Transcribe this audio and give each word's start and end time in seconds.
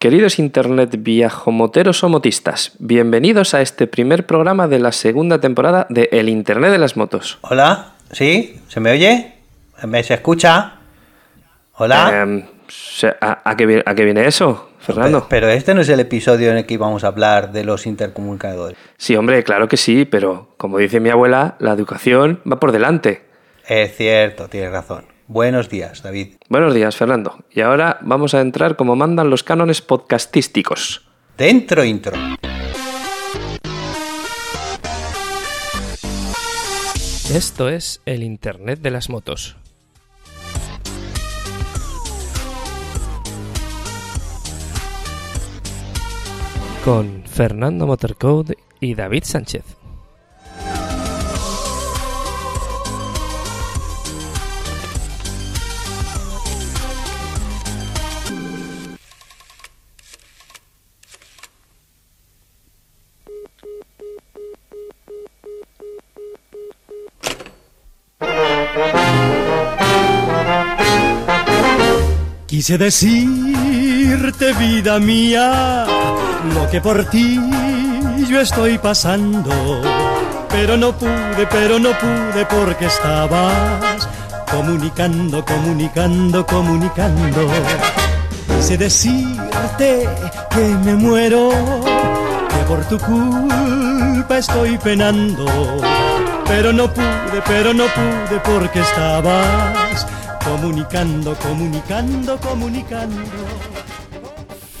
Queridos 0.00 0.38
Internet 0.38 0.96
viajomoteros 1.00 2.02
o 2.04 2.08
motistas, 2.08 2.72
bienvenidos 2.78 3.52
a 3.52 3.60
este 3.60 3.86
primer 3.86 4.24
programa 4.24 4.66
de 4.66 4.78
la 4.78 4.92
segunda 4.92 5.40
temporada 5.42 5.86
de 5.90 6.08
El 6.10 6.30
Internet 6.30 6.70
de 6.72 6.78
las 6.78 6.96
Motos. 6.96 7.36
Hola, 7.42 7.92
¿sí? 8.10 8.58
¿Se 8.68 8.80
me 8.80 8.92
oye? 8.92 9.34
¿Me 9.86 10.02
se 10.02 10.14
escucha? 10.14 10.76
Hola. 11.74 12.22
Em, 12.22 12.44
¿a, 13.20 13.50
a 13.50 13.56
qué, 13.58 13.66
vi- 13.66 13.82
a 13.84 13.94
qué 13.94 14.04
viene 14.06 14.26
eso, 14.26 14.70
Fernando? 14.78 15.26
Pero 15.28 15.48
este 15.50 15.74
no 15.74 15.82
es 15.82 15.88
el 15.90 16.00
episodio 16.00 16.50
en 16.50 16.56
el 16.56 16.64
que 16.64 16.72
íbamos 16.74 17.04
a 17.04 17.08
hablar 17.08 17.52
de 17.52 17.64
los 17.64 17.86
intercomunicadores. 17.86 18.78
Sí, 18.96 19.16
hombre, 19.16 19.44
claro 19.44 19.68
que 19.68 19.76
sí, 19.76 20.06
pero 20.06 20.54
como 20.56 20.78
dice 20.78 20.98
mi 21.00 21.10
abuela, 21.10 21.56
la 21.58 21.72
educación 21.72 22.40
va 22.50 22.58
por 22.58 22.72
delante. 22.72 23.20
Es 23.68 23.94
cierto, 23.98 24.48
tienes 24.48 24.72
razón. 24.72 25.04
Buenos 25.32 25.68
días, 25.68 26.02
David. 26.02 26.38
Buenos 26.48 26.74
días, 26.74 26.96
Fernando. 26.96 27.44
Y 27.52 27.60
ahora 27.60 28.00
vamos 28.02 28.34
a 28.34 28.40
entrar 28.40 28.74
como 28.74 28.96
mandan 28.96 29.30
los 29.30 29.44
cánones 29.44 29.80
podcastísticos. 29.80 31.08
Dentro 31.38 31.84
intro. 31.84 32.16
Esto 37.32 37.68
es 37.68 38.02
el 38.06 38.24
Internet 38.24 38.80
de 38.80 38.90
las 38.90 39.08
motos. 39.08 39.56
Con 46.84 47.22
Fernando 47.24 47.86
Motorcode 47.86 48.56
y 48.80 48.96
David 48.96 49.22
Sánchez. 49.22 49.79
Quise 72.60 72.76
decirte, 72.76 74.52
vida 74.52 74.98
mía, 74.98 75.86
lo 76.52 76.68
que 76.68 76.78
por 76.78 77.06
ti 77.06 77.40
yo 78.28 78.38
estoy 78.38 78.76
pasando. 78.76 79.80
Pero 80.50 80.76
no 80.76 80.92
pude, 80.92 81.46
pero 81.50 81.78
no 81.78 81.88
pude 81.98 82.44
porque 82.50 82.84
estabas 82.84 84.06
comunicando, 84.50 85.42
comunicando, 85.42 86.44
comunicando. 86.44 87.48
Quise 88.46 88.76
decirte 88.76 90.06
que 90.50 90.60
me 90.84 90.96
muero, 90.96 91.48
que 92.50 92.64
por 92.68 92.84
tu 92.90 92.98
culpa 92.98 94.36
estoy 94.36 94.76
penando. 94.76 95.46
Pero 96.46 96.74
no 96.74 96.92
pude, 96.92 97.40
pero 97.46 97.72
no 97.72 97.86
pude 97.86 98.38
porque 98.44 98.80
estabas 98.80 100.06
comunicando, 100.44 101.36
comunicando, 101.36 102.38
comunicando. 102.38 103.30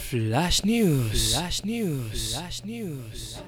Flash 0.08 0.64
News. 0.64 1.34
Flash 1.34 1.62
News. 1.64 2.34
Flash 2.34 2.64
News. 2.64 3.42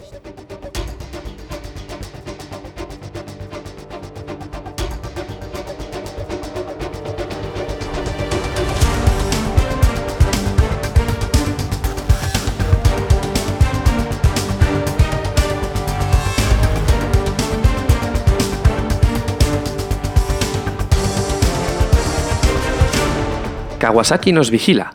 Kawasaki 23.83 24.31
nos 24.31 24.53
vigila. 24.53 24.95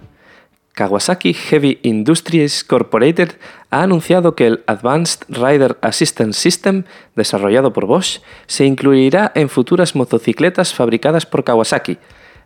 Kawasaki 0.72 1.34
Heavy 1.34 1.78
Industries 1.84 2.64
Corporated 2.64 3.32
ha 3.70 3.84
anunciado 3.84 4.34
que 4.34 4.48
el 4.48 4.64
Advanced 4.66 5.26
Rider 5.28 5.78
Assistance 5.82 6.40
System, 6.40 6.86
desarrollado 7.14 7.74
por 7.74 7.86
Bosch, 7.86 8.22
se 8.46 8.64
incluirá 8.64 9.34
en 9.36 9.50
futuras 9.50 9.94
motocicletas 9.94 10.74
fabricadas 10.74 11.26
por 11.26 11.44
Kawasaki, 11.44 11.98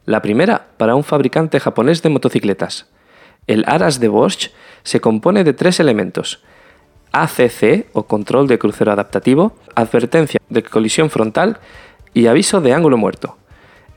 la 0.07 0.23
primera 0.23 0.69
para 0.77 0.95
un 0.95 1.03
fabricante 1.03 1.59
japonés 1.59 2.01
de 2.01 2.09
motocicletas. 2.09 2.87
El 3.45 3.63
Aras 3.67 3.99
de 3.99 4.07
Bosch 4.07 4.49
se 4.81 4.99
compone 4.99 5.43
de 5.43 5.53
tres 5.53 5.79
elementos. 5.79 6.41
ACC 7.11 7.85
o 7.93 8.07
control 8.07 8.47
de 8.47 8.57
crucero 8.57 8.91
adaptativo, 8.91 9.55
advertencia 9.75 10.39
de 10.49 10.63
colisión 10.63 11.11
frontal 11.11 11.59
y 12.15 12.25
aviso 12.25 12.61
de 12.61 12.73
ángulo 12.73 12.97
muerto. 12.97 13.37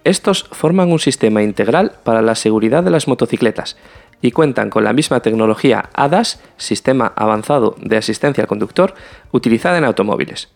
Estos 0.04 0.44
forman 0.53 0.92
un 0.92 0.98
sistema 0.98 1.42
integral 1.42 1.92
para 2.04 2.20
la 2.20 2.34
seguridad 2.34 2.84
de 2.84 2.91
las 2.91 3.09
motocicletas 3.09 3.78
y 4.20 4.32
cuentan 4.32 4.69
con 4.69 4.84
la 4.84 4.92
misma 4.92 5.20
tecnología 5.20 5.88
ADAS, 5.94 6.42
Sistema 6.59 7.12
Avanzado 7.16 7.75
de 7.81 7.97
Asistencia 7.97 8.43
al 8.43 8.48
Conductor, 8.48 8.94
utilizada 9.32 9.78
en 9.78 9.84
automóviles. 9.84 10.50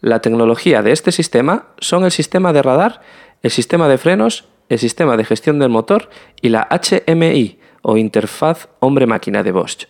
La 0.00 0.20
tecnología 0.20 0.82
de 0.82 0.92
este 0.92 1.12
sistema 1.12 1.66
son 1.78 2.04
el 2.04 2.10
sistema 2.10 2.54
de 2.54 2.62
radar, 2.62 3.02
el 3.42 3.50
sistema 3.50 3.86
de 3.88 3.98
frenos, 3.98 4.48
el 4.70 4.78
sistema 4.78 5.16
de 5.16 5.24
gestión 5.24 5.58
del 5.58 5.68
motor 5.68 6.08
y 6.40 6.48
la 6.48 6.66
HMI 6.70 7.58
o 7.82 7.96
interfaz 7.98 8.68
hombre-máquina 8.80 9.42
de 9.42 9.52
Bosch, 9.52 9.86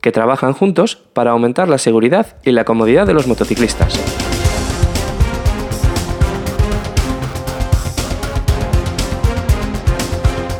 que 0.00 0.12
trabajan 0.12 0.54
juntos 0.54 0.96
para 0.96 1.32
aumentar 1.32 1.68
la 1.68 1.78
seguridad 1.78 2.36
y 2.44 2.52
la 2.52 2.64
comodidad 2.64 3.06
de 3.06 3.14
los 3.14 3.26
motociclistas. 3.26 4.37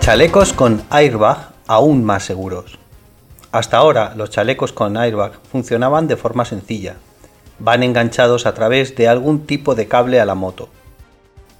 Chalecos 0.08 0.54
con 0.54 0.82
airbag 0.88 1.50
aún 1.66 2.02
más 2.02 2.24
seguros. 2.24 2.78
Hasta 3.52 3.76
ahora 3.76 4.14
los 4.16 4.30
chalecos 4.30 4.72
con 4.72 4.96
airbag 4.96 5.32
funcionaban 5.52 6.08
de 6.08 6.16
forma 6.16 6.46
sencilla. 6.46 6.96
Van 7.58 7.82
enganchados 7.82 8.46
a 8.46 8.54
través 8.54 8.96
de 8.96 9.06
algún 9.06 9.44
tipo 9.44 9.74
de 9.74 9.86
cable 9.86 10.18
a 10.18 10.24
la 10.24 10.34
moto. 10.34 10.70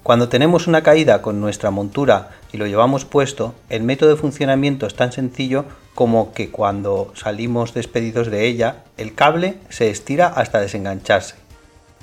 Cuando 0.01 0.29
tenemos 0.29 0.65
una 0.65 0.81
caída 0.81 1.21
con 1.21 1.39
nuestra 1.39 1.69
montura 1.69 2.29
y 2.51 2.57
lo 2.57 2.65
llevamos 2.65 3.05
puesto, 3.05 3.53
el 3.69 3.83
método 3.83 4.09
de 4.09 4.15
funcionamiento 4.15 4.87
es 4.87 4.95
tan 4.95 5.11
sencillo 5.11 5.65
como 5.93 6.33
que 6.33 6.49
cuando 6.49 7.13
salimos 7.13 7.75
despedidos 7.75 8.31
de 8.31 8.47
ella, 8.47 8.77
el 8.97 9.13
cable 9.13 9.59
se 9.69 9.91
estira 9.91 10.25
hasta 10.25 10.59
desengancharse. 10.59 11.35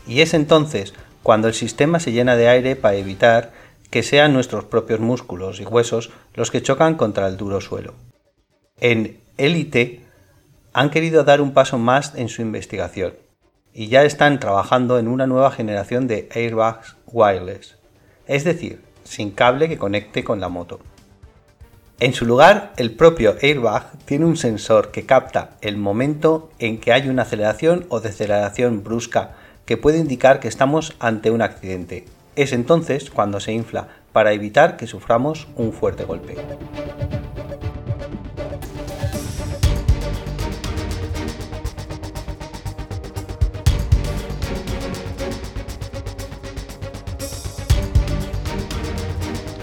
Y 0.07 0.21
es 0.21 0.33
entonces 0.33 0.95
cuando 1.25 1.49
el 1.49 1.55
sistema 1.55 1.99
se 1.99 2.13
llena 2.13 2.37
de 2.37 2.49
aire 2.49 2.77
para 2.77 2.95
evitar 2.95 3.51
que 3.91 4.03
sean 4.03 4.33
nuestros 4.33 4.65
propios 4.65 5.01
músculos 5.01 5.61
y 5.61 5.65
huesos 5.65 6.11
los 6.35 6.51
que 6.51 6.63
chocan 6.63 6.97
contra 6.97 7.29
el 7.29 7.37
duro 7.37 7.61
suelo. 7.61 7.95
En 8.81 9.21
Elite 9.37 10.03
han 10.73 10.91
querido 10.91 11.25
dar 11.25 11.41
un 11.41 11.53
paso 11.53 11.79
más 11.79 12.15
en 12.15 12.29
su 12.29 12.43
investigación 12.43 13.15
y 13.73 13.89
ya 13.89 14.05
están 14.05 14.41
trabajando 14.41 14.99
en 14.99 15.09
una 15.09 15.27
nueva 15.27 15.51
generación 15.51 16.07
de 16.07 16.29
airbags 16.35 16.97
wireless, 17.07 17.77
es 18.27 18.45
decir, 18.45 18.83
sin 19.05 19.31
cable 19.31 19.69
que 19.69 19.79
conecte 19.79 20.25
con 20.25 20.41
la 20.41 20.49
moto. 20.49 20.81
En 21.99 22.13
su 22.13 22.27
lugar, 22.27 22.75
el 22.77 22.95
propio 22.95 23.37
airbag 23.41 23.91
tiene 24.05 24.27
un 24.27 24.37
sensor 24.37 24.91
que 24.91 25.07
capta 25.07 25.57
el 25.63 25.79
momento 25.79 26.51
en 26.59 26.79
que 26.79 26.93
hay 26.93 27.09
una 27.09 27.23
aceleración 27.23 27.87
o 27.89 28.01
deceleración 28.01 28.85
brusca 28.85 29.37
que 29.65 29.79
puede 29.79 29.99
indicar 29.99 30.39
que 30.39 30.49
estamos 30.49 30.95
ante 30.99 31.31
un 31.31 31.41
accidente. 31.41 32.05
Es 32.37 32.53
entonces 32.53 33.11
cuando 33.11 33.41
se 33.41 33.53
infla 33.53 33.89
para 34.13 34.33
evitar 34.33 34.77
que 34.77 34.87
suframos 34.87 35.49
un 35.57 35.73
fuerte 35.73 36.05
golpe. 36.05 36.37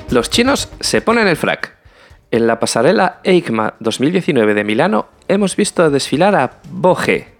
Los 0.10 0.32
chinos 0.32 0.70
se 0.80 1.02
ponen 1.02 1.28
el 1.28 1.38
frac. 1.38 1.76
En 2.32 2.48
la 2.48 2.60
pasarela 2.60 3.20
EICMA 3.24 3.76
2019 3.80 4.56
de 4.56 4.64
Milano 4.64 5.08
hemos 5.28 5.56
visto 5.56 5.92
desfilar 5.92 6.36
a 6.36 6.60
Boge. 6.72 7.34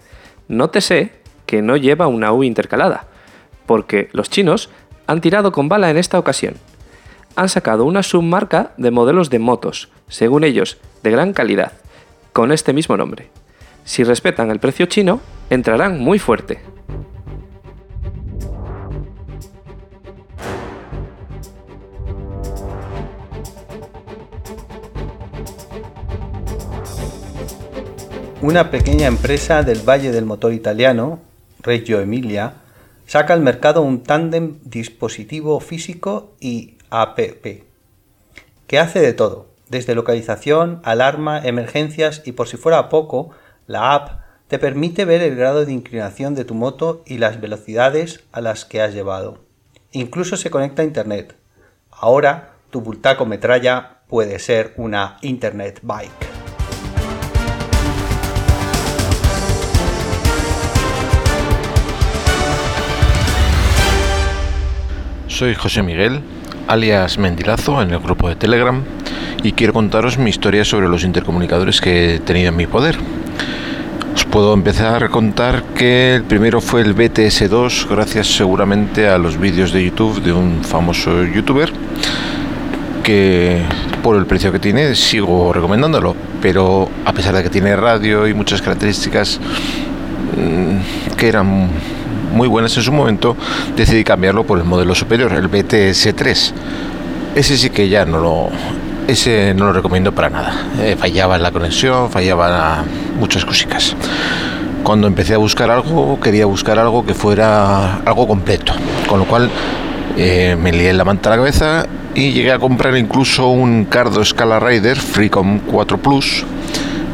Nótese 0.48 1.12
que 1.48 1.64
no 1.64 1.76
lleva 1.76 2.06
una 2.06 2.32
U 2.34 2.44
intercalada, 2.44 3.08
porque 3.66 4.10
los 4.12 4.30
chinos 4.30 4.70
han 5.08 5.22
tirado 5.22 5.52
con 5.52 5.70
bala 5.70 5.90
en 5.90 5.98
esta 5.98 6.20
ocasión. 6.20 6.56
Han 7.36 7.50
sacado 7.50 7.86
una 7.86 8.04
submarca 8.04 8.72
de 8.78 8.92
modelos 8.92 9.30
de 9.30 9.40
motos, 9.40 9.90
según 10.08 10.44
ellos, 10.44 10.78
de 11.02 11.12
gran 11.12 11.34
calidad, 11.34 11.74
con 12.32 12.52
este 12.52 12.74
mismo 12.74 12.98
nombre. 12.98 13.30
Si 13.86 14.04
respetan 14.04 14.52
el 14.52 14.60
precio 14.60 14.86
chino, 14.86 15.20
entrarán 15.50 16.00
muy 16.00 16.20
fuerte. 16.20 16.62
una 28.44 28.72
pequeña 28.72 29.08
empresa 29.08 29.64
del 29.64 29.88
Valle 29.88 30.12
del 30.12 30.26
Motor 30.26 30.52
italiano, 30.52 31.22
Reggio 31.62 32.02
Emilia, 32.02 32.56
saca 33.14 33.36
al 33.36 33.42
mercado 33.42 33.84
un 33.84 34.02
tándem 34.02 34.58
dispositivo 34.64 35.60
físico 35.60 36.34
y 36.40 36.80
APP, 36.90 37.62
que 38.66 38.80
hace 38.80 39.02
de 39.02 39.14
todo, 39.14 39.52
desde 39.70 39.94
localización, 39.94 40.82
alarma, 40.84 41.40
emergencias 41.40 42.24
y 42.26 42.32
por 42.32 42.48
si 42.48 42.58
fuera 42.58 42.90
poco, 42.90 43.30
la 43.68 43.94
app 43.94 44.22
te 44.48 44.58
permite 44.58 45.06
ver 45.06 45.22
el 45.22 45.36
grado 45.36 45.64
de 45.64 45.72
inclinación 45.72 46.34
de 46.34 46.44
tu 46.44 46.56
moto 46.56 47.04
y 47.06 47.20
las 47.20 47.40
velocidades 47.40 48.24
a 48.32 48.42
las 48.42 48.66
que 48.66 48.82
has 48.82 48.96
llevado. 48.96 49.44
Incluso 49.92 50.36
se 50.36 50.50
conecta 50.50 50.82
a 50.82 50.86
internet. 50.86 51.36
Ahora 51.92 52.54
tu 52.72 52.82
bultaco 52.82 53.28
metralla 53.28 54.00
puede 54.08 54.40
ser 54.40 54.74
una 54.76 55.20
internet 55.22 55.82
bike. 55.84 56.33
Soy 65.34 65.56
José 65.56 65.82
Miguel, 65.82 66.22
alias 66.68 67.18
Mendilazo, 67.18 67.82
en 67.82 67.90
el 67.90 67.98
grupo 67.98 68.30
de 68.30 68.36
Telegram, 68.36 68.84
y 69.42 69.54
quiero 69.54 69.74
contaros 69.74 70.20
mi 70.20 70.30
historia 70.30 70.64
sobre 70.64 70.88
los 70.88 71.04
intercomunicadores 71.04 71.82
que 71.82 72.16
he 72.16 72.20
tenido 72.20 72.50
en 72.50 72.56
mi 72.56 72.68
poder. 72.68 72.98
Os 74.14 74.26
puedo 74.26 74.54
empezar 74.54 75.04
a 75.04 75.10
contar 75.10 75.64
que 75.76 76.14
el 76.14 76.24
primero 76.24 76.62
fue 76.62 76.82
el 76.82 76.96
BTS2, 76.96 77.88
gracias 77.90 78.28
seguramente 78.28 79.08
a 79.08 79.18
los 79.18 79.40
vídeos 79.40 79.74
de 79.74 79.84
YouTube 79.84 80.22
de 80.22 80.34
un 80.34 80.64
famoso 80.64 81.26
youtuber, 81.26 81.74
que 83.02 83.64
por 84.04 84.18
el 84.18 84.28
precio 84.28 84.52
que 84.52 84.60
tiene 84.60 84.94
sigo 84.94 85.52
recomendándolo, 85.52 86.16
pero 86.44 86.88
a 87.06 87.12
pesar 87.12 87.36
de 87.36 87.42
que 87.42 87.50
tiene 87.50 87.76
radio 87.76 88.28
y 88.28 88.36
muchas 88.36 88.62
características 88.62 89.40
mm, 90.38 91.16
que 91.16 91.28
eran 91.28 91.70
muy 92.34 92.48
buenas 92.48 92.76
en 92.76 92.84
su 92.84 92.92
momento, 92.92 93.38
decidí 93.78 94.04
cambiarlo 94.04 94.44
por 94.44 94.58
el 94.58 94.66
modelo 94.66 94.96
superior, 94.96 95.32
el 95.34 95.50
BTS3. 95.50 96.52
Ese 97.36 97.58
sí 97.58 97.70
que 97.70 97.88
ya 97.90 98.06
no 98.06 98.20
lo, 98.20 98.50
ese 99.08 99.54
no 99.54 99.66
lo 99.66 99.74
recomiendo 99.74 100.12
para 100.12 100.30
nada. 100.30 100.68
Eh, 100.80 100.96
fallaba 100.98 101.38
la 101.38 101.52
conexión, 101.52 102.10
fallaba 102.10 102.84
muchas 103.20 103.46
cositas. 103.46 103.96
Cuando 104.84 105.08
empecé 105.08 105.36
a 105.36 105.38
buscar 105.38 105.72
algo, 105.72 106.20
quería 106.20 106.46
buscar 106.46 106.78
algo 106.80 107.06
que 107.06 107.14
fuera 107.14 107.98
algo 108.06 108.28
completo, 108.28 108.74
con 109.08 109.20
lo 109.20 109.26
cual 109.26 109.50
eh, 110.18 110.58
me 110.60 110.72
lié 110.72 110.92
la 110.94 111.06
manta 111.06 111.30
a 111.30 111.32
la 111.32 111.38
cabeza 111.38 111.86
y 112.16 112.32
llegué 112.32 112.52
a 112.52 112.60
comprar 112.60 112.98
incluso 112.98 113.48
un 113.48 113.86
Cardo 113.86 114.24
Scala 114.26 114.60
Rider 114.60 114.98
Freecom 114.98 115.60
4 115.60 115.98
Plus 115.98 116.46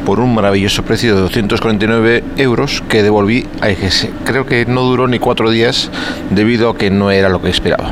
por 0.09 0.21
un 0.21 0.33
maravilloso 0.33 0.81
precio 0.81 1.13
de 1.13 1.21
249 1.21 2.23
euros 2.37 2.81
que 2.89 3.03
devolví 3.03 3.45
a 3.61 3.69
EGS. 3.69 4.07
Creo 4.23 4.43
que 4.47 4.65
no 4.65 4.81
duró 4.81 5.07
ni 5.07 5.19
cuatro 5.19 5.51
días 5.51 5.91
debido 6.31 6.71
a 6.71 6.75
que 6.75 6.89
no 6.89 7.11
era 7.11 7.29
lo 7.29 7.43
que 7.43 7.51
esperaba. 7.51 7.91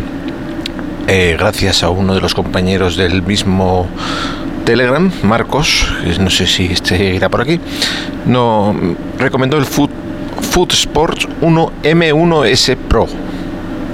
Eh, 1.08 1.36
gracias 1.38 1.84
a 1.84 1.92
uno 1.92 2.16
de 2.16 2.22
los 2.22 2.34
compañeros 2.34 2.98
del 2.98 3.22
mismo 3.22 3.88
Telegram, 4.66 5.12
Marcos, 5.22 5.94
no 6.20 6.32
sé 6.32 6.48
si 6.48 6.66
este 6.66 7.14
irá 7.14 7.30
por 7.30 7.42
aquí, 7.42 7.60
no 8.26 8.76
recomendó 9.20 9.60
el 9.60 9.66
Food, 9.66 9.92
Food 10.42 10.72
Sport 10.72 11.20
1 11.42 11.72
M1S 11.84 12.78
Pro, 12.78 13.06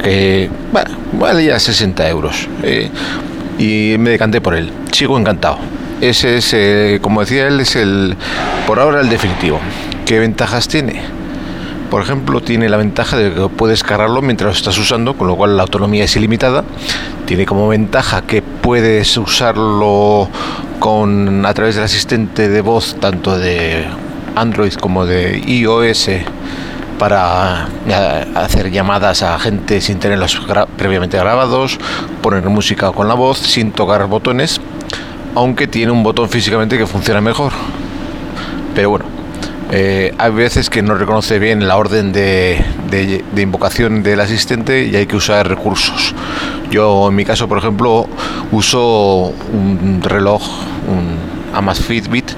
que 0.01 0.49
bueno, 0.71 0.91
valía 1.19 1.59
60 1.59 2.07
euros. 2.07 2.47
Eh, 2.63 2.89
y 3.59 3.97
me 3.99 4.11
decanté 4.11 4.39
por 4.39 4.55
él. 4.55 4.71
Sigo 4.93 5.19
encantado. 5.19 5.57
Ese 6.03 6.35
es, 6.35 6.53
eh, 6.53 6.99
como 7.01 7.21
decía 7.21 7.47
él, 7.47 7.61
es 7.61 7.77
el, 7.77 8.17
por 8.67 8.81
ahora 8.81 8.99
el 8.99 9.07
definitivo. 9.07 9.61
¿Qué 10.05 10.19
ventajas 10.19 10.67
tiene? 10.67 11.01
Por 11.89 12.01
ejemplo, 12.01 12.41
tiene 12.41 12.67
la 12.67 12.75
ventaja 12.75 13.15
de 13.15 13.33
que 13.33 13.47
puedes 13.47 13.83
cargarlo 13.83 14.21
mientras 14.21 14.47
lo 14.47 14.57
estás 14.57 14.77
usando, 14.77 15.13
con 15.13 15.27
lo 15.27 15.37
cual 15.37 15.55
la 15.55 15.63
autonomía 15.63 16.03
es 16.03 16.13
ilimitada. 16.17 16.65
Tiene 17.25 17.45
como 17.45 17.69
ventaja 17.69 18.23
que 18.23 18.41
puedes 18.41 19.15
usarlo 19.15 20.27
con 20.79 21.45
a 21.45 21.53
través 21.53 21.75
del 21.75 21.85
asistente 21.85 22.49
de 22.49 22.59
voz 22.59 22.97
tanto 22.99 23.39
de 23.39 23.85
Android 24.35 24.73
como 24.73 25.05
de 25.05 25.41
iOS 25.47 26.09
para 26.99 27.69
eh, 27.87 28.25
hacer 28.35 28.71
llamadas 28.71 29.23
a 29.23 29.39
gente 29.39 29.79
sin 29.79 29.99
tenerlos 29.99 30.41
previamente 30.75 31.17
grabados, 31.17 31.79
poner 32.21 32.43
música 32.49 32.91
con 32.91 33.07
la 33.07 33.13
voz 33.13 33.37
sin 33.37 33.71
tocar 33.71 34.05
botones 34.07 34.59
aunque 35.35 35.67
tiene 35.67 35.91
un 35.91 36.03
botón 36.03 36.29
físicamente 36.29 36.77
que 36.77 36.87
funciona 36.87 37.21
mejor. 37.21 37.51
Pero 38.75 38.89
bueno, 38.89 39.05
eh, 39.71 40.13
hay 40.17 40.31
veces 40.31 40.69
que 40.69 40.81
no 40.81 40.95
reconoce 40.95 41.39
bien 41.39 41.67
la 41.67 41.77
orden 41.77 42.11
de, 42.11 42.63
invocación 43.35 44.03
del 44.03 44.19
asistente 44.19 44.85
y 44.85 44.95
hay 44.95 45.07
que 45.07 45.15
usar 45.15 45.47
recursos. 45.47 46.13
Yo 46.69 47.09
en 47.09 47.15
mi 47.15 47.25
caso, 47.25 47.47
por 47.47 47.57
ejemplo, 47.57 48.07
uso 48.51 49.33
un 49.51 49.99
reloj, 50.03 50.43
un 50.87 51.17
Amas 51.53 51.79
Fitbit, 51.79 52.31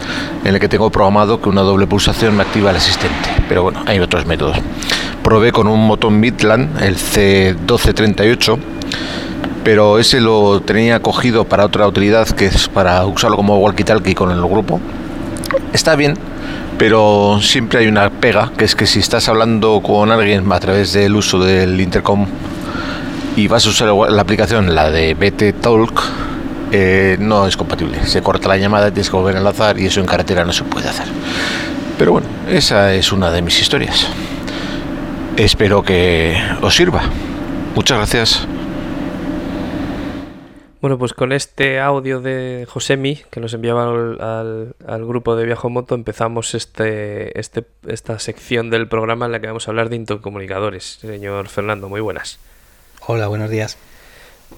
en 0.44 0.54
el 0.54 0.60
que 0.60 0.68
tengo 0.68 0.90
programado 0.90 1.42
que 1.42 1.50
una 1.50 1.62
doble 1.62 1.88
pulsación 1.88 2.36
me 2.36 2.44
activa 2.44 2.72
el 2.72 2.78
asistente. 2.78 3.30
Pero 3.48 3.64
bueno, 3.64 3.82
hay 3.86 4.00
otros 4.00 4.26
métodos. 4.26 4.58
Probé 5.24 5.52
con 5.52 5.68
un 5.68 5.88
botón 5.88 6.20
Midland, 6.20 6.82
el 6.82 6.98
C1238 6.98 8.75
pero 9.66 9.98
ese 9.98 10.22
lo 10.22 10.62
tenía 10.62 11.02
cogido 11.02 11.44
para 11.44 11.66
otra 11.66 11.88
utilidad 11.88 12.28
que 12.28 12.46
es 12.46 12.70
para 12.70 13.04
usarlo 13.08 13.36
como 13.36 13.60
walkie-talkie 13.60 14.14
con 14.14 14.30
el 14.30 14.40
grupo. 14.42 14.80
Está 15.74 15.96
bien, 15.96 16.14
pero 16.78 17.40
siempre 17.42 17.80
hay 17.80 17.88
una 17.88 18.12
pega, 18.12 18.52
que 18.56 18.64
es 18.64 18.76
que 18.76 18.86
si 18.86 19.00
estás 19.00 19.28
hablando 19.28 19.82
con 19.82 20.12
alguien 20.12 20.50
a 20.52 20.60
través 20.60 20.94
del 20.94 21.16
uso 21.16 21.40
del 21.40 21.82
intercom 21.82 22.28
y 23.36 23.48
vas 23.48 23.66
a 23.66 23.70
usar 23.70 23.88
la 23.90 24.22
aplicación, 24.22 24.76
la 24.76 24.92
de 24.92 25.16
BT 25.16 25.60
Talk, 25.60 26.04
eh, 26.72 27.18
no 27.20 27.48
es 27.48 27.58
compatible. 27.58 28.06
Se 28.06 28.22
corta 28.22 28.48
la 28.48 28.58
llamada, 28.58 28.92
tienes 28.92 29.10
que 29.10 29.16
volver 29.16 29.36
a 29.36 29.40
enlazar 29.40 29.80
y 29.80 29.88
eso 29.88 30.00
en 30.00 30.06
carretera 30.06 30.46
no 30.46 30.54
se 30.54 30.64
puede 30.64 30.90
hacer. 30.90 31.08
Pero 31.98 32.12
bueno, 32.12 32.28
esa 32.52 32.94
es 32.94 33.12
una 33.12 33.32
de 33.32 33.42
mis 33.42 33.60
historias. 33.60 34.06
Espero 35.38 35.82
que 35.82 36.38
os 36.62 36.76
sirva. 36.76 37.02
Muchas 37.74 37.98
gracias. 37.98 38.48
Bueno, 40.86 41.00
pues 41.00 41.14
con 41.14 41.32
este 41.32 41.80
audio 41.80 42.22
de 42.22 42.68
Josemi 42.70 43.16
que 43.32 43.40
nos 43.40 43.56
enviaba 43.56 43.86
al, 43.86 45.06
grupo 45.08 45.36
de 45.36 45.44
Viajomoto 45.44 45.96
empezamos 45.96 46.54
este, 46.54 47.40
este, 47.40 47.66
esta 47.88 48.20
sección 48.20 48.70
del 48.70 48.88
programa 48.88 49.26
en 49.26 49.32
la 49.32 49.40
que 49.40 49.48
vamos 49.48 49.68
a 49.68 49.72
hablar 49.72 49.90
de 49.90 49.96
intercomunicadores. 49.96 51.00
Señor 51.02 51.48
Fernando, 51.48 51.90
muy 51.90 52.02
buenas. 52.02 52.38
Hola, 53.08 53.26
buenos 53.26 53.50
días. 53.50 53.80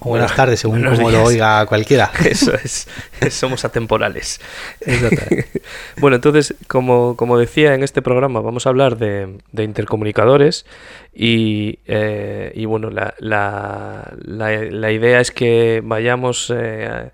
Buenas 0.00 0.34
tardes, 0.34 0.60
según 0.60 0.84
como 0.84 1.10
lo 1.10 1.24
oiga 1.24 1.64
cualquiera. 1.66 2.10
Eso 2.24 2.54
es, 2.54 2.88
somos 3.30 3.64
atemporales. 3.64 4.40
bueno, 6.00 6.16
entonces, 6.16 6.54
como, 6.66 7.16
como, 7.16 7.38
decía 7.38 7.74
en 7.74 7.82
este 7.82 8.02
programa, 8.02 8.40
vamos 8.40 8.66
a 8.66 8.70
hablar 8.70 8.96
de, 8.98 9.38
de 9.52 9.64
intercomunicadores 9.64 10.66
y, 11.14 11.78
eh, 11.86 12.52
y 12.54 12.64
bueno, 12.64 12.90
la, 12.90 13.14
la, 13.18 14.12
la, 14.20 14.92
idea 14.92 15.20
es 15.20 15.30
que 15.30 15.82
vayamos 15.84 16.52
eh, 16.54 17.10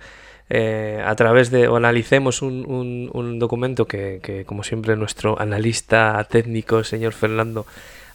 eh, 0.51 1.03
a 1.05 1.15
través 1.17 1.51
de, 1.51 1.69
o 1.69 1.77
analicemos 1.77 2.43
un, 2.43 2.65
un, 2.67 3.11
un 3.13 3.39
documento 3.39 3.87
que, 3.87 4.21
que, 4.23 4.45
como 4.45 4.63
siempre, 4.63 4.97
nuestro 4.97 5.41
analista 5.41 6.27
técnico, 6.31 6.85
señor 6.85 7.13
Fernando, 7.13 7.67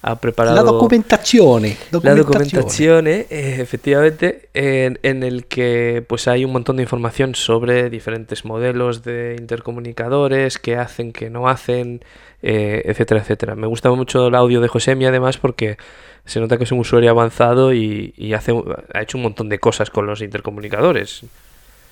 ha 0.02 0.16
preparado 0.16 0.56
la 0.56 0.64
documentación 0.64 1.64
la 2.02 2.16
documentación 2.16 3.08
efectivamente 3.08 4.50
en, 4.54 4.98
en, 5.04 5.24
el 5.24 5.46
que 5.46 6.04
pues 6.08 6.28
hay 6.28 6.46
un 6.46 6.54
montón 6.54 6.78
de 6.78 6.84
información 6.84 7.36
sobre 7.36 7.90
diferentes 7.90 8.46
modelos 8.46 9.04
de 9.04 9.36
intercomunicadores 9.38 10.58
que 10.58 10.78
hacen 10.78 11.12
que 11.12 11.30
no 11.30 11.50
hacen 11.50 12.02
eh, 12.42 12.84
etcétera, 12.86 13.20
etcétera. 13.20 13.56
Me 13.56 13.68
gusta 13.68 13.92
mucho 13.92 14.28
el 14.28 14.36
audio 14.36 14.62
de 14.62 14.70
Josemi 14.70 15.06
además 15.06 15.38
porque 15.38 15.78
se 16.26 16.40
nota 16.40 16.58
que 16.58 16.64
es 16.64 16.72
un 16.72 16.80
usuario 16.80 17.10
avanzado 17.10 17.74
y, 17.74 18.34
hace, 18.34 18.54
ha 18.94 19.02
hecho 19.02 19.18
un 19.18 19.24
montón 19.24 19.50
de 19.50 19.60
cosas 19.60 19.90
con 19.90 20.06
los 20.06 20.22
intercomunicadores. 20.22 21.24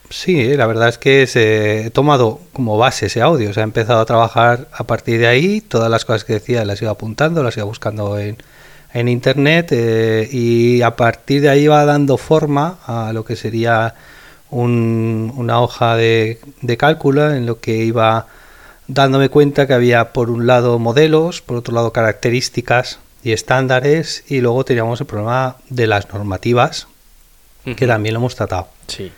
Sí, 0.10 0.56
la 0.56 0.68
verdad 0.68 0.88
es 0.90 0.98
que 0.98 1.28
se 1.28 1.88
he 1.88 1.90
tomado 1.90 2.40
como 2.54 2.78
base 2.78 3.08
ese 3.08 3.22
audio, 3.22 3.54
se 3.54 3.60
ha 3.60 3.64
empezado 3.64 4.00
a 4.00 4.06
trabajar 4.06 4.68
a 4.72 4.86
partir 4.86 5.20
de 5.20 5.28
ahí, 5.28 5.62
todas 5.62 5.92
las 5.92 6.06
cosas 6.06 6.24
que 6.24 6.34
decía 6.34 6.64
las 6.64 6.82
iba 6.82 6.92
apuntando, 6.92 7.44
las 7.44 7.58
iba 7.58 7.66
buscando 7.66 8.18
en, 8.18 8.38
en 8.94 9.10
internet 9.10 9.70
eh, 9.72 10.30
y 10.32 10.82
a 10.82 10.96
partir 10.96 11.42
de 11.42 11.50
ahí 11.50 11.68
va 11.68 11.84
dando 11.84 12.18
forma 12.18 12.80
a 12.86 13.12
lo 13.12 13.26
que 13.26 13.36
sería 13.36 13.96
una 14.50 15.60
hoja 15.60 15.98
de, 15.98 16.40
de 16.62 16.78
cálculo 16.78 17.34
en 17.34 17.46
lo 17.46 17.60
que 17.60 17.76
iba 17.76 18.28
dándome 18.88 19.28
cuenta 19.28 19.68
que 19.68 19.74
había 19.74 20.14
por 20.14 20.30
un 20.30 20.48
lado 20.48 20.80
modelos, 20.80 21.42
por 21.42 21.58
otro 21.58 21.74
lado 21.74 21.92
características 21.92 23.00
y 23.24 23.34
estándares 23.34 24.24
y 24.30 24.40
luego 24.40 24.64
teníamos 24.64 25.02
el 25.02 25.08
problema 25.08 25.58
de 25.70 25.88
las 25.88 26.08
normativas 26.14 26.88
que 27.76 27.86
también 27.86 28.14
lo 28.14 28.22
hemos 28.22 28.36
tratado. 28.36 28.70
Sí. 28.88 29.12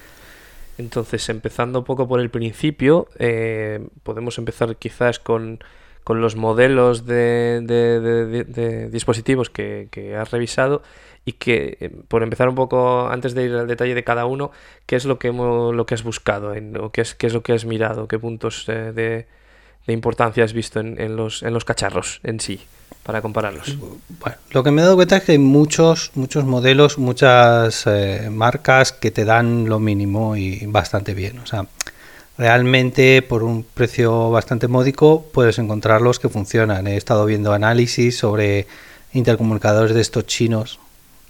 Entonces, 0.79 1.27
empezando 1.27 1.79
un 1.79 1.85
poco 1.85 2.07
por 2.07 2.21
el 2.21 2.29
principio, 2.29 3.09
eh, 3.19 3.85
podemos 4.03 4.37
empezar 4.37 4.77
quizás 4.77 5.19
con, 5.19 5.59
con 6.05 6.21
los 6.21 6.37
modelos 6.37 7.05
de, 7.05 7.59
de- 7.63 7.99
de- 7.99 8.43
de 8.45 8.89
dispositivos 8.89 9.49
que, 9.49 9.89
que 9.91 10.15
has 10.15 10.31
revisado 10.31 10.81
y 11.25 11.33
que, 11.33 11.77
eh, 11.81 11.89
por 12.07 12.23
empezar 12.23 12.47
un 12.47 12.55
poco, 12.55 13.09
antes 13.09 13.33
de 13.35 13.43
ir 13.43 13.53
al 13.55 13.67
detalle 13.67 13.93
de 13.93 14.05
cada 14.05 14.25
uno, 14.25 14.51
¿qué 14.85 14.95
es 14.95 15.03
lo 15.03 15.19
que, 15.19 15.27
hemos- 15.27 15.75
lo 15.75 15.85
que 15.85 15.95
has 15.95 16.03
buscado 16.03 16.53
en- 16.55 16.77
o 16.77 16.91
qué 16.93 17.01
es, 17.01 17.13
qué 17.13 17.27
es 17.27 17.33
lo 17.33 17.43
que 17.43 17.51
has 17.51 17.65
mirado? 17.65 18.07
¿Qué 18.07 18.17
puntos 18.17 18.67
eh, 18.69 18.93
de, 18.93 19.27
de 19.85 19.93
importancia 19.93 20.45
has 20.45 20.53
visto 20.53 20.79
en, 20.79 20.99
en 20.99 21.17
los, 21.17 21.43
en 21.43 21.53
los 21.53 21.65
cacharros 21.65 22.21
en 22.23 22.39
sí 22.39 22.61
para 23.03 23.21
compararlos? 23.21 23.77
Bueno, 24.19 24.37
lo 24.51 24.63
que 24.63 24.71
me 24.71 24.81
he 24.81 24.83
dado 24.83 24.95
cuenta 24.95 25.17
es 25.17 25.23
que 25.23 25.31
hay 25.33 25.37
muchos, 25.39 26.11
muchos 26.15 26.45
modelos, 26.45 26.97
muchas 26.97 27.83
eh, 27.87 28.29
marcas 28.31 28.91
que 28.91 29.09
te 29.11 29.25
dan 29.25 29.67
lo 29.67 29.79
mínimo 29.79 30.35
y 30.35 30.65
bastante 30.67 31.13
bien. 31.13 31.39
O 31.39 31.45
sea, 31.47 31.65
realmente 32.37 33.21
por 33.21 33.43
un 33.43 33.63
precio 33.63 34.29
bastante 34.31 34.67
módico 34.67 35.25
puedes 35.33 35.59
encontrar 35.59 36.01
los 36.01 36.19
que 36.19 36.29
funcionan. 36.29 36.87
He 36.87 36.97
estado 36.97 37.25
viendo 37.25 37.51
análisis 37.53 38.17
sobre 38.17 38.67
intercomunicadores 39.13 39.95
de 39.95 40.01
estos 40.01 40.25
chinos 40.25 40.79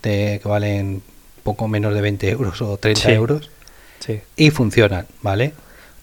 de, 0.03 0.39
que 0.41 0.47
valen 0.49 1.01
poco 1.43 1.67
menos 1.67 1.93
de 1.93 2.01
20 2.01 2.29
euros 2.29 2.61
o 2.61 2.77
30 2.77 3.01
Sí. 3.01 3.11
euros 3.11 3.49
Sí. 3.99 4.19
y 4.35 4.49
funcionan, 4.51 5.07
¿vale? 5.21 5.53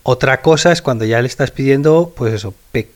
Otra 0.03 0.41
cosa 0.43 0.73
es 0.73 0.83
cuando 0.83 1.05
ya 1.05 1.21
le 1.21 1.29
estás 1.29 1.51
pidiendo, 1.51 2.13
pues 2.17 2.35
eso, 2.35 2.55
pe- 2.73 2.91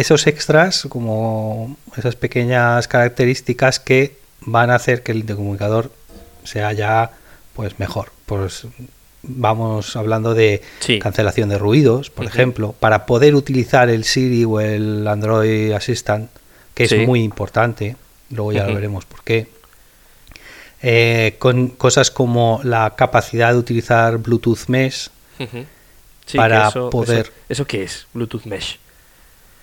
esos 0.00 0.26
extras, 0.26 0.86
como 0.88 1.76
esas 1.96 2.16
pequeñas 2.16 2.86
características 2.88 3.80
que 3.80 4.16
van 4.40 4.70
a 4.70 4.76
hacer 4.76 5.02
que 5.02 5.12
el 5.12 5.18
intercomunicador 5.18 5.90
sea 6.44 6.72
ya, 6.72 7.10
pues 7.54 7.78
mejor. 7.78 8.10
Pues 8.26 8.66
vamos 9.22 9.96
hablando 9.96 10.34
de 10.34 10.62
Sí. 10.80 10.98
cancelación 10.98 11.48
de 11.48 11.58
ruidos, 11.58 12.10
por 12.10 12.24
ejemplo, 12.26 12.74
para 12.78 13.04
poder 13.06 13.34
utilizar 13.34 13.90
el 13.90 14.04
Siri 14.04 14.44
o 14.44 14.60
el 14.60 15.06
Android 15.08 15.72
Assistant, 15.72 16.30
que 16.74 16.84
es 16.84 17.06
muy 17.06 17.22
importante, 17.24 17.96
luego 18.30 18.52
ya 18.52 18.66
lo 18.66 18.74
veremos 18.74 19.04
por 19.04 19.22
qué. 19.24 19.48
Eh, 20.80 21.34
con 21.40 21.68
cosas 21.70 22.12
como 22.12 22.60
la 22.62 22.94
capacidad 22.96 23.52
de 23.52 23.58
utilizar 23.58 24.18
Bluetooth 24.18 24.68
Mesh. 24.68 25.10
Sí, 26.24 26.36
Para 26.36 26.68
eso- 26.68 26.90
poder- 26.90 27.20
Eso, 27.26 27.32
¿eso 27.48 27.66
qué 27.66 27.82
es? 27.82 28.06
Bluetooth 28.14 28.44
Mesh. 28.44 28.78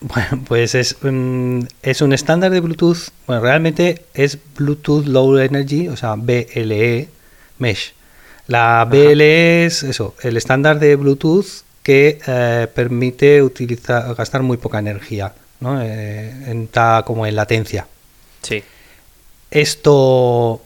Bueno, 0.01 0.43
pues 0.47 0.75
es, 0.75 0.97
un- 1.03 1.67
es 1.81 2.01
un 2.01 2.13
estándar 2.13 2.51
de 2.51 2.59
Bluetooth. 2.59 3.09
Bueno, 3.27 3.41
realmente 3.41 4.05
es 4.13 4.37
Bluetooth 4.57 5.05
Low 5.05 5.37
Energy, 5.37 5.87
o 5.87 5.95
sea, 5.97 6.15
BLE 6.15 7.09
Mesh. 7.57 7.93
La 8.47 8.85
BLE 8.85 9.65
es 9.65 9.81
eso, 9.83 10.13
el 10.21 10.37
estándar 10.37 10.79
de 10.79 10.95
Bluetooth 10.95 11.45
que 11.81 12.19
eh, 12.27 12.67
permite 12.73 13.41
utilizar, 13.41 14.13
gastar 14.15 14.43
muy 14.43 14.57
poca 14.57 14.79
energía, 14.79 15.33
¿no? 15.59 15.79
Eh, 15.81 16.67
como 17.05 17.25
en 17.25 17.35
latencia. 17.35 17.87
Sí. 18.41 18.63
Esto, 19.51 20.61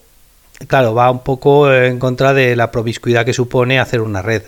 claro, 0.68 0.94
va 0.94 1.12
un 1.12 1.24
poco 1.24 1.72
en 1.72 2.00
contra 2.00 2.34
de 2.34 2.56
la 2.56 2.72
promiscuidad 2.72 3.26
que 3.26 3.34
supone 3.34 3.80
hacer 3.80 4.02
una 4.02 4.22
red. 4.22 4.44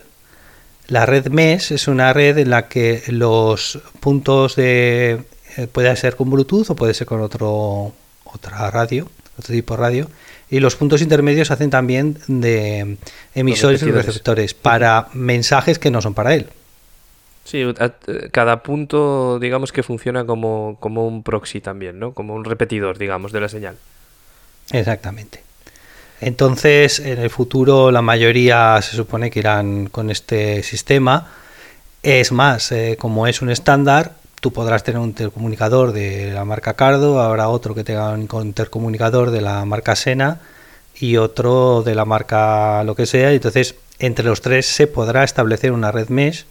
La 0.92 1.06
red 1.06 1.30
mesh 1.30 1.72
es 1.72 1.88
una 1.88 2.12
red 2.12 2.38
en 2.38 2.50
la 2.50 2.68
que 2.68 3.02
los 3.08 3.80
puntos 4.02 4.58
de 4.58 5.22
eh, 5.56 5.68
puede 5.72 5.96
ser 5.96 6.18
con 6.18 6.30
Bluetooth 6.30 6.70
o 6.70 6.76
puede 6.76 6.94
ser 6.94 7.08
con 7.08 7.22
otro 7.22 7.94
otra 8.26 8.70
radio, 8.70 9.08
otro 9.40 9.54
tipo 9.54 9.76
de 9.76 9.80
radio, 9.80 10.08
y 10.50 10.60
los 10.60 10.76
puntos 10.76 11.02
intermedios 11.02 11.50
hacen 11.50 11.70
también 11.70 12.18
de 12.28 12.98
emisores 13.34 13.82
y 13.84 13.92
receptores 13.92 14.54
para 14.54 15.08
mensajes 15.14 15.80
que 15.80 15.92
no 15.92 16.02
son 16.02 16.14
para 16.14 16.36
él. 16.36 16.50
Sí, 17.46 17.64
cada 18.32 18.62
punto, 18.62 19.40
digamos 19.40 19.72
que 19.72 19.84
funciona 19.84 20.26
como, 20.26 20.76
como 20.82 21.08
un 21.08 21.24
proxy 21.24 21.62
también, 21.62 22.00
¿no? 22.00 22.12
Como 22.12 22.36
un 22.36 22.44
repetidor, 22.44 22.98
digamos, 22.98 23.32
de 23.32 23.40
la 23.40 23.48
señal. 23.48 23.78
Exactamente. 24.74 25.42
Entonces, 26.22 27.00
en 27.00 27.18
el 27.20 27.32
futuro 27.32 27.92
la 27.92 28.04
mayoría 28.04 28.80
se 28.82 28.96
supone 28.96 29.32
que 29.32 29.40
irán 29.40 29.88
con 29.88 30.12
este 30.12 30.62
sistema. 30.62 31.32
Es 32.04 32.32
más, 32.32 32.72
eh, 32.72 32.96
como 33.00 33.26
es 33.26 33.42
un 33.42 33.50
estándar, 33.50 34.14
tú 34.40 34.54
podrás 34.54 34.84
tener 34.84 35.00
un 35.00 35.10
intercomunicador 35.10 35.92
de 35.94 36.32
la 36.32 36.46
marca 36.46 36.76
Cardo, 36.76 37.20
habrá 37.22 37.50
otro 37.50 37.74
que 37.74 37.84
tenga 37.84 38.12
un 38.12 38.28
intercomunicador 38.46 39.32
de 39.32 39.42
la 39.42 39.66
marca 39.66 39.96
Sena 39.96 40.40
y 41.00 41.18
otro 41.18 41.82
de 41.84 41.96
la 41.96 42.06
marca 42.06 42.84
lo 42.84 42.96
que 42.96 43.08
sea. 43.08 43.32
Entonces, 43.32 43.76
entre 43.98 44.26
los 44.26 44.42
tres 44.42 44.68
se 44.68 44.86
podrá 44.86 45.24
establecer 45.24 45.72
una 45.72 45.92
red 45.92 46.10
mesh 46.10 46.46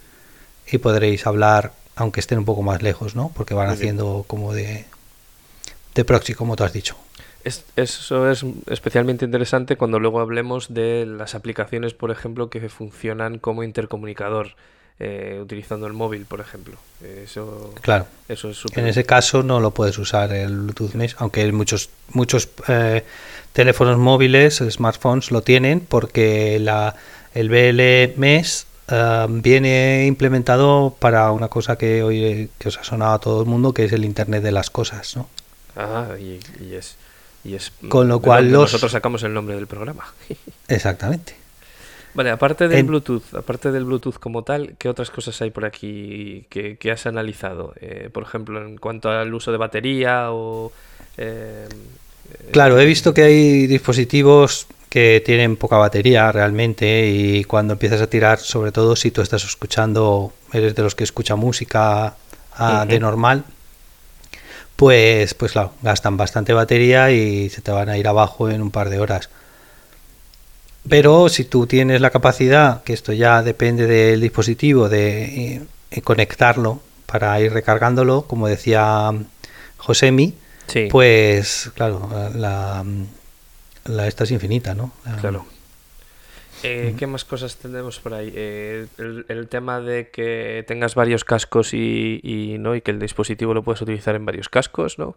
y 0.69 0.77
podréis 0.79 1.25
hablar, 1.25 1.71
aunque 1.95 2.19
estén 2.19 2.39
un 2.39 2.45
poco 2.45 2.61
más 2.61 2.81
lejos, 2.81 3.15
¿no? 3.15 3.31
Porque 3.33 3.53
van 3.53 3.67
Muy 3.67 3.75
bien. 3.75 3.89
haciendo 3.89 4.25
como 4.27 4.53
de, 4.53 4.85
de 5.95 6.05
proxy, 6.05 6.33
como 6.33 6.57
tú 6.57 6.63
has 6.65 6.73
dicho. 6.73 6.95
Es- 7.43 7.65
eso 7.75 8.29
es 8.29 8.45
especialmente 8.67 9.25
interesante 9.25 9.75
cuando 9.75 9.99
luego 9.99 10.19
hablemos 10.19 10.73
de 10.73 11.05
las 11.05 11.33
aplicaciones, 11.35 11.93
por 11.93 12.11
ejemplo, 12.11 12.49
que 12.49 12.69
funcionan 12.69 13.39
como 13.39 13.63
intercomunicador, 13.63 14.49
eh, 14.99 15.39
utilizando 15.41 15.87
el 15.87 15.93
móvil, 15.93 16.25
por 16.25 16.39
ejemplo. 16.41 16.75
Eso, 17.23 17.73
Claro. 17.81 18.05
eso 18.29 18.49
es 18.51 18.57
súper... 18.57 18.79
En 18.83 18.87
ese 18.87 19.03
caso 19.05 19.41
no 19.41 19.59
lo 19.59 19.71
puedes 19.71 19.97
usar 19.97 20.31
el 20.33 20.55
Bluetooth 20.55 20.93
Mesh, 20.93 21.15
aunque 21.17 21.51
muchos 21.51 21.89
muchos 22.13 22.49
eh, 22.67 23.03
teléfonos 23.53 23.97
móviles, 23.97 24.61
smartphones 24.69 25.31
lo 25.31 25.41
tienen 25.41 25.79
porque 25.79 26.59
la, 26.59 26.95
el 27.33 27.49
BL 27.49 28.13
Mesh 28.19 28.65
eh, 28.89 29.25
viene 29.29 30.05
implementado 30.05 30.95
para 30.99 31.31
una 31.31 31.47
cosa 31.47 31.77
que 31.77 32.03
hoy 32.03 32.51
que 32.59 32.67
os 32.67 32.77
ha 32.77 32.83
sonado 32.83 33.13
a 33.13 33.19
todo 33.19 33.41
el 33.41 33.47
mundo, 33.47 33.73
que 33.73 33.85
es 33.85 33.93
el 33.93 34.05
Internet 34.05 34.43
de 34.43 34.51
las 34.51 34.69
cosas, 34.69 35.15
¿no? 35.17 35.27
Ah, 35.75 36.09
y, 36.19 36.39
y 36.63 36.75
es... 36.75 36.97
Y 37.43 37.55
es 37.55 37.71
Con 37.89 38.07
lo 38.07 38.19
cual 38.19 38.51
los- 38.51 38.61
Nosotros 38.63 38.91
sacamos 38.91 39.23
el 39.23 39.33
nombre 39.33 39.55
del 39.55 39.67
programa. 39.67 40.05
Exactamente. 40.67 41.35
Vale, 42.13 42.29
aparte 42.29 42.67
del 42.67 42.79
En- 42.79 42.87
Bluetooth, 42.87 43.23
aparte 43.35 43.71
del 43.71 43.85
Bluetooth 43.85 44.15
como 44.19 44.43
tal, 44.43 44.75
¿qué 44.77 44.89
otras 44.89 45.09
cosas 45.11 45.41
hay 45.41 45.49
por 45.49 45.63
aquí 45.65 46.45
que, 46.49 46.75
que 46.77 46.91
has 46.91 47.05
analizado? 47.05 47.73
Eh, 47.79 48.09
por 48.11 48.23
ejemplo, 48.23 48.61
en 48.61 48.77
cuanto 48.77 49.09
al 49.09 49.33
uso 49.33 49.51
de 49.51 49.57
batería 49.57 50.31
o... 50.31 50.71
eh, 51.17 51.67
Claro, 52.51 52.79
he 52.79 52.85
visto 52.85 53.13
que 53.13 53.23
hay 53.23 53.67
dispositivos 53.67 54.67
que 54.89 55.21
tienen 55.25 55.55
poca 55.55 55.77
batería 55.77 56.31
realmente 56.33 57.07
y 57.09 57.43
cuando 57.45 57.73
empiezas 57.73 58.01
a 58.01 58.07
tirar, 58.07 58.39
sobre 58.39 58.71
todo 58.73 58.95
si 58.97 59.11
tú 59.11 59.21
estás 59.21 59.43
escuchando, 59.45 60.33
eres 60.51 60.75
de 60.75 60.83
los 60.83 60.95
que 60.95 61.03
escucha 61.05 61.35
música 61.37 62.15
ah, 62.53 62.85
de 62.87 62.99
normal, 62.99 63.45
pues, 64.81 65.35
pues 65.35 65.51
claro, 65.51 65.73
gastan 65.83 66.17
bastante 66.17 66.53
batería 66.53 67.11
y 67.11 67.51
se 67.51 67.61
te 67.61 67.69
van 67.69 67.87
a 67.87 67.99
ir 67.99 68.07
abajo 68.07 68.49
en 68.49 68.63
un 68.63 68.71
par 68.71 68.89
de 68.89 68.99
horas. 68.99 69.29
Pero 70.89 71.29
si 71.29 71.45
tú 71.45 71.67
tienes 71.67 72.01
la 72.01 72.09
capacidad, 72.09 72.81
que 72.81 72.93
esto 72.93 73.13
ya 73.13 73.43
depende 73.43 73.85
del 73.85 74.19
dispositivo, 74.19 74.89
de 74.89 75.61
eh, 75.91 76.01
conectarlo 76.01 76.79
para 77.05 77.39
ir 77.39 77.53
recargándolo, 77.53 78.23
como 78.23 78.47
decía 78.47 79.11
Josemi, 79.77 80.33
Sí, 80.65 80.87
pues 80.89 81.69
claro, 81.75 82.09
la, 82.33 82.83
la 83.85 84.07
esta 84.07 84.23
es 84.23 84.31
infinita, 84.31 84.73
¿no? 84.73 84.93
La- 85.05 85.17
claro. 85.17 85.45
Eh, 86.63 86.95
¿Qué 86.97 87.07
más 87.07 87.25
cosas 87.25 87.55
tenemos 87.55 87.99
por 87.99 88.13
ahí? 88.13 88.31
Eh, 88.35 88.85
el, 88.97 89.25
el 89.27 89.47
tema 89.47 89.79
de 89.79 90.09
que 90.09 90.63
tengas 90.67 90.95
varios 90.95 91.23
cascos 91.23 91.73
y, 91.73 92.19
y, 92.23 92.57
¿no? 92.59 92.75
y 92.75 92.81
que 92.81 92.91
el 92.91 92.99
dispositivo 92.99 93.53
lo 93.53 93.63
puedes 93.63 93.81
utilizar 93.81 94.15
en 94.15 94.25
varios 94.25 94.49
cascos, 94.49 94.99
¿no? 94.99 95.15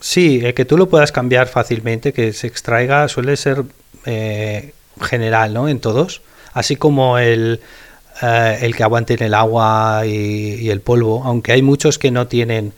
Sí, 0.00 0.40
el 0.44 0.54
que 0.54 0.64
tú 0.64 0.76
lo 0.76 0.88
puedas 0.88 1.12
cambiar 1.12 1.48
fácilmente, 1.48 2.12
que 2.12 2.32
se 2.32 2.46
extraiga, 2.46 3.08
suele 3.08 3.36
ser 3.36 3.62
eh, 4.04 4.72
general, 5.00 5.54
¿no? 5.54 5.68
En 5.68 5.80
todos. 5.80 6.20
Así 6.52 6.76
como 6.76 7.18
el, 7.18 7.60
eh, 8.22 8.58
el 8.60 8.74
que 8.74 8.82
aguante 8.82 9.14
en 9.14 9.22
el 9.22 9.34
agua 9.34 10.02
y, 10.04 10.56
y 10.56 10.70
el 10.70 10.80
polvo, 10.80 11.22
aunque 11.24 11.52
hay 11.52 11.62
muchos 11.62 11.98
que 11.98 12.10
no 12.10 12.26
tienen 12.26 12.72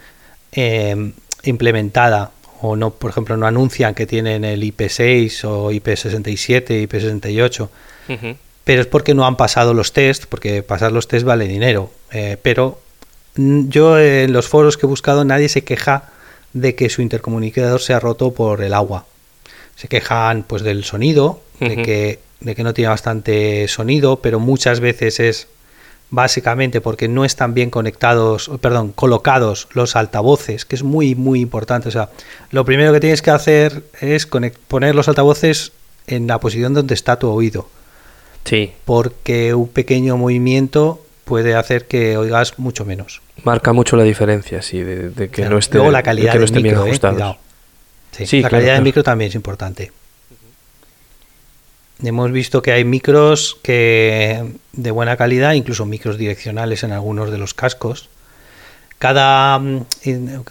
implementada 1.45 2.33
o 2.61 2.77
no, 2.77 2.91
por 2.91 3.11
ejemplo, 3.11 3.37
no 3.37 3.47
anuncian 3.47 3.95
que 3.95 4.07
tienen 4.07 4.45
el 4.45 4.63
IP6 4.63 5.45
o 5.45 5.71
IP67, 5.71 6.89
IP68, 6.89 7.69
Ujú. 8.09 8.37
pero 8.65 8.81
es 8.81 8.87
porque 8.87 9.15
no 9.15 9.27
han 9.27 9.37
pasado 9.37 9.75
los 9.75 9.93
test, 9.93 10.27
porque 10.27 10.63
pasar 10.63 10.93
los 10.93 11.09
test 11.09 11.25
vale 11.25 11.47
dinero. 11.47 11.91
Eh, 12.13 12.37
pero 12.43 12.81
mm, 13.37 13.69
yo 13.69 13.99
en 13.99 14.33
los 14.33 14.49
foros 14.49 14.77
que 14.77 14.87
he 14.87 14.89
buscado 14.89 15.25
nadie 15.25 15.49
se 15.49 15.63
queja 15.65 16.11
de 16.53 16.75
que 16.75 16.89
su 16.89 17.03
intercomunicador 17.03 17.81
se 17.81 17.95
ha 17.95 18.01
roto 18.01 18.33
por 18.33 18.63
el 18.63 18.75
agua. 18.75 19.07
Se 19.77 19.89
quejan 19.89 20.43
pues 20.43 20.63
del 20.63 20.85
sonido, 20.85 21.41
de 21.61 21.83
que, 21.83 22.19
de 22.41 22.55
que 22.55 22.65
no 22.65 22.75
tiene 22.75 22.89
bastante 22.89 23.69
sonido, 23.69 24.21
pero 24.21 24.41
muchas 24.41 24.81
veces 24.81 25.21
es 25.21 25.49
básicamente 26.11 26.81
porque 26.81 27.07
no 27.09 27.25
están 27.25 27.53
bien 27.55 27.71
conectados, 27.71 28.51
perdón, 28.61 28.93
colocados 28.93 29.69
los 29.73 29.95
altavoces, 29.97 30.65
que 30.65 30.77
es 30.77 30.83
muy 30.83 31.15
muy 31.15 31.41
importante. 31.41 31.89
O 31.89 31.93
sea, 31.93 32.09
lo 32.51 32.65
primero 32.65 32.93
que 32.93 33.01
tienes 33.01 33.21
que 33.23 33.31
hacer 33.31 33.83
es 34.01 34.27
poner 34.27 34.95
los 34.95 35.09
altavoces 35.09 35.73
en 36.07 36.27
la 36.27 36.41
posición 36.41 36.73
donde 36.75 36.95
está 36.95 37.19
tu 37.19 37.29
oído 37.29 37.69
Sí, 38.45 38.73
porque 38.87 39.53
un 39.53 39.69
pequeño 39.69 40.17
movimiento 40.17 41.05
puede 41.27 41.55
hacer 41.55 41.87
que 41.87 42.17
oigas 42.17 42.59
mucho 42.59 42.87
menos. 42.87 43.21
Marca 43.45 43.75
mucho 43.75 43.97
la 43.97 44.05
diferencia, 44.05 44.63
sí, 44.63 44.81
de, 44.83 45.11
de 45.11 45.27
que 45.29 45.43
Claro. 45.43 45.51
no 45.51 45.59
esté, 45.59 45.77
Luego 45.77 45.91
la 45.93 46.03
calidad 46.03 46.29
de 46.29 46.33
que 46.33 46.39
no 46.39 46.41
del 46.41 46.45
estén 46.47 46.63
bien 46.63 46.75
micro, 46.75 46.87
eh, 46.87 46.89
ajustados. 46.89 47.17
cuidado. 47.17 47.37
Sí, 48.13 48.27
Sí, 48.27 48.41
la 48.41 48.49
claro, 48.49 48.61
calidad 48.63 48.75
del 48.77 48.85
micro 48.85 49.03
también 49.03 49.29
es 49.29 49.35
importante. 49.35 49.93
Hemos 52.03 52.31
visto 52.31 52.63
que 52.63 52.73
hay 52.73 52.85
micros 52.85 53.57
que 53.63 54.55
de 54.73 54.91
buena 54.91 55.17
calidad, 55.17 55.53
incluso 55.55 55.85
micros 55.85 56.17
direccionales 56.17 56.85
en 56.85 56.93
algunos 56.93 57.31
de 57.31 57.39
los 57.39 57.55
cascos. 57.55 58.09
Cada 58.99 59.59
mm, 59.59 59.87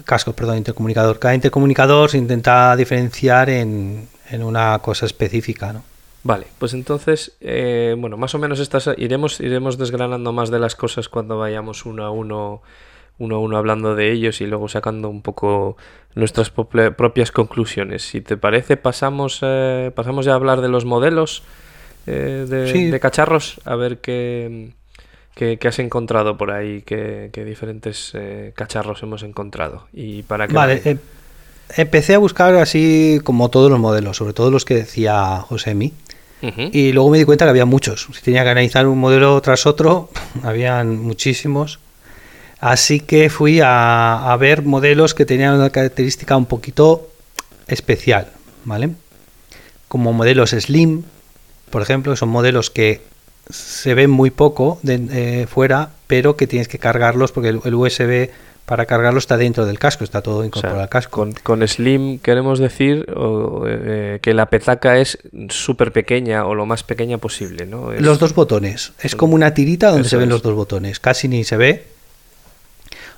casco, 0.06 0.34
perdón, 0.34 0.58
intercomunicador. 0.58 1.20
Cada 1.20 1.36
intercomunicador 1.36 2.10
se 2.10 2.18
intenta 2.18 2.76
diferenciar 2.76 3.50
en, 3.50 4.10
en 4.30 4.44
una 4.44 4.80
cosa 4.80 5.06
específica, 5.06 5.74
¿no? 5.74 5.84
Vale, 6.24 6.48
pues 6.60 6.74
entonces, 6.74 7.32
eh, 7.40 7.96
bueno, 7.98 8.18
más 8.18 8.36
o 8.36 8.40
menos 8.40 8.60
estas 8.60 8.90
iremos, 8.98 9.40
iremos 9.40 9.78
desgranando 9.78 10.34
más 10.34 10.50
de 10.50 10.60
las 10.60 10.76
cosas 10.76 11.08
cuando 11.08 11.38
vayamos 11.38 11.86
uno 11.86 12.04
a 12.04 12.12
uno, 12.12 12.62
uno 13.20 13.36
a 13.36 13.40
uno 13.40 13.58
hablando 13.58 13.96
de 13.96 14.12
ellos 14.12 14.42
y 14.42 14.46
luego 14.48 14.68
sacando 14.70 15.10
un 15.10 15.22
poco 15.22 15.78
nuestras 16.16 16.50
propias 16.50 17.32
conclusiones. 17.32 18.04
Si 18.04 18.22
te 18.22 18.38
parece, 18.38 18.78
pasamos, 18.78 19.40
eh, 19.42 19.92
pasamos 19.96 20.26
ya 20.26 20.34
a 20.34 20.36
hablar 20.36 20.62
de 20.62 20.70
los 20.70 20.86
modelos 20.86 21.44
eh, 22.06 22.46
de, 22.48 22.72
Sí. 22.72 22.86
de 22.90 23.00
cacharros, 23.00 23.60
a 23.66 23.76
ver 23.76 23.98
qué, 24.00 24.70
qué, 25.36 25.58
qué 25.58 25.68
has 25.68 25.80
encontrado 25.80 26.38
por 26.38 26.52
ahí, 26.52 26.82
qué, 26.84 27.30
qué 27.34 27.44
diferentes 27.44 28.12
eh, 28.14 28.54
cacharros 28.56 29.04
hemos 29.04 29.24
encontrado. 29.24 29.88
Y 29.94 30.24
para 30.24 30.48
que 30.48 30.54
Vale, 30.54 30.82
eh, 30.86 30.98
empecé 31.76 32.16
a 32.16 32.18
buscar 32.20 32.56
así 32.56 33.20
como 33.24 33.50
todos 33.50 33.70
los 33.70 33.80
modelos, 33.80 34.18
sobre 34.18 34.34
todo 34.34 34.52
los 34.52 34.64
que 34.66 34.76
decía 34.76 35.40
Josemi. 35.42 35.94
Ujú. 36.42 36.70
Y 36.72 36.92
luego 36.94 37.10
me 37.10 37.18
di 37.18 37.26
cuenta 37.26 37.46
que 37.46 37.50
había 37.50 37.66
muchos. 37.66 38.08
Si 38.14 38.22
tenía 38.22 38.44
que 38.44 38.50
analizar 38.52 38.86
un 38.88 39.00
modelo 39.00 39.40
tras 39.42 39.66
otro, 39.66 40.10
habían 40.44 40.98
muchísimos. 41.00 41.80
Así 42.60 43.00
que 43.00 43.30
fui 43.30 43.60
a, 43.62 44.32
a 44.32 44.38
ver 44.38 44.64
modelos 44.64 45.14
que 45.14 45.26
tenían 45.26 45.56
una 45.56 45.70
característica 45.70 46.36
un 46.36 46.46
poquito 46.48 47.10
especial, 47.68 48.32
¿vale? 48.66 48.90
Como 49.88 50.12
modelos 50.14 50.52
Slim, 50.52 51.04
por 51.70 51.82
ejemplo, 51.82 52.14
que 52.14 52.18
son 52.18 52.30
modelos 52.30 52.70
que 52.72 53.02
se 53.50 53.94
ven 53.94 54.10
muy 54.10 54.32
poco 54.32 54.80
de, 54.84 55.08
eh, 55.42 55.48
fuera, 55.48 55.92
pero 56.08 56.36
que 56.36 56.48
tienes 56.48 56.68
que 56.68 56.80
cargarlos 56.80 57.32
porque 57.32 57.50
el, 57.50 57.62
el 57.64 57.76
USB 57.76 58.30
para 58.66 58.86
cargarlo 58.86 59.20
está 59.20 59.38
dentro 59.38 59.66
del 59.66 59.80
casco, 59.80 60.04
está 60.04 60.22
todo 60.22 60.38
O 60.38 60.40
sea, 60.40 60.48
incorporado 60.48 60.82
al 60.82 60.90
casco. 60.90 61.12
Con, 61.22 61.32
con 61.32 61.66
Slim 61.66 62.20
queremos 62.20 62.60
decir 62.60 63.06
o, 63.16 63.64
eh, 63.66 64.20
que 64.22 64.34
la 64.34 64.48
petaca 64.48 64.98
es 64.98 65.20
súper 65.50 65.94
pequeña 65.94 66.46
o 66.46 66.54
lo 66.56 66.66
más 66.66 66.84
pequeña 66.84 67.18
posible, 67.18 67.66
¿no? 67.66 67.94
Es- 67.94 68.02
Los 68.02 68.20
dos 68.20 68.34
botones. 68.34 68.92
Es 69.02 69.16
como 69.16 69.36
una 69.36 69.54
tirita 69.54 69.88
donde 69.88 70.02
Eso 70.02 70.10
se 70.12 70.18
ven 70.18 70.26
es. 70.26 70.32
los 70.32 70.42
dos 70.42 70.54
botones. 70.56 71.00
Casi 71.00 71.30
ni 71.30 71.46
se 71.46 71.56
ve. 71.56 71.86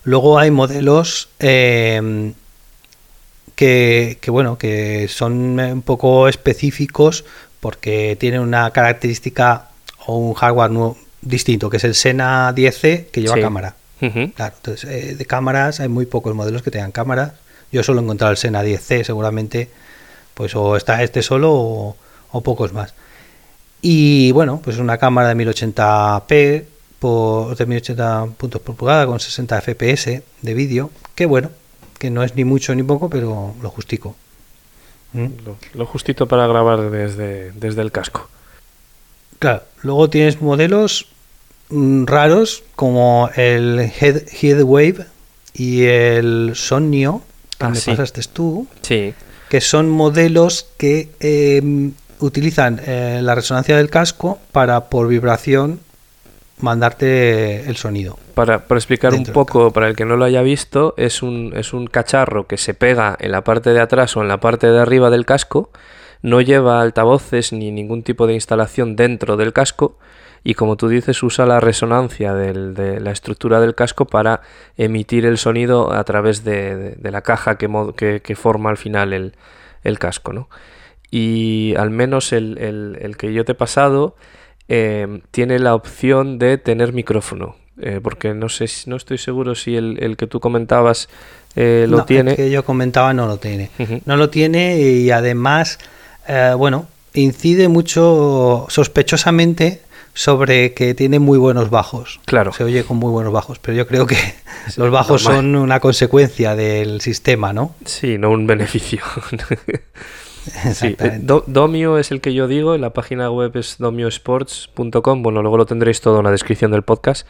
Luego 0.04 0.40
hay 0.40 0.52
modelos 0.52 1.30
eh, 1.40 2.32
que, 3.56 4.18
que, 4.22 4.32
bueno, 4.32 4.58
que 4.58 5.08
son 5.10 5.60
eh, 5.60 5.74
un 5.74 5.82
poco 5.82 6.28
específicos 6.28 7.26
porque 7.60 8.16
tienen 8.20 8.42
una 8.42 8.72
característica 8.72 9.68
o 10.06 10.16
un 10.18 10.34
hardware 10.34 10.72
nuevo- 10.72 10.98
distinto, 11.22 11.70
que 11.70 11.78
es 11.78 11.84
el 11.84 11.96
Sena 11.96 12.54
10C 12.56 13.08
que 13.12 13.22
lleva 13.22 13.36
Sí. 13.36 13.42
cámara. 13.42 13.76
Claro, 14.34 14.56
entonces 14.56 14.90
eh, 14.90 15.16
de 15.16 15.26
cámaras 15.26 15.82
hay 15.82 15.90
muy 15.90 16.06
pocos 16.06 16.34
modelos 16.34 16.64
que 16.64 16.72
tengan 16.72 16.94
cámaras. 16.94 17.34
Yo 17.74 17.84
solo 17.84 18.00
he 18.00 18.04
encontrado 18.04 18.32
el 18.32 18.38
Sena 18.38 18.64
10C, 18.64 19.04
seguramente, 19.04 19.70
pues 20.34 20.56
o 20.56 20.78
está 20.78 21.04
este 21.04 21.22
solo 21.22 21.52
o, 21.54 21.98
o 22.32 22.42
pocos 22.42 22.72
más. 22.72 22.94
Y 23.82 24.32
bueno, 24.32 24.62
pues 24.64 24.78
una 24.78 24.98
cámara 24.98 25.34
de 25.34 25.36
1080p 25.46 26.64
por 27.00 27.56
de 27.56 27.66
1080 27.66 28.28
puntos 28.38 28.62
por 28.62 28.76
pulgada 28.76 29.06
con 29.06 29.20
60 29.20 29.62
fps 29.62 30.06
de 30.42 30.54
vídeo, 30.54 30.92
que 31.16 31.26
bueno, 31.26 31.50
que 31.98 32.10
no 32.10 32.24
es 32.24 32.36
ni 32.36 32.44
mucho 32.46 32.76
ni 32.76 32.84
poco, 32.84 33.10
pero 33.10 33.54
lo 33.62 33.70
justico. 33.70 34.16
¿Mm? 35.14 35.28
Lo, 35.46 35.58
lo 35.74 35.86
justito 35.86 36.28
para 36.28 36.46
grabar 36.48 36.92
desde, 36.92 37.52
desde 37.54 37.82
el 37.82 37.92
casco. 37.92 38.30
Claro, 39.40 39.64
luego 39.82 40.10
tienes 40.10 40.42
modelos 40.42 41.08
mm, 41.70 42.06
raros 42.06 42.64
como 42.76 43.30
el 43.36 43.80
Head, 44.00 44.24
Headwave 44.42 45.06
y 45.54 45.84
el 45.86 46.52
Sonio, 46.56 47.22
que 47.58 47.66
Ah, 47.66 47.70
me 47.70 47.76
sí. 47.78 47.90
pasaste 47.92 48.22
tú, 48.32 48.68
Sí, 48.82 49.14
que 49.50 49.62
son 49.62 49.90
modelos 49.90 50.68
que 50.78 51.10
eh, 51.20 51.92
utilizan 52.20 52.80
eh, 52.86 53.20
la 53.24 53.34
resonancia 53.36 53.76
del 53.78 53.90
casco 53.90 54.40
para 54.52 54.90
por 54.90 55.08
vibración 55.08 55.80
mandarte 56.60 57.70
el 57.70 57.76
sonido. 57.78 58.18
para, 58.36 58.60
para 58.68 58.78
explicar 58.80 59.12
un 59.14 59.20
poco, 59.34 59.72
para 59.74 59.88
el 59.88 59.96
que 59.96 60.06
no 60.06 60.16
lo 60.18 60.26
haya 60.26 60.42
visto, 60.42 60.94
es 60.98 61.22
un, 61.24 61.54
es 61.56 61.74
un 61.74 61.88
cacharro 61.88 62.48
que 62.48 62.58
se 62.58 62.74
pega 62.74 63.18
en 63.20 63.32
la 63.32 63.44
parte 63.44 63.72
de 63.72 63.80
atrás 63.82 64.16
o 64.18 64.22
en 64.22 64.28
la 64.28 64.40
parte 64.40 64.68
de 64.68 64.80
arriba 64.80 65.10
del 65.10 65.26
casco, 65.26 65.72
no 66.22 66.42
lleva 66.42 66.82
altavoces 66.82 67.52
ni 67.54 67.72
ningún 67.72 68.04
tipo 68.04 68.28
de 68.28 68.34
instalación 68.34 68.96
dentro 68.96 69.38
del 69.38 69.54
casco 69.54 69.98
y 70.44 70.54
como 70.54 70.78
tú 70.78 70.88
dices 70.88 71.22
usa 71.24 71.46
la 71.46 71.60
resonancia 71.60 72.34
del- 72.34 72.74
de 72.74 73.00
la 73.02 73.12
estructura 73.12 73.60
del 73.60 73.76
casco 73.76 74.06
para 74.06 74.42
emitir 74.78 75.26
el 75.26 75.38
sonido 75.38 75.92
a 75.94 76.04
través 76.06 76.44
de, 76.46 76.76
de- 76.78 76.92
de 76.96 77.12
la 77.12 77.22
caja 77.22 77.58
que, 77.58 77.70
que- 77.98 78.22
que 78.22 78.36
forma 78.36 78.70
al 78.70 78.78
final 78.78 79.12
el, 79.14 79.34
el 79.84 80.00
casco. 80.00 80.32
¿no? 80.34 80.50
Y 81.12 81.74
al 81.78 81.90
menos 81.90 82.32
el, 82.34 82.58
el- 82.58 82.98
el 83.02 83.18
que 83.18 83.34
yo 83.34 83.44
te 83.44 83.52
he 83.54 83.56
pasado 83.56 84.16
eh, 84.70 85.22
tiene 85.32 85.60
la 85.60 85.76
opción 85.76 86.40
de 86.40 86.58
tener 86.58 86.94
micrófono. 86.94 87.56
eh, 87.82 88.00
porque 88.04 88.34
no 88.34 88.50
sé 88.50 88.66
no 88.88 88.96
estoy 88.98 89.18
seguro 89.18 89.56
si 89.56 89.76
el, 89.78 89.98
el 90.04 90.16
que 90.18 90.28
tú 90.28 90.40
comentabas 90.40 91.08
eh, 91.56 91.86
lo 91.90 91.98
No, 92.00 92.06
tiene. 92.06 92.32
el 92.32 92.38
que 92.38 92.50
yo 92.52 92.64
comentaba 92.66 93.14
no 93.14 93.26
lo 93.28 93.38
tiene. 93.38 93.70
No 94.06 94.16
lo 94.18 94.30
tiene 94.30 94.80
y 94.82 95.10
además, 95.12 95.80
eh, 96.28 96.54
bueno, 96.58 96.88
incide 97.14 97.68
mucho 97.70 98.66
sospechosamente 98.70 99.82
sobre 100.14 100.74
que 100.74 100.94
tiene 100.94 101.20
muy 101.20 101.38
buenos 101.38 101.70
bajos. 101.70 102.20
Claro. 102.26 102.52
Se 102.52 102.64
oye 102.66 102.84
con 102.84 102.98
muy 102.98 103.12
buenos 103.12 103.32
bajos, 103.32 103.58
pero 103.60 103.78
yo 103.78 103.88
creo 103.88 104.06
que 104.06 104.18
los 104.78 104.92
bajos 104.92 105.24
normal. 105.24 105.42
son 105.42 105.56
una 105.56 105.80
consecuencia 105.80 106.56
del 106.56 107.00
sistema, 107.02 107.54
¿no? 107.54 107.74
Sí, 107.86 108.18
no 108.18 108.30
un 108.30 108.46
beneficio. 108.46 109.00
Sí, 110.74 110.96
eh. 111.00 111.20
Do- 111.22 111.44
Domio 111.48 111.98
es 111.98 112.12
el 112.12 112.22
que 112.22 112.34
yo 112.34 112.48
digo, 112.48 112.78
la 112.78 112.92
página 112.94 113.30
web 113.32 113.56
es 113.58 113.78
domiosports.com, 113.80 115.24
bueno, 115.24 115.42
luego 115.42 115.58
lo 115.58 115.66
tendréis 115.66 116.02
todo 116.02 116.20
en 116.20 116.26
la 116.26 116.32
descripción 116.32 116.72
del 116.72 116.84
podcast, 116.84 117.28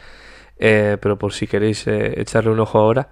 eh, 0.58 0.96
pero 1.00 1.18
por 1.18 1.32
si 1.32 1.46
queréis 1.46 1.86
eh, 1.86 2.20
echarle 2.20 2.50
un 2.50 2.60
ojo 2.60 2.78
ahora. 2.78 3.08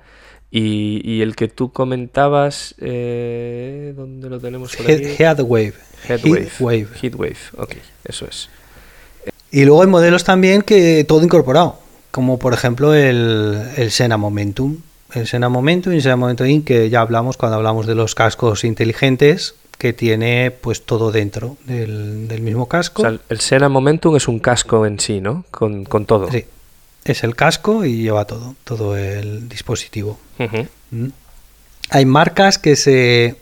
Y, 0.50 1.02
y 1.04 1.20
el 1.20 1.36
que 1.36 1.48
tú 1.48 1.72
comentabas, 1.72 2.74
¿dónde 2.78 4.28
lo 4.30 4.40
tenemos? 4.40 4.74
por 4.76 4.86
Head-? 4.86 5.20
Headwave. 5.20 5.74
Headwave. 6.08 6.88
Heatwave, 7.02 7.36
ok, 7.58 7.74
eso 8.04 8.26
es. 8.26 8.48
Y 9.50 9.64
luego 9.66 9.82
hay 9.82 9.88
modelos 9.88 10.24
también 10.24 10.62
que 10.62 11.04
todo 11.04 11.22
incorporado, 11.22 11.78
como 12.10 12.38
por 12.38 12.54
ejemplo 12.54 12.94
el, 12.94 13.60
el 13.76 13.90
Sena 13.90 14.16
Momentum. 14.16 14.78
El 15.14 15.26
Sena 15.26 15.48
Momentum 15.50 15.92
y 15.92 15.96
el 15.96 16.02
Sena 16.02 16.16
Momentum 16.16 16.46
In, 16.46 16.62
que 16.64 16.88
ya 16.90 17.00
hablamos 17.02 17.36
cuando 17.36 17.56
hablamos 17.56 17.86
de 17.86 17.94
los 17.94 18.14
cascos 18.14 18.64
inteligentes, 18.64 19.54
que 19.78 19.92
tiene 19.92 20.50
pues 20.50 20.84
todo 20.84 21.12
dentro 21.12 21.56
del, 21.64 22.26
del 22.28 22.40
mismo 22.42 22.64
O 22.64 22.68
casco. 22.68 23.02
sea, 23.02 23.16
el- 23.28 23.40
Sena 23.40 23.68
Momentum 23.68 24.16
es 24.16 24.26
un 24.28 24.40
casco 24.40 24.84
en 24.86 24.98
sí, 25.00 25.20
¿no? 25.20 25.44
Con, 25.50 25.84
con 25.84 26.04
todo. 26.04 26.30
Sí, 26.30 26.44
es 27.04 27.22
el 27.24 27.36
casco 27.36 27.84
y 27.84 28.02
lleva 28.02 28.24
todo, 28.26 28.56
todo 28.64 28.96
el 28.96 29.48
dispositivo. 29.48 30.18
¿Mm? 30.90 31.06
Hay 31.90 32.04
marcas 32.04 32.58
que 32.58 32.76
se 32.76 33.36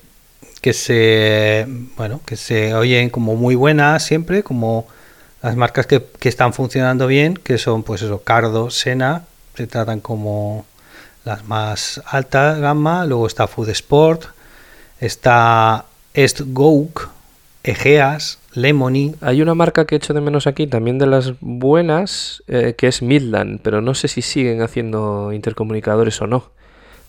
que 0.60 0.72
se 0.72 1.66
bueno 1.96 2.20
que 2.24 2.36
se 2.36 2.74
oyen 2.74 3.10
como 3.10 3.36
muy 3.36 3.54
buenas 3.54 4.02
siempre 4.04 4.42
como 4.42 4.86
las 5.42 5.54
marcas 5.54 5.86
que, 5.86 6.02
que 6.18 6.28
están 6.28 6.52
funcionando 6.54 7.06
bien 7.06 7.34
que 7.34 7.58
son 7.58 7.82
pues 7.82 8.02
eso 8.02 8.22
Cardo 8.22 8.70
Sena 8.70 9.24
se 9.54 9.66
tratan 9.66 10.00
como 10.00 10.64
las 11.24 11.44
más 11.44 12.00
alta 12.06 12.54
gama 12.54 13.04
luego 13.04 13.26
está 13.26 13.46
Food 13.46 13.68
Sport 13.68 14.24
está 15.00 15.84
Est 16.16 16.40
Gouk 16.46 17.08
Egeas 17.62 18.38
Lemony 18.52 19.14
Hay 19.20 19.42
una 19.42 19.54
marca 19.54 19.84
que 19.86 19.96
echo 19.96 20.14
de 20.14 20.20
menos 20.20 20.46
aquí, 20.46 20.66
también 20.66 20.98
de 20.98 21.06
las 21.06 21.34
buenas, 21.40 22.42
eh, 22.48 22.74
que 22.76 22.86
es 22.88 23.02
Midland, 23.02 23.60
pero 23.62 23.80
no 23.82 23.94
sé 23.94 24.08
si 24.08 24.22
siguen 24.22 24.62
haciendo 24.62 25.32
intercomunicadores 25.32 26.20
o 26.22 26.26
no. 26.26 26.48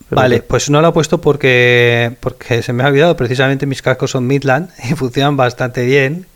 Pero 0.08 0.20
Vale, 0.20 0.36
que- 0.36 0.42
pues 0.42 0.68
no 0.70 0.80
lo 0.82 0.88
he 0.88 0.92
puesto 0.92 1.20
porque, 1.20 2.12
porque 2.20 2.62
se 2.62 2.72
me 2.72 2.82
ha 2.82 2.88
olvidado. 2.88 3.16
Precisamente 3.16 3.66
mis 3.66 3.82
cascos 3.82 4.10
son 4.10 4.26
Midland 4.26 4.68
y 4.90 4.94
funcionan 4.94 5.36
bastante 5.36 5.84
bien. 5.86 6.26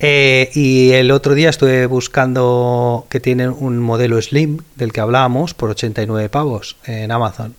Eh, 0.00 0.50
y 0.54 0.90
el 0.92 1.12
otro 1.12 1.34
día 1.34 1.48
estuve 1.50 1.86
buscando 1.86 3.06
que 3.08 3.20
tienen 3.20 3.54
un 3.56 3.78
modelo 3.78 4.20
Slim 4.20 4.58
del 4.74 4.92
que 4.92 5.00
hablábamos 5.00 5.54
por 5.54 5.70
89 5.70 6.28
pavos 6.28 6.76
en 6.84 7.12
Amazon. 7.12 7.54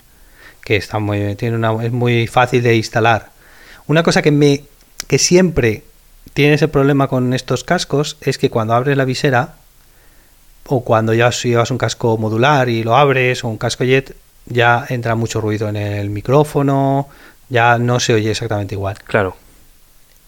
Que 0.62 0.76
está 0.76 0.98
muy, 0.98 1.34
tiene 1.36 1.56
una, 1.56 1.82
es 1.84 1.92
muy 1.92 2.26
fácil 2.26 2.62
de 2.62 2.76
instalar. 2.76 3.30
Una 3.86 4.02
cosa 4.02 4.22
que 4.22 4.30
me 4.30 4.64
que 5.06 5.18
siempre 5.18 5.82
tiene 6.32 6.54
ese 6.54 6.68
problema 6.68 7.08
con 7.08 7.34
estos 7.34 7.64
cascos 7.64 8.16
es 8.20 8.38
que 8.38 8.50
cuando 8.50 8.74
abres 8.74 8.96
la 8.96 9.04
visera 9.04 9.54
o 10.66 10.82
cuando 10.82 11.12
ya 11.12 11.30
llevas 11.30 11.70
un 11.70 11.78
casco 11.78 12.16
modular 12.16 12.68
y 12.68 12.82
lo 12.82 12.96
abres 12.96 13.44
o 13.44 13.48
un 13.48 13.58
casco 13.58 13.84
jet, 13.84 14.16
ya 14.46 14.86
entra 14.88 15.14
mucho 15.14 15.40
ruido 15.40 15.68
en 15.68 15.76
el 15.76 16.10
micrófono, 16.10 17.08
ya 17.48 17.78
no 17.78 18.00
se 18.00 18.14
oye 18.14 18.30
exactamente 18.30 18.74
igual. 18.74 18.98
Claro. 19.04 19.36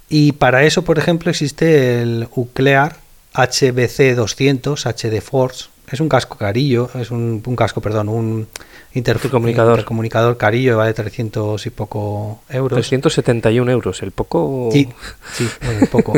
Y 0.08 0.32
para 0.32 0.64
eso, 0.64 0.82
por 0.82 0.98
ejemplo, 0.98 1.30
existe 1.30 2.02
el 2.02 2.28
Uclear 2.34 2.96
HBC 3.34 4.14
200 4.14 4.86
HD 4.86 5.20
Force. 5.20 5.66
Es 5.90 6.00
un 6.00 6.08
casco 6.08 6.36
carillo, 6.36 6.90
es 7.00 7.10
un, 7.12 7.42
un 7.46 7.56
casco, 7.56 7.80
perdón, 7.80 8.08
un 8.08 8.48
Intercomunicador. 8.94 9.74
intercomunicador 9.74 10.36
carillo, 10.36 10.78
vale 10.78 10.94
300 10.94 11.64
y 11.66 11.70
poco 11.70 12.40
euros. 12.48 12.76
371 12.78 13.70
euros, 13.70 14.02
el 14.02 14.10
poco... 14.10 14.70
Sí, 14.72 14.88
sí, 15.34 15.48
bueno, 15.64 15.86
poco. 15.92 16.14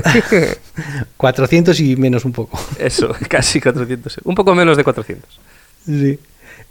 400 1.16 1.78
y 1.80 1.96
menos 1.96 2.24
un 2.24 2.32
poco. 2.32 2.58
Eso, 2.78 3.14
casi 3.28 3.60
400. 3.60 4.20
Un 4.24 4.34
poco 4.34 4.54
menos 4.54 4.76
de 4.76 4.84
400. 4.84 5.40
Sí. 5.86 6.18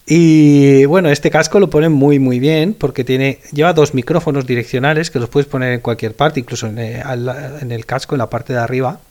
Y 0.06 0.86
bueno, 0.86 1.10
este 1.10 1.30
casco 1.30 1.60
lo 1.60 1.70
ponen 1.70 1.92
muy 1.92 2.18
muy 2.18 2.40
bien 2.40 2.74
porque 2.74 3.04
tiene 3.04 3.40
lleva 3.52 3.74
dos 3.74 3.94
micrófonos 3.94 4.48
direccionales 4.48 5.12
que 5.12 5.20
los 5.20 5.28
puedes 5.28 5.48
poner 5.48 5.74
en 5.74 5.80
cualquier 5.82 6.16
parte, 6.16 6.40
incluso 6.40 6.68
en, 6.68 6.80
eh, 6.80 7.02
al- 7.04 7.58
en 7.62 7.72
el 7.74 7.86
casco 7.86 8.16
en 8.16 8.20
la 8.20 8.30
parte 8.30 8.54
de 8.54 8.60
arriba. 8.60 9.02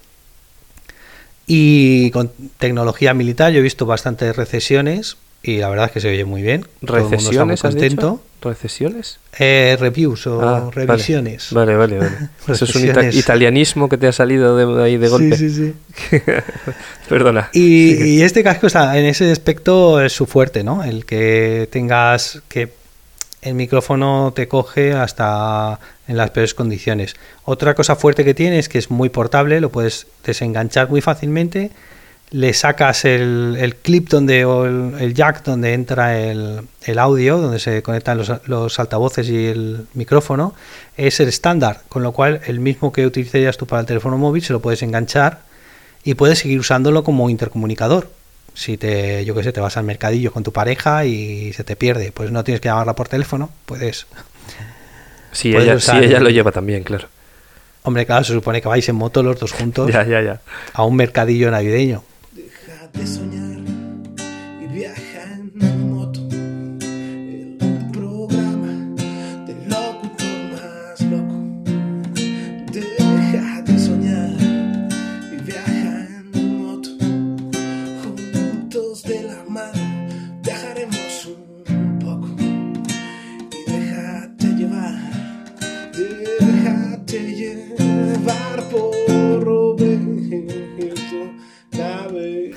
Y 1.47 2.11
con 2.11 2.31
tecnología 2.59 3.15
militar 3.15 3.53
yo 3.53 3.61
he 3.61 3.63
visto 3.63 3.87
bastantes 3.87 4.35
recesiones 4.37 5.17
y 5.43 5.59
la 5.59 5.69
verdad 5.69 5.87
es 5.87 5.93
que 5.93 6.01
se 6.01 6.09
oye 6.09 6.25
muy 6.25 6.43
bien. 6.43 6.67
Todo 6.85 6.97
el 6.97 7.03
mundo 7.05 7.17
está 7.17 7.29
muy 7.31 7.37
¿Recesiones 7.37 7.65
has 7.65 7.71
contento. 7.75 8.11
dicho? 8.11 8.23
¿Recesiones? 8.49 9.19
Eh, 9.39 9.77
reviews 9.79 10.27
o 10.27 10.41
Ah, 10.43 10.71
revisiones. 10.73 11.49
Vale, 11.53 11.77
vale, 11.77 11.99
vale. 11.99 12.11
Eso 12.49 12.65
es 12.65 12.75
un 12.75 12.83
ita- 12.85 13.13
italianismo 13.13 13.89
que 13.89 13.97
te 13.97 14.07
ha 14.09 14.13
salido 14.13 14.57
de 14.57 14.83
ahí 14.85 14.97
de 14.97 15.09
golpe. 15.09 15.37
Sí, 15.37 15.51
sí, 15.51 15.75
sí. 16.11 16.19
Perdona. 17.09 17.49
Y 17.53 18.23
este 18.23 18.43
casco 18.43 18.67
está 18.67 18.99
en 18.99 19.05
ese 19.07 19.31
aspecto 19.31 20.01
es 20.01 20.13
su 20.13 20.27
fuerte, 20.27 20.65
¿no? 20.65 20.83
El 20.85 21.05
que 21.07 21.69
tengas 21.71 22.43
que 22.49 22.73
el 23.43 23.55
micrófono 23.55 24.33
te 24.35 24.49
coge 24.49 24.93
hasta 24.93 25.79
en 26.09 26.17
las 26.17 26.31
peores 26.31 26.55
condiciones. 26.55 27.17
Otra 27.45 27.75
cosa 27.75 27.97
fuerte 27.97 28.25
que 28.25 28.35
tiene 28.35 28.59
es 28.59 28.69
que 28.69 28.79
es 28.79 28.91
muy 28.91 29.09
portable, 29.09 29.61
lo 29.61 29.71
puedes 29.71 30.07
desenganchar 30.25 30.89
muy 30.89 31.01
fácilmente. 31.01 31.71
Le 32.31 32.53
sacas 32.55 33.05
el, 33.05 33.77
clip 33.83 34.09
donde 34.09 34.45
o 34.45 34.67
el, 34.67 35.15
jack 35.15 35.45
donde 35.45 35.75
entra 35.75 36.21
el, 36.21 36.69
audio, 36.99 37.39
donde 37.39 37.61
se 37.61 37.83
conectan 37.83 38.19
los, 38.19 38.33
los 38.47 38.79
altavoces 38.81 39.29
y 39.29 39.47
el 39.47 39.87
micrófono, 39.95 40.55
es 40.97 41.21
el 41.21 41.29
estándar, 41.29 41.83
con 41.89 42.03
lo 42.03 42.13
cual 42.13 42.41
el 42.47 42.59
mismo 42.59 42.93
que 42.93 43.07
utilizarías 43.07 43.57
tú 43.57 43.67
para 43.67 43.81
el 43.81 43.87
teléfono 43.87 44.19
móvil 44.19 44.43
se 44.43 44.53
lo 44.53 44.61
puedes 44.61 44.83
enganchar 44.83 45.43
y 46.03 46.15
puedes 46.15 46.39
seguir 46.39 46.59
usándolo 46.59 47.05
como 47.05 47.31
intercomunicador. 47.31 48.11
Si 48.55 48.79
te, 48.79 49.25
yo 49.25 49.35
qué 49.35 49.43
sé, 49.43 49.53
te 49.53 49.61
vas 49.61 49.77
al 49.77 49.85
mercadillo 49.85 50.33
con 50.33 50.43
tu 50.43 50.53
pareja 50.53 51.05
y 51.05 51.53
se 51.53 51.63
te 51.63 51.77
pierde, 51.77 52.11
pues 52.11 52.31
no 52.31 52.43
tienes 52.43 52.61
que 52.61 52.69
llamarla 52.69 52.95
por 52.95 53.09
teléfono, 53.09 53.51
puedes. 53.67 54.07
Sí, 55.37 55.53
puedes 55.53 55.89
ella, 55.91 56.19
lo 56.21 56.31
lleva 56.31 56.51
también, 56.51 56.83
claro. 56.83 57.09
Hombre, 57.83 58.07
claro, 58.07 58.25
se 58.25 58.33
supone 58.33 58.63
que 58.63 58.69
vais 58.69 58.89
en 58.89 58.97
moto 58.97 59.23
los 59.23 59.39
dos 59.39 59.53
juntos 59.53 59.91
Ya, 59.93 60.05
ya, 60.05 60.23
ya. 60.23 60.41
a 60.73 60.85
un 60.85 60.97
mercadillo 60.97 61.51
navideño. 61.51 62.03
Deja 62.33 62.89
de 62.93 63.07
soñar 63.07 63.56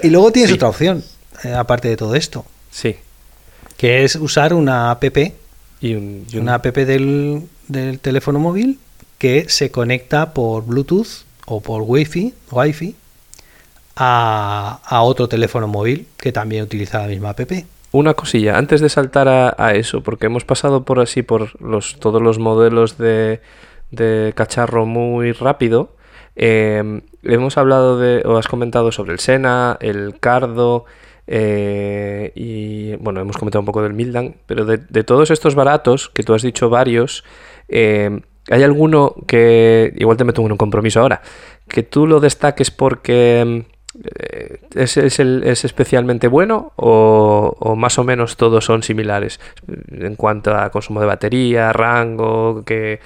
Y 0.10 0.12
luego 0.12 0.32
tienes 0.32 0.52
otra 0.52 0.69
opción, 0.69 1.04
eh, 1.43 1.54
aparte 1.54 1.88
de 1.88 1.95
todo 1.95 2.15
esto, 2.15 2.43
Sí. 2.72 2.95
que 3.78 4.04
es 4.04 4.15
usar 4.15 4.56
una 4.56 4.89
app, 4.89 5.04
Y 5.82 5.93
un, 5.93 6.26
y 6.32 6.38
un- 6.38 6.41
una 6.41 6.56
app 6.56 6.65
del, 6.65 7.43
del 7.67 8.00
teléfono 8.00 8.39
móvil 8.39 8.80
que 9.19 9.48
se 9.50 9.69
conecta 9.69 10.34
por 10.34 10.65
Bluetooth 10.65 11.26
o 11.45 11.62
por 11.62 11.84
Wi-Fi, 11.84 12.34
Wi-Fi 12.50 12.95
a, 13.98 14.80
a 14.84 15.02
otro 15.04 15.28
teléfono 15.30 15.67
móvil 15.67 16.08
que 16.17 16.32
también 16.32 16.63
utiliza 16.63 16.98
la 17.00 17.08
misma 17.08 17.30
app. 17.30 17.41
Una 17.91 18.15
cosilla, 18.15 18.58
antes 18.58 18.82
de 18.82 18.89
saltar 18.89 19.28
a, 19.28 19.54
a 19.60 19.76
eso, 19.76 20.02
porque 20.02 20.26
hemos 20.26 20.43
pasado 20.43 20.86
por 20.86 21.00
así 21.00 21.22
por 21.22 21.62
los, 21.62 21.98
todos 22.00 22.19
los 22.19 22.39
modelos 22.39 22.98
de, 22.98 23.41
de 23.91 24.34
cacharro 24.36 24.88
muy 24.88 25.34
rápido. 25.34 25.91
Eh, 26.41 27.02
hemos 27.23 27.58
hablado 27.58 27.99
de, 27.99 28.23
o 28.25 28.38
has 28.38 28.47
comentado 28.47 28.93
sobre 28.93 29.12
el 29.12 29.19
Sena, 29.19 29.78
el 29.82 30.19
Cardo, 30.21 30.86
eh, 31.28 32.32
y 32.34 32.95
bueno, 32.95 33.19
hemos 33.19 33.38
comentado 33.38 33.60
un 33.60 33.65
poco 33.65 33.84
del 33.84 33.93
Mildan, 33.93 34.36
pero 34.45 34.63
de, 34.63 35.04
todos 35.04 35.32
estos 35.32 35.54
baratos, 35.54 36.10
que 36.10 36.23
tú 36.23 36.34
has 36.34 36.41
dicho 36.41 36.69
varios, 36.69 37.25
eh, 37.67 38.21
¿hay 38.49 38.63
alguno 38.63 39.15
que, 39.28 39.93
igual 39.97 40.15
te 40.15 40.23
meto 40.23 40.41
en 40.41 40.54
un 40.54 40.58
compromiso 40.58 41.02
ahora, 41.02 41.21
que 41.67 41.84
tú 41.84 42.08
lo 42.08 42.21
destaques 42.21 42.71
porque 42.71 43.65
eh, 44.17 44.60
¿Es, 44.75 44.97
especialmente 44.97 46.30
bueno 46.30 46.71
o, 46.78 47.75
más 47.75 47.99
o 47.99 48.06
menos 48.06 48.38
todos 48.38 48.63
son 48.63 48.82
similares 48.82 49.41
en 49.91 50.15
cuanto 50.15 50.56
a 50.56 50.69
consumo 50.69 51.02
de 51.02 51.08
batería, 51.08 51.73
rango 51.73 52.63
que 52.63 53.02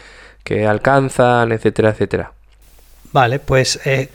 alcanzan, 0.67 1.51
etcétera, 1.51 1.89
etcétera? 1.89 2.33
Vale, 3.13 3.39
pues 3.39 3.79
eh, 3.85 4.09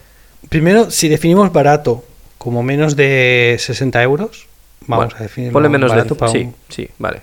primero, 0.49 0.91
si 0.91 1.09
definimos 1.09 1.51
barato 1.53 2.05
como 2.37 2.63
menos 2.63 2.95
de 2.97 3.57
60 3.59 4.03
euros, 4.03 4.47
vamos 4.87 5.07
Bueno, 5.07 5.17
a 5.19 5.23
definirlo 5.23 5.53
Ponle 5.55 5.69
menos 5.71 5.91
barato 5.91 6.15
de... 6.15 6.19
para 6.21 6.33
Sí, 6.33 6.39
un- 6.39 6.55
sí, 6.69 6.89
vale. 6.99 7.23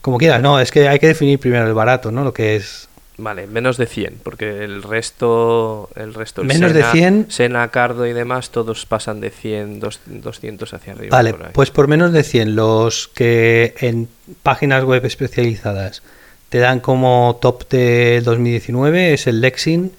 como 0.00 0.16
quieras, 0.18 0.40
no, 0.42 0.60
es 0.60 0.70
que 0.70 0.88
hay 0.88 0.98
que 0.98 1.08
definir 1.08 1.38
primero 1.40 1.66
el 1.66 1.74
barato, 1.74 2.10
¿no? 2.12 2.22
Lo 2.24 2.32
que 2.32 2.56
es 2.56 2.86
Vale, 3.22 3.46
menos 3.46 3.76
de 3.76 3.84
100, 3.84 4.20
porque 4.22 4.64
el 4.64 4.82
resto, 4.82 5.90
el 5.94 6.14
resto, 6.14 6.40
el 6.40 6.46
Menos 6.48 6.72
de 6.72 6.80
Sena- 6.80 6.92
100. 6.92 7.26
Sena, 7.28 7.68
Cardo 7.70 8.06
y 8.06 8.14
demás, 8.14 8.48
todos 8.48 8.86
pasan 8.86 9.20
de 9.20 9.28
100, 9.28 9.78
dos- 9.78 10.00
200 10.06 10.72
hacia 10.72 10.94
arriba. 10.94 11.14
Vale, 11.18 11.34
por 11.34 11.52
pues 11.52 11.70
por 11.70 11.86
menos 11.86 12.12
de 12.14 12.22
100, 12.22 12.56
los 12.56 13.08
que 13.08 13.74
en 13.80 14.08
páginas 14.42 14.84
web 14.84 15.04
especializadas 15.04 16.02
te 16.48 16.58
dan 16.60 16.80
como 16.80 17.38
top 17.42 17.68
de 17.68 18.22
2019 18.22 19.12
es 19.12 19.26
el 19.26 19.42
Lexin 19.42 19.92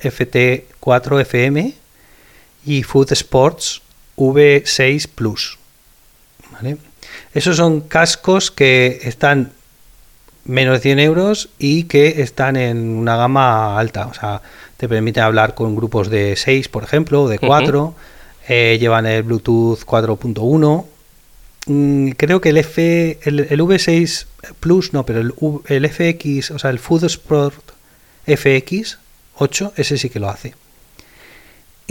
FT4FM 0.82 1.74
y 2.66 2.84
Food 2.84 3.12
Sports 3.14 3.82
V6 4.18 5.08
Plus. 5.08 5.58
¿Vale? 6.52 6.78
Esos 7.34 7.58
son 7.58 7.82
cascos 7.82 8.52
que 8.52 9.00
están 9.04 9.52
menos 10.46 10.76
de 10.76 10.80
100 10.82 11.00
euros 11.00 11.50
y 11.60 11.84
que 11.84 12.22
están 12.22 12.56
en 12.56 12.78
una 12.98 13.16
gama 13.16 13.80
alta. 13.80 14.08
O 14.08 14.14
sea, 14.14 14.42
te 14.78 14.90
permiten 14.90 15.24
hablar 15.24 15.56
con 15.56 15.76
grupos 15.76 16.10
de 16.10 16.36
6, 16.36 16.68
por 16.68 16.84
ejemplo, 16.84 17.24
o 17.24 17.30
de 17.30 17.40
4. 17.40 17.96
Eh, 18.48 18.78
llevan 18.80 19.06
el 19.06 19.24
Bluetooth 19.24 19.80
4.1. 19.86 20.86
Mm, 21.68 22.10
creo 22.12 22.42
que 22.42 22.50
el, 22.50 22.58
F, 22.58 23.20
el, 23.24 23.40
el 23.50 23.62
V6 23.62 24.26
Plus, 24.60 24.94
no, 24.94 25.06
pero 25.06 25.22
el, 25.22 25.34
el 25.68 25.90
FX, 25.90 26.52
o 26.52 26.60
sea, 26.60 26.72
el 26.72 26.80
Food 26.80 27.06
Sport 27.06 27.72
FX 28.26 28.98
8, 29.36 29.74
ese 29.78 29.98
sí 29.98 30.10
que 30.10 30.20
lo 30.20 30.30
hace. 30.30 30.56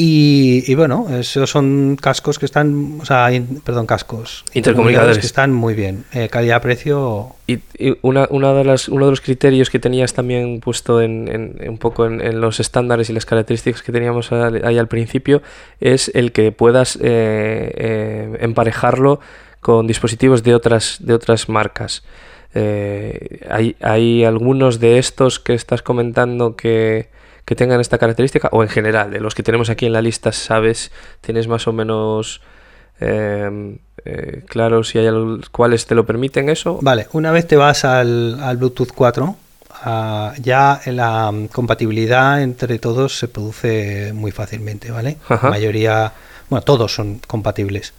Y, 0.02 0.64
y 0.66 0.74
bueno, 0.76 1.06
esos 1.10 1.50
son 1.50 1.98
cascos 2.00 2.38
que 2.38 2.46
están, 2.46 3.00
o 3.02 3.04
sea, 3.04 3.30
in- 3.34 3.60
perdón, 3.62 3.84
cascos. 3.84 4.46
Intercomunicadores. 4.54 5.18
que 5.18 5.26
están 5.26 5.52
muy 5.52 5.74
bien. 5.74 6.04
Eh, 6.14 6.30
Calidad-precio, 6.30 7.34
Y, 7.46 7.58
y 7.78 7.98
una, 8.00 8.26
una 8.30 8.54
de 8.54 8.64
las, 8.64 8.88
uno 8.88 9.04
de 9.04 9.10
los 9.10 9.20
criterios 9.20 9.68
que 9.68 9.78
tenías 9.78 10.14
también 10.14 10.60
puesto 10.60 11.02
en, 11.02 11.28
en- 11.28 11.68
un 11.68 11.76
poco 11.76 12.06
en, 12.06 12.22
en 12.22 12.40
los 12.40 12.60
estándares 12.60 13.10
y 13.10 13.12
las 13.12 13.26
características 13.26 13.82
que 13.82 13.92
teníamos 13.92 14.32
ahí 14.32 14.78
al 14.78 14.88
principio 14.88 15.42
es 15.80 16.10
el 16.14 16.32
que 16.32 16.50
puedas 16.50 16.96
eh, 16.96 17.00
eh, 17.02 18.38
emparejarlo 18.40 19.20
con 19.60 19.86
dispositivos 19.86 20.42
de 20.42 20.54
otras, 20.54 20.96
de 21.00 21.12
otras 21.12 21.50
marcas. 21.50 22.04
Hay, 22.54 23.76
hay 23.80 24.24
algunos 24.24 24.80
de 24.80 24.98
estos 24.98 25.38
que 25.40 25.52
estás 25.54 25.82
comentando 25.82 26.56
que, 26.56 27.08
que 27.50 27.56
tengan 27.56 27.80
esta 27.80 27.98
característica 27.98 28.48
o 28.52 28.62
en 28.62 28.68
general, 28.68 29.10
de 29.10 29.18
los 29.18 29.34
que 29.34 29.42
tenemos 29.42 29.70
aquí 29.70 29.84
en 29.84 29.92
la 29.92 30.00
lista, 30.00 30.30
sabes, 30.30 30.92
tienes 31.20 31.48
más 31.48 31.66
o 31.66 31.72
menos... 31.72 32.40
eh, 33.00 33.76
eh, 34.04 34.44
claro, 34.46 34.84
si 34.84 34.98
hay 34.98 35.08
cuáles 35.50 35.84
te 35.86 35.96
lo 35.96 36.06
permiten 36.06 36.48
eso. 36.48 36.78
Vale, 36.80 37.08
una 37.12 37.32
vez 37.32 37.48
te 37.48 37.56
vas 37.56 37.84
al, 37.84 38.40
al 38.40 38.56
Bluetooth 38.56 38.92
4, 38.94 39.36
ah, 39.82 40.32
ya 40.40 40.80
la 40.86 41.34
compatibilidad 41.50 42.40
entre 42.40 42.78
todos 42.78 43.18
se 43.18 43.26
produce 43.26 44.12
muy 44.14 44.30
fácilmente, 44.30 44.92
¿vale? 44.92 45.16
Ajá. 45.28 45.48
La 45.48 45.50
mayoría, 45.50 46.12
bueno, 46.50 46.62
todos 46.62 46.94
son 46.94 47.18
compatibles. 47.26 47.94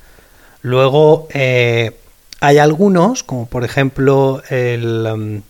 Luego 0.61 1.27
eh, 1.33 1.91
hay 2.39 2.57
algunos, 2.57 3.23
como 3.23 3.47
por 3.47 3.65
ejemplo 3.65 4.41
el, 4.49 5.05
um, 5.13 5.41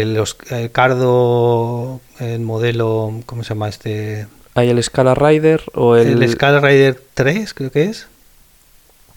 el, 0.00 0.22
el 0.50 0.70
Cardo, 0.72 2.00
el 2.20 2.40
modelo, 2.40 3.20
¿cómo 3.26 3.42
se 3.42 3.50
llama 3.50 3.68
este? 3.68 4.26
Hay 4.54 4.70
el 4.70 4.82
Scala 4.82 5.14
Rider 5.14 5.62
o 5.74 5.96
el... 5.96 6.22
El, 6.22 6.30
Scala 6.30 6.60
Rider 6.60 7.00
3, 7.14 7.52
creo 7.54 7.70
que 7.70 7.84
es, 7.84 8.06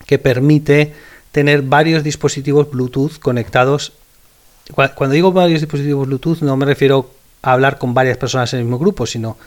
que 0.05 0.19
permite 0.19 0.93
tener 1.31 1.61
varios 1.61 2.03
dispositivos 2.03 2.69
Bluetooth 2.69 3.19
conectados. 3.19 3.93
Cu- 4.73 4.83
Cuando 4.95 5.13
digo 5.13 5.31
varios 5.31 5.61
dispositivos 5.61 6.07
Bluetooth 6.07 6.41
no 6.41 6.57
me 6.57 6.65
refiero 6.65 7.09
a 7.41 7.53
hablar 7.53 7.77
con 7.77 7.93
varias 7.93 8.17
personas 8.17 8.51
en 8.53 8.59
el 8.59 8.65
mismo 8.65 8.79
grupo, 8.79 9.05
sino 9.05 9.37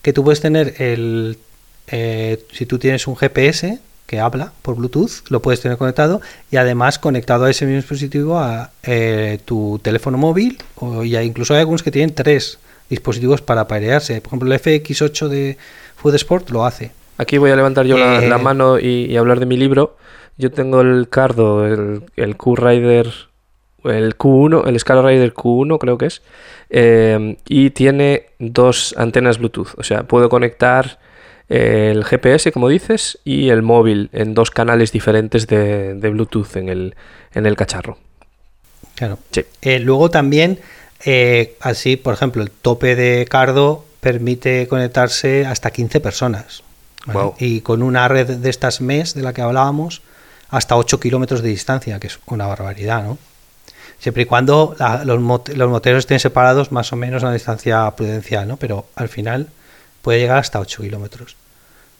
que 0.00 0.12
tú 0.12 0.24
puedes 0.24 0.40
tener 0.40 0.74
el... 0.80 1.38
eh, 1.88 2.44
si 2.52 2.64
tú 2.66 2.78
tienes 2.78 3.06
un 3.06 3.16
GPS 3.16 3.78
que 4.12 4.20
habla 4.20 4.52
por 4.60 4.76
Bluetooth, 4.76 5.30
lo 5.30 5.40
puedes 5.40 5.62
tener 5.62 5.78
conectado 5.78 6.20
y 6.50 6.58
además 6.58 6.98
conectado 6.98 7.46
a 7.46 7.50
ese 7.50 7.64
mismo 7.64 7.78
dispositivo 7.78 8.38
a 8.38 8.70
eh, 8.82 9.38
tu 9.46 9.80
teléfono 9.82 10.18
móvil 10.18 10.58
o 10.76 11.02
ya 11.02 11.22
incluso 11.22 11.54
hay 11.54 11.60
algunos 11.60 11.82
que 11.82 11.90
tienen 11.90 12.14
tres 12.14 12.58
dispositivos 12.90 13.40
para 13.40 13.66
parearse. 13.66 14.20
Por 14.20 14.28
ejemplo, 14.28 14.52
el 14.52 14.60
FX8 14.60 15.28
de 15.28 15.56
Food 15.96 16.16
Sport 16.16 16.50
lo 16.50 16.66
hace. 16.66 16.90
Aquí 17.16 17.38
voy 17.38 17.52
a 17.52 17.56
levantar 17.56 17.86
yo 17.86 17.96
la, 17.96 18.22
Eh, 18.22 18.28
la 18.28 18.36
mano 18.36 18.78
y, 18.78 19.06
y 19.06 19.16
hablar 19.16 19.40
de 19.40 19.46
mi 19.46 19.56
libro. 19.56 19.96
Yo 20.36 20.50
tengo 20.50 20.82
el 20.82 21.08
Cardo, 21.08 21.66
el, 21.66 22.02
el 22.16 22.36
Q-Rider, 22.36 23.10
el 23.84 24.18
Q1, 24.18 24.68
el 24.68 24.78
Scala 24.78 25.00
Rider 25.00 25.32
Q1 25.32 25.78
creo 25.78 25.96
que 25.96 26.06
es, 26.06 26.20
eh, 26.68 27.38
y 27.48 27.70
tiene 27.70 28.26
dos 28.38 28.94
antenas 28.98 29.38
Bluetooth. 29.38 29.68
O 29.78 29.82
sea, 29.82 30.02
puedo 30.02 30.28
conectar 30.28 30.98
el 31.48 32.04
GPS, 32.04 32.52
como 32.52 32.68
dices, 32.68 33.18
y 33.24 33.48
el 33.50 33.62
móvil 33.62 34.08
en 34.12 34.34
dos 34.34 34.50
canales 34.50 34.92
diferentes 34.92 35.46
de, 35.46 35.94
de 35.94 36.08
Bluetooth 36.10 36.56
en 36.56 36.68
el, 36.68 36.94
en 37.34 37.46
el 37.46 37.56
cacharro. 37.56 37.98
Claro. 38.94 39.18
Sí. 39.30 39.44
Eh, 39.62 39.78
luego 39.80 40.10
también, 40.10 40.60
eh, 41.04 41.56
así, 41.60 41.96
por 41.96 42.14
ejemplo, 42.14 42.42
el 42.42 42.50
tope 42.50 42.94
de 42.94 43.26
Cardo 43.28 43.84
permite 44.00 44.66
conectarse 44.68 45.46
hasta 45.46 45.70
15 45.70 46.00
personas. 46.00 46.62
¿vale? 47.06 47.18
Guau. 47.18 47.34
Y 47.38 47.60
con 47.60 47.82
una 47.82 48.08
red 48.08 48.28
de 48.38 48.50
estas 48.50 48.80
MES 48.80 49.14
de 49.14 49.22
la 49.22 49.32
que 49.32 49.42
hablábamos, 49.42 50.02
hasta 50.50 50.76
8 50.76 51.00
kilómetros 51.00 51.42
de 51.42 51.48
distancia, 51.48 51.98
que 51.98 52.06
es 52.08 52.18
una 52.26 52.46
barbaridad, 52.46 53.02
¿no? 53.04 53.18
Siempre 53.98 54.24
y 54.24 54.26
cuando 54.26 54.74
la- 54.78 55.04
los, 55.04 55.20
mot- 55.20 55.48
los 55.54 55.70
moteros 55.70 56.00
estén 56.00 56.18
separados 56.20 56.72
más 56.72 56.92
o 56.92 56.96
menos 56.96 57.22
a 57.22 57.26
una 57.26 57.34
distancia 57.34 57.90
prudencial, 57.92 58.46
¿no? 58.48 58.56
Pero 58.56 58.86
al 58.96 59.08
final 59.08 59.48
puede 60.02 60.18
llegar 60.20 60.38
hasta 60.38 60.60
8 60.60 60.82
kilómetros. 60.82 61.36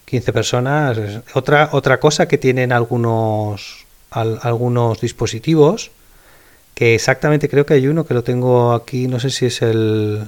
15 0.04 0.32
personas. 0.32 0.98
Otra, 1.34 1.70
otra 1.72 1.98
cosa 2.00 2.28
que 2.28 2.36
tienen 2.36 2.72
algunos, 2.72 3.86
al- 4.10 4.38
algunos 4.42 5.00
dispositivos, 5.00 5.90
que 6.74 6.94
exactamente 6.94 7.48
creo 7.48 7.64
que 7.64 7.74
hay 7.74 7.86
uno 7.86 8.04
que 8.04 8.14
lo 8.14 8.22
tengo 8.22 8.72
aquí, 8.74 9.08
no 9.08 9.18
sé 9.20 9.30
si 9.30 9.46
es 9.46 9.62
el 9.62 10.26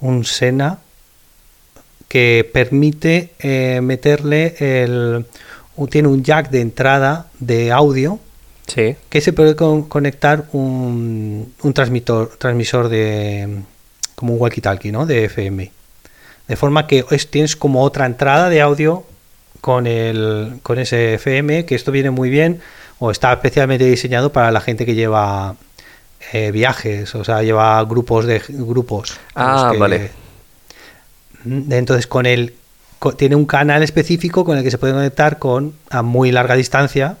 un 0.00 0.24
Sena, 0.24 0.78
que 2.08 2.48
permite 2.52 3.32
eh, 3.40 3.80
meterle 3.82 4.54
el... 4.58 5.26
tiene 5.90 6.08
un 6.08 6.22
jack 6.22 6.50
de 6.50 6.60
entrada 6.60 7.26
de 7.38 7.72
audio 7.72 8.18
Sí. 8.66 8.96
que 9.10 9.20
se 9.20 9.32
puede 9.34 9.56
con- 9.56 9.82
conectar 9.88 10.46
un, 10.52 11.52
un 11.62 11.72
transmitor, 11.74 12.36
transmisor 12.38 12.88
de 12.88 13.58
como 14.14 14.32
un 14.34 14.40
walkie-talkie, 14.40 14.90
¿no? 14.90 15.04
De 15.04 15.24
FM. 15.26 15.70
De 16.48 16.56
forma 16.56 16.86
que 16.86 17.04
es- 17.10 17.30
tienes 17.30 17.56
como 17.56 17.82
otra 17.82 18.06
entrada 18.06 18.48
de 18.50 18.60
audio 18.60 19.04
con 19.60 19.86
el 19.86 20.58
con 20.62 20.78
ese 20.78 21.14
FM, 21.14 21.64
que 21.64 21.74
esto 21.74 21.90
viene 21.90 22.10
muy 22.10 22.28
bien 22.30 22.60
o 22.98 23.10
está 23.10 23.32
especialmente 23.32 23.84
diseñado 23.84 24.30
para 24.32 24.50
la 24.50 24.60
gente 24.60 24.84
que 24.86 24.94
lleva 24.94 25.56
eh, 26.32 26.50
viajes, 26.52 27.14
o 27.14 27.24
sea, 27.24 27.42
lleva 27.42 27.82
grupos 27.84 28.24
de 28.26 28.42
grupos. 28.48 29.18
Ah, 29.34 29.68
que- 29.72 29.78
vale. 29.78 30.10
Mm, 31.44 31.72
Entonces 31.72 32.06
con 32.06 32.26
el 32.26 32.54
tiene 33.18 33.36
un 33.36 33.44
canal 33.44 33.82
específico 33.82 34.44
con 34.46 34.56
el 34.56 34.64
que 34.64 34.70
se 34.70 34.78
puede 34.78 34.94
conectar 34.94 35.38
con 35.38 35.74
a 35.90 36.00
muy 36.02 36.32
larga 36.32 36.54
distancia 36.56 37.18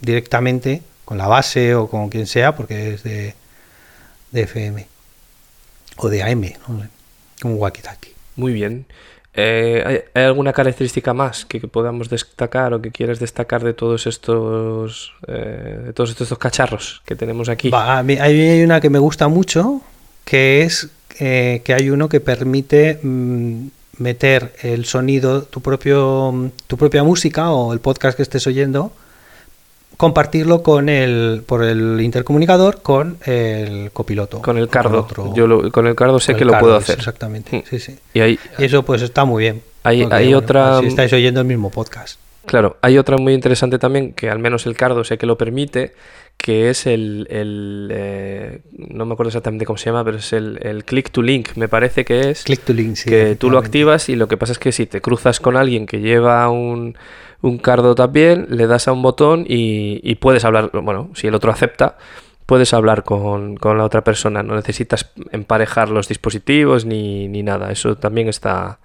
directamente 0.00 0.82
con 1.06 1.16
la 1.16 1.26
base 1.28 1.74
o 1.74 1.88
con 1.88 2.10
quien 2.10 2.26
sea 2.26 2.54
porque 2.54 2.94
es 2.94 3.02
de, 3.02 3.34
de 4.32 4.40
FM 4.42 4.86
o 5.96 6.08
de 6.10 6.22
AM, 6.22 6.54
¿no? 6.68 6.82
como 7.40 7.56
walkie-talkie. 7.56 8.12
Muy 8.36 8.52
bien. 8.52 8.86
Eh, 9.36 10.04
¿hay, 10.14 10.22
alguna 10.22 10.52
característica 10.52 11.12
más 11.12 11.44
que, 11.44 11.60
podamos 11.60 12.08
destacar 12.08 12.72
o 12.72 12.80
que 12.80 12.92
quieras 12.92 13.18
destacar 13.18 13.64
de 13.64 13.74
todos 13.74 14.06
estos 14.06 15.12
eh, 15.26 15.80
de 15.86 15.92
todos 15.92 16.10
estos 16.10 16.38
cacharros 16.38 17.02
que 17.04 17.16
tenemos 17.16 17.48
aquí? 17.48 17.68
Va, 17.68 17.98
a 17.98 18.00
hay 18.00 18.62
una 18.62 18.80
que 18.80 18.90
me 18.90 19.00
gusta 19.00 19.26
mucho, 19.26 19.80
que 20.24 20.62
es 20.62 20.88
eh, 21.18 21.62
que 21.64 21.74
hay 21.74 21.90
uno 21.90 22.08
que 22.08 22.20
permite 22.20 23.00
mm, 23.02 23.66
meter 23.98 24.52
el 24.62 24.84
sonido, 24.84 25.42
tu, 25.42 25.60
propio, 25.60 26.52
tu 26.68 26.76
propia 26.76 27.02
música 27.02 27.50
o 27.50 27.72
el 27.72 27.80
podcast 27.80 28.16
que 28.16 28.22
estés 28.22 28.46
oyendo, 28.46 28.92
compartirlo 29.96 30.62
con 30.62 30.88
el, 30.88 31.42
por 31.46 31.62
el 31.64 32.00
intercomunicador 32.00 32.82
con 32.82 33.16
el 33.24 33.90
copiloto. 33.92 34.40
Con 34.42 34.58
el 34.58 34.68
cardo. 34.68 35.00
otro- 35.00 35.34
Yo 35.34 35.46
lo- 35.46 35.70
con 35.70 35.86
el 35.86 35.94
cardo 35.94 36.20
sé 36.20 36.32
con 36.32 36.38
que 36.38 36.44
lo 36.44 36.58
puedo 36.58 36.76
hacer. 36.76 36.98
Exactamente, 36.98 37.56
Mm. 37.58 37.62
sí, 37.68 37.78
sí. 37.78 37.98
Y 38.12 38.20
hay, 38.20 38.38
Y 38.58 38.64
eso 38.64 38.82
pues 38.82 39.02
está 39.02 39.24
muy 39.24 39.42
bien. 39.44 39.62
Hay- 39.82 40.02
porque, 40.02 40.16
hay 40.16 40.34
otra- 40.34 40.80
Si 40.80 40.86
estáis 40.86 41.12
oyendo 41.12 41.40
el 41.40 41.46
mismo 41.46 41.70
podcast. 41.70 42.18
claro, 42.46 42.76
hay 42.82 42.98
otra 42.98 43.16
muy 43.18 43.32
interesante 43.34 43.78
también, 43.78 44.12
que 44.12 44.30
al 44.30 44.38
menos 44.38 44.66
el 44.66 44.76
cardo 44.76 45.04
sé 45.04 45.16
que 45.18 45.26
lo 45.26 45.36
permite, 45.38 45.94
que 46.36 46.68
es 46.68 46.86
el, 46.86 47.26
el, 47.30 47.88
eh, 47.90 48.60
no 48.72 49.06
me 49.06 49.14
acuerdo 49.14 49.28
exactamente 49.28 49.64
cómo 49.64 49.76
se 49.76 49.86
llama, 49.86 50.04
pero 50.04 50.18
es 50.18 50.32
el, 50.32 50.58
el 50.62 50.84
click 50.84 51.10
to 51.10 51.22
link, 51.22 51.50
me 51.56 51.68
parece 51.68 52.04
que 52.04 52.30
es. 52.30 52.44
Click 52.44 52.60
to 52.60 52.72
link, 52.72 52.96
sí, 52.96 53.08
que 53.08 53.34
tú 53.36 53.50
lo 53.50 53.58
activas 53.58 54.08
y 54.08 54.16
lo 54.16 54.28
que 54.28 54.36
pasa 54.36 54.52
es 54.52 54.58
que 54.58 54.70
si 54.72 54.86
te 54.86 55.00
cruzas 55.00 55.40
con 55.40 55.56
alguien 55.56 55.86
que 55.86 56.00
lleva 56.00 56.48
un, 56.50 56.98
un 57.40 57.58
cardo 57.58 57.94
también, 57.94 58.46
le 58.50 58.66
das 58.66 58.88
a 58.88 58.92
un 58.92 59.02
botón 59.02 59.44
y, 59.48 60.00
y 60.02 60.16
puedes 60.16 60.44
hablar, 60.44 60.70
bueno, 60.72 61.10
si 61.14 61.26
el 61.26 61.34
otro 61.34 61.50
acepta, 61.50 61.96
puedes 62.46 62.74
hablar 62.74 63.04
con, 63.04 63.56
con 63.56 63.78
la 63.78 63.84
otra 63.84 64.04
persona, 64.04 64.42
no 64.42 64.54
necesitas 64.54 65.12
emparejar 65.30 65.88
los 65.88 66.08
dispositivos 66.08 66.84
ni, 66.84 67.26
ni 67.28 67.42
nada, 67.42 67.72
eso 67.72 67.96
también 67.96 68.28
está... 68.28 68.80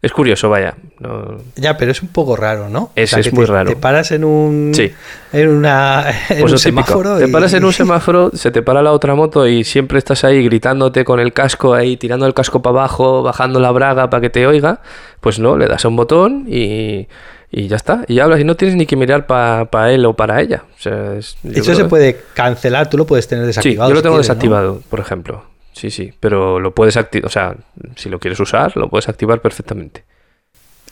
Es 0.00 0.12
curioso, 0.12 0.48
vaya. 0.48 0.74
no- 1.00 1.38
Ya, 1.56 1.76
pero 1.76 1.90
es 1.90 2.02
un 2.02 2.08
poco 2.08 2.36
raro, 2.36 2.68
¿no? 2.68 2.90
Es- 2.94 3.12
es 3.14 3.32
muy 3.32 3.46
te- 3.46 3.50
raro. 3.52 3.70
Te 3.70 3.76
paras 3.76 4.12
en 4.12 4.24
un, 4.24 4.72
Sí. 4.74 4.92
en 5.32 5.48
una, 5.48 6.04
en 6.28 6.40
Pues 6.40 6.52
un 6.52 6.58
semáforo. 6.58 7.18
Te 7.18 7.26
paras 7.28 7.52
en 7.54 7.64
un 7.64 7.72
semáforo, 7.72 8.30
se 8.32 8.50
te 8.52 8.62
para 8.62 8.80
la 8.82 8.92
otra 8.92 9.14
moto 9.16 9.46
y 9.48 9.64
siempre 9.64 9.98
estás 9.98 10.22
ahí 10.24 10.44
gritándote 10.44 11.04
con 11.04 11.18
el 11.18 11.32
casco 11.32 11.74
ahí, 11.74 11.96
tirando 11.96 12.26
el 12.26 12.34
casco 12.34 12.62
para 12.62 12.78
abajo, 12.78 13.22
bajando 13.24 13.58
la 13.58 13.70
braga 13.72 14.08
para 14.08 14.20
que 14.20 14.30
te 14.30 14.46
oiga. 14.46 14.80
Pues 15.20 15.38
no, 15.40 15.56
le 15.56 15.66
das 15.66 15.84
a 15.84 15.88
un 15.88 15.96
botón 15.96 16.44
y, 16.48 17.08
y 17.50 17.66
ya 17.66 17.74
está. 17.76 18.04
Y 18.06 18.20
hablas 18.20 18.38
y 18.40 18.44
no 18.44 18.54
tienes 18.56 18.76
ni 18.76 18.86
que 18.86 18.94
mirar 18.94 19.26
para 19.26 19.90
él 19.92 20.06
o 20.06 20.14
para 20.14 20.40
ella. 20.40 20.62
O 20.78 20.80
sea, 20.80 21.14
es- 21.14 21.36
yo 21.42 21.60
Eso 21.62 21.74
se 21.74 21.82
que- 21.82 21.88
puede 21.88 22.20
cancelar, 22.34 22.88
tú 22.88 22.96
lo 22.98 23.04
puedes 23.06 23.26
tener 23.26 23.42
Sí, 23.44 23.48
desactivado. 23.48 23.90
yo 23.90 23.94
lo 23.94 24.00
si 24.00 24.04
tengo 24.04 24.18
desactivado, 24.18 24.80
por 24.88 25.00
ejemplo. 25.00 25.42
Sí, 25.78 25.92
sí, 25.92 26.12
pero 26.18 26.58
lo 26.58 26.74
puedes 26.74 26.96
activar, 26.96 27.26
o 27.26 27.30
sea, 27.30 27.54
si 27.94 28.08
lo 28.08 28.18
quieres 28.18 28.40
usar, 28.40 28.76
lo 28.76 28.88
puedes 28.88 29.08
activar 29.08 29.40
perfectamente. 29.40 30.02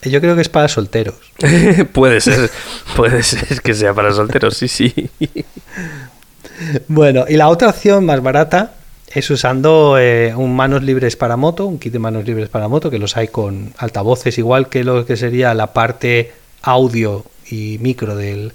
Yo 0.02 0.20
creo 0.20 0.36
que 0.36 0.42
es 0.42 0.48
para 0.48 0.68
solteros. 0.68 1.16
puede 1.92 2.20
ser, 2.20 2.48
puede 2.94 3.24
ser 3.24 3.60
que 3.62 3.74
sea 3.74 3.92
para 3.94 4.12
solteros, 4.12 4.56
sí, 4.56 4.68
sí. 4.68 5.10
Bueno, 6.86 7.24
y 7.28 7.36
la 7.36 7.48
otra 7.48 7.68
opción 7.68 8.06
más 8.06 8.22
barata 8.22 8.74
es 9.12 9.28
usando 9.28 9.98
eh, 9.98 10.32
un 10.36 10.54
manos 10.54 10.84
libres 10.84 11.16
para 11.16 11.36
moto, 11.36 11.66
un 11.66 11.80
kit 11.80 11.92
de 11.92 11.98
manos 11.98 12.24
libres 12.24 12.48
para 12.48 12.68
moto, 12.68 12.88
que 12.88 13.00
los 13.00 13.16
hay 13.16 13.26
con 13.26 13.74
altavoces, 13.78 14.38
igual 14.38 14.68
que 14.68 14.84
lo 14.84 15.04
que 15.04 15.16
sería 15.16 15.52
la 15.52 15.72
parte 15.72 16.32
audio 16.62 17.26
y 17.50 17.78
micro 17.80 18.14
del, 18.14 18.52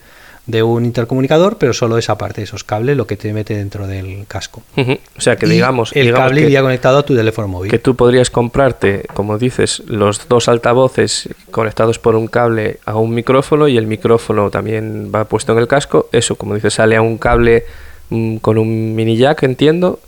de 0.47 0.63
un 0.63 0.85
intercomunicador, 0.85 1.57
pero 1.57 1.73
solo 1.73 1.97
esa 1.97 2.17
parte, 2.17 2.41
esos 2.41 2.63
cables, 2.63 2.97
lo 2.97 3.05
que 3.07 3.15
te 3.15 3.31
mete 3.31 3.55
dentro 3.55 3.87
del 3.87 4.25
casco. 4.27 4.63
O 4.75 5.21
sea, 5.21 5.35
que 5.35 5.45
Y 5.45 5.49
digamos, 5.49 5.91
el 5.95 6.07
digamos 6.07 6.27
cable 6.27 6.41
iría 6.41 6.61
conectado 6.61 6.97
a 6.97 7.05
tu 7.05 7.15
teléfono 7.15 7.47
móvil. 7.47 7.69
que 7.69 7.79
tú 7.79 7.95
podrías 7.95 8.29
comprarte, 8.29 9.05
como 9.13 9.37
dices, 9.37 9.83
los 9.85 10.27
dos 10.27 10.47
altavoces 10.47 11.29
conectados 11.51 11.99
por 11.99 12.15
un 12.15 12.27
cable 12.27 12.79
a 12.85 12.95
un 12.95 13.13
micrófono 13.13 13.67
y 13.67 13.77
el 13.77 13.87
micrófono 13.87 14.49
también 14.49 15.11
va 15.13 15.25
puesto 15.25 15.53
en 15.53 15.59
el 15.59 15.67
casco. 15.67 16.09
Eso, 16.11 16.35
como 16.35 16.55
dices, 16.55 16.73
sale 16.73 16.95
a 16.95 17.01
un 17.01 17.17
cable 17.17 17.65
mm, 18.09 18.37
con 18.37 18.57
un 18.57 18.95
mini 18.95 19.17
jack, 19.17 19.43
entiendo, 19.43 19.99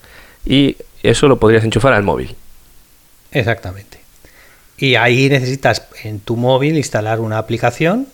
y 0.46 0.78
eso 1.04 1.28
lo 1.28 1.38
podrías 1.40 1.64
enchufar 1.64 1.94
al 1.94 2.04
móvil. 2.04 2.36
Exactamente. 3.32 4.00
Y 4.78 4.96
ahí 4.96 5.30
necesitas 5.30 5.84
en 6.04 6.20
tu 6.20 6.36
móvil 6.36 6.76
instalar 6.76 7.20
una 7.20 7.38
aplicación. 7.38 8.08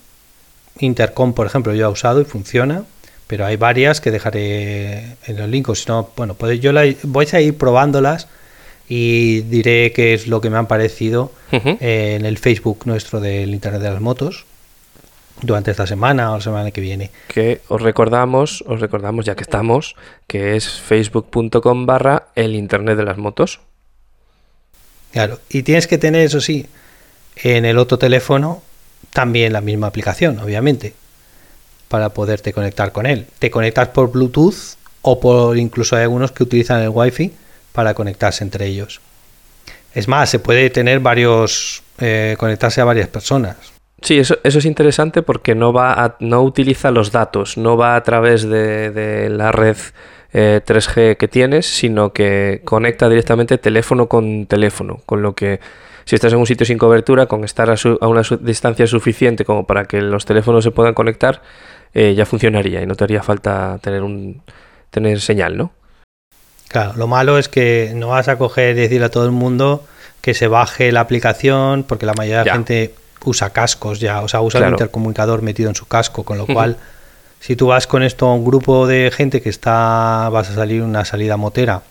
Intercom, 0.80 1.34
por 1.34 1.48
ejemplo, 1.48 1.74
yo 1.74 1.88
he 1.88 1.92
usado 1.92 2.22
y 2.22 2.26
funciona, 2.26 2.84
pero 3.28 3.46
hay 3.46 3.58
varias 3.58 4.02
que 4.02 4.12
dejaré 4.12 5.18
en 5.26 5.38
los 5.38 5.50
links. 5.50 5.80
Si 5.80 5.86
no, 5.88 6.10
bueno, 6.16 6.34
pues 6.34 6.60
yo 6.60 6.72
la, 6.72 6.84
voy 7.04 7.28
a 7.32 7.42
ir 7.42 7.58
probándolas 7.58 8.28
y 8.88 9.42
diré 9.42 9.92
qué 9.92 10.14
es 10.14 10.28
lo 10.28 10.42
que 10.42 10.50
me 10.50 10.58
han 10.58 10.68
parecido 10.68 11.32
eh, 11.52 12.16
en 12.18 12.26
el 12.26 12.38
Facebook 12.38 12.82
nuestro 12.86 13.20
del 13.20 13.54
Internet 13.54 13.82
de 13.82 13.92
las 13.92 14.02
Motos. 14.02 14.46
durante 15.42 15.72
esta 15.72 15.88
semana 15.88 16.32
o 16.32 16.36
la 16.36 16.42
semana 16.42 16.72
que 16.72 16.82
viene. 16.82 17.12
Que 17.28 17.62
os 17.68 17.82
recordamos, 17.82 18.64
os 18.68 18.80
recordamos 18.80 19.26
ya 19.26 19.36
que 19.36 19.44
estamos, 19.44 19.96
que 20.28 20.56
es 20.56 20.68
facebook.com 20.68 21.86
barra 21.86 22.28
el 22.36 22.56
internet 22.56 22.98
de 22.98 23.04
las 23.04 23.18
motos. 23.18 23.62
Claro, 25.12 25.40
y 25.50 25.64
tienes 25.64 25.88
que 25.88 25.98
tener, 25.98 26.24
eso 26.26 26.42
sí, 26.42 26.68
en 27.38 27.66
el 27.66 27.78
otro 27.78 27.98
teléfono 27.98 28.62
también 29.12 29.54
la 29.54 29.62
misma 29.62 29.88
aplicación, 29.88 30.39
obviamente, 30.39 30.93
para 31.88 32.10
poderte 32.10 32.54
conectar 32.54 32.91
con 32.91 33.06
él. 33.06 33.26
Te 33.39 33.50
conectas 33.50 33.89
por 33.89 34.12
Bluetooth 34.12 34.78
o 35.02 35.19
por 35.19 35.58
incluso 35.58 35.95
hay 35.95 36.04
algunos 36.04 36.32
que 36.32 36.43
utilizan 36.43 36.82
el 36.82 36.89
Wi-Fi 36.89 37.34
para 37.74 37.93
conectarse 37.93 38.43
entre 38.43 38.67
ellos. 38.67 39.02
Es 39.93 40.08
más, 40.08 40.30
se 40.30 40.39
puede 40.39 40.69
tener 40.69 41.00
varios, 41.00 41.82
eh, 42.00 42.36
conectarse 42.38 42.82
a 42.82 42.86
varias 42.86 43.08
personas. 43.08 43.58
Sí, 44.02 44.19
eso, 44.19 44.38
eso 44.43 44.60
es 44.60 44.65
interesante 44.65 45.24
porque 45.24 45.56
no 45.56 45.74
va 45.74 45.93
a, 45.93 46.15
no 46.19 46.41
utiliza 46.43 46.91
los 46.91 47.12
datos, 47.12 47.58
no 47.58 47.76
va 47.76 47.95
a 47.95 48.04
través 48.04 48.43
de, 48.43 49.28
la 49.30 49.52
red 49.52 49.76
eh, 50.32 50.62
3G 50.65 51.17
que 51.17 51.28
tienes, 51.28 51.65
sino 51.65 52.13
que 52.13 52.62
conecta 52.63 53.10
directamente 53.10 53.58
teléfono 53.58 54.08
con 54.08 54.45
teléfono, 54.45 55.02
con 55.06 55.22
lo 55.22 55.34
que 55.34 55.60
si 56.10 56.15
estás 56.15 56.34
en 56.34 56.39
un 56.39 56.48
sitio 56.48 56.65
sin 56.65 56.80
cobertura, 56.80 57.28
con 57.28 57.43
estar 57.43 57.69
a, 57.69 57.78
su- 57.78 58.00
a 58.02 58.08
una 58.08 58.24
su- 58.24 58.38
distancia 58.38 58.88
suficiente 58.88 59.45
como 59.45 59.67
para 59.67 59.86
que 59.86 60.02
los 60.02 60.26
teléfonos 60.26 60.63
se 60.63 60.72
puedan 60.72 60.95
conectar, 60.95 61.43
eh, 61.93 62.15
ya 62.15 62.26
funcionaría 62.26 62.82
y 62.82 62.88
no 62.88 62.95
te 62.95 63.04
haría 63.04 63.22
falta 63.22 63.78
tener 63.84 64.02
un 64.02 64.41
tener 64.89 65.22
señal, 65.22 65.56
¿no? 65.56 65.72
Claro, 66.67 66.93
lo 66.95 67.06
malo 67.06 67.38
es 67.38 67.48
que 67.48 67.91
no 67.95 68.08
vas 68.08 68.28
a 68.28 68.39
coger 68.39 68.76
y 68.76 68.80
decirle 68.82 69.06
a 69.06 69.10
todo 69.12 69.26
el 69.26 69.32
mundo 69.32 69.86
que 70.22 70.34
se 70.34 70.48
baje 70.48 70.91
la 70.91 71.02
aplicación, 71.02 71.84
porque 71.84 72.08
la 72.08 72.13
mayoría 72.15 72.39
de 72.39 72.45
la 72.45 72.54
gente 72.54 72.95
usa 73.24 73.52
cascos 73.52 74.00
ya, 74.00 74.22
o 74.22 74.28
sea, 74.28 74.41
usa 74.41 74.60
Claro. 74.62 74.69
el 74.69 74.74
intercomunicador 74.82 75.43
metido 75.43 75.69
en 75.69 75.76
su 75.76 75.86
casco, 75.88 76.24
con 76.24 76.39
lo 76.39 76.48
cual, 76.48 76.78
si 77.39 77.56
tú 77.56 77.67
vas 77.67 77.86
con 77.86 78.02
esto 78.02 78.26
a 78.26 78.34
un 78.34 78.43
grupo 78.45 78.88
de 78.88 79.12
gente 79.15 79.41
que 79.43 79.50
está, 79.50 80.28
vas 80.32 80.50
a 80.50 80.56
salir 80.56 80.82
una 80.82 81.06
salida 81.06 81.38
motera 81.38 81.84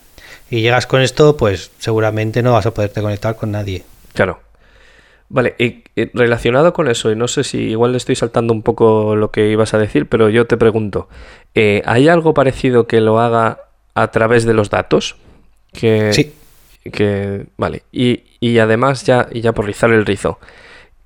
y 0.51 0.61
llegas 0.61 0.89
con 0.89 1.03
esto, 1.03 1.37
pues 1.37 1.71
seguramente 1.79 2.43
no 2.43 2.53
vas 2.55 2.67
a 2.67 2.75
poderte 2.75 3.01
conectar 3.01 3.37
con 3.37 3.53
nadie. 3.53 3.85
Claro. 4.19 4.41
Vale, 5.29 5.55
y, 5.59 5.85
y 5.95 6.11
relacionado 6.15 6.73
con 6.73 6.89
eso, 6.89 7.13
y 7.13 7.15
no 7.17 7.29
sé 7.29 7.45
si 7.45 7.59
igual 7.59 7.93
le 7.93 7.99
estoy 7.99 8.17
saltando 8.17 8.53
un 8.53 8.63
poco 8.63 9.15
lo 9.15 9.31
que 9.31 9.49
ibas 9.51 9.75
a 9.75 9.79
decir, 9.79 10.09
pero 10.09 10.29
yo 10.29 10.47
te 10.49 10.57
pregunto, 10.57 11.09
eh, 11.55 11.83
¿hay 11.85 12.09
algo 12.09 12.35
parecido 12.35 12.89
que 12.89 13.01
lo 13.01 13.21
haga 13.21 13.61
a 13.95 14.11
través 14.11 14.45
de 14.45 14.55
los 14.55 14.71
datos? 14.71 15.17
Que, 15.73 16.13
Sí. 16.13 16.35
que 16.91 17.47
vale. 17.59 17.83
Y, 17.93 18.25
y 18.41 18.59
además, 18.59 19.05
ya, 19.05 19.29
y 19.31 19.41
ya 19.43 19.53
por 19.53 19.67
rizar 19.67 19.93
el 19.93 20.05
rizo, 20.05 20.41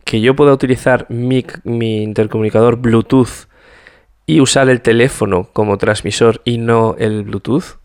que 0.05 0.21
yo 0.23 0.35
pueda 0.37 0.53
utilizar 0.55 1.05
mi, 1.11 1.45
mi 1.65 2.03
intercomunicador 2.03 2.77
Bluetooth 2.77 3.49
y 4.25 4.41
usar 4.41 4.71
el 4.71 4.81
teléfono 4.81 5.49
como 5.53 5.77
transmisor 5.79 6.41
y 6.45 6.57
no 6.59 6.95
el 6.99 7.25
Bluetooth. 7.25 7.77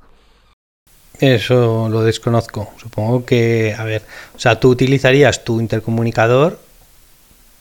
Eso 1.19 1.89
lo 1.89 2.03
desconozco. 2.03 2.71
Supongo 2.77 3.25
que, 3.25 3.75
a 3.77 3.83
ver, 3.83 4.03
o 4.35 4.39
sea, 4.39 4.59
tú 4.59 4.69
utilizarías 4.69 5.43
tu 5.43 5.59
intercomunicador 5.59 6.59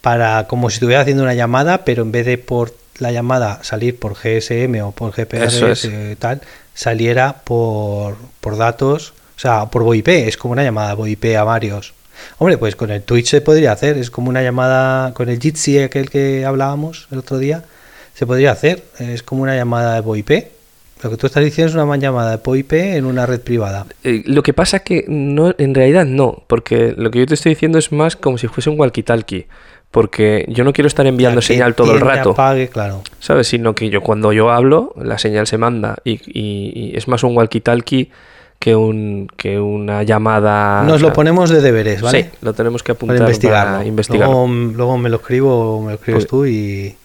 para 0.01 0.47
como 0.47 0.71
si 0.71 0.75
estuvieras 0.75 1.03
haciendo 1.03 1.23
una 1.23 1.35
llamada, 1.35 1.85
pero 1.85 2.03
en 2.03 2.13
vez 2.13 2.27
de 2.27 2.39
por 2.39 2.75
la 2.99 3.13
llamada 3.13 3.61
salir 3.63 3.99
por 3.99 4.15
GSM 4.15 4.81
o 4.85 4.93
por 4.93 5.15
Eso 5.19 5.69
es. 5.69 5.85
eh, 5.85 6.17
tal, 6.19 6.41
saliera 6.75 7.43
por, 7.45 8.17
por 8.41 8.57
datos, 8.57 9.15
o 9.37 9.41
sea, 9.41 9.67
por 9.67 9.83
VoIP, 9.83 10.09
es 10.09 10.37
como 10.37 10.53
una 10.53 10.63
llamada 10.63 10.95
VoIP 10.95 11.37
a 11.37 11.45
varios. 11.45 11.95
Hombre, 12.39 12.57
pues 12.57 12.77
con 12.77 12.91
el 12.91 13.03
Twitch 13.03 13.29
se 13.29 13.41
podría 13.41 13.73
hacer, 13.73 13.99
es 13.99 14.11
como 14.11 14.31
una 14.31 14.43
llamada 14.43 15.13
con 15.13 15.29
el 15.29 15.41
Jitsi, 15.41 15.81
aquel 15.81 16.09
que 16.09 16.45
hablábamos 16.47 17.09
el 17.11 17.19
otro 17.19 17.39
día, 17.39 17.65
se 18.15 18.27
podría 18.27 18.53
hacer, 18.53 18.85
es 18.99 19.23
como 19.23 19.43
una 19.43 19.57
llamada 19.57 19.95
de 19.95 20.01
VoIP. 20.01 20.56
Lo 21.03 21.11
que 21.11 21.17
tú 21.17 21.27
estás 21.27 21.45
diciendo 21.45 21.71
es 21.71 21.75
una 21.85 21.97
llamada 21.97 22.31
de 22.31 22.37
VoIP 22.43 22.73
en 22.73 23.05
una 23.05 23.27
red 23.27 23.41
privada. 23.41 23.87
Eh, 24.03 24.23
lo 24.27 24.43
que 24.43 24.53
pasa 24.55 24.79
que 24.81 25.05
no, 25.09 25.55
en 25.59 25.75
realidad 25.75 26.07
no, 26.07 26.43
porque 26.47 26.95
lo 26.97 27.11
que 27.11 27.19
yo 27.21 27.27
te 27.27 27.35
estoy 27.35 27.51
diciendo 27.51 27.79
es 27.79 27.93
más 27.93 28.17
como 28.17 28.39
si 28.39 28.49
fuese 28.49 28.71
un 28.71 28.79
walkie-talkie, 28.79 29.47
porque 29.91 30.47
yo 30.49 30.65
no 30.65 30.73
quiero 30.73 30.89
estar 30.89 31.07
enviando 31.07 31.41
Ya 31.41 31.47
señal 31.47 31.75
todo 31.75 31.93
el 31.93 32.01
rato, 32.01 32.31
apague, 32.31 32.69
claro. 32.69 33.03
¿sabes? 33.21 33.47
Sino 33.47 33.75
que 33.75 33.89
yo 33.91 34.01
cuando 34.01 34.33
yo 34.33 34.51
hablo, 34.51 34.95
la 35.01 35.19
señal 35.19 35.47
se 35.47 35.59
manda 35.59 35.97
y, 36.05 36.13
y- 36.27 36.91
y 36.93 36.97
es 36.97 37.09
más 37.09 37.23
un 37.25 37.35
walkie-talkie 37.37 38.09
que, 38.59 38.75
un, 38.75 39.29
que 39.37 39.61
una 39.61 40.03
llamada... 40.03 40.83
Nos 40.85 41.03
lo 41.03 41.13
ponemos 41.13 41.51
de 41.51 41.61
deberes, 41.61 42.01
¿vale? 42.01 42.23
Sí, 42.25 42.31
lo 42.41 42.55
tenemos 42.55 42.83
que 42.83 42.95
Para 42.95 42.99
apuntar 42.99 43.17
investigarlo. 43.19 43.73
para 43.77 43.85
investigarlo. 43.87 44.33
Luego, 44.47 44.73
luego 44.77 44.99
me 44.99 45.11
lo 45.11 45.17
escribo 45.17 45.77
o 45.77 45.83
me 45.83 45.89
lo 45.89 45.95
escribes 45.97 46.25
Porque- 46.25 46.31
tú 46.31 46.47
y, 46.47 46.97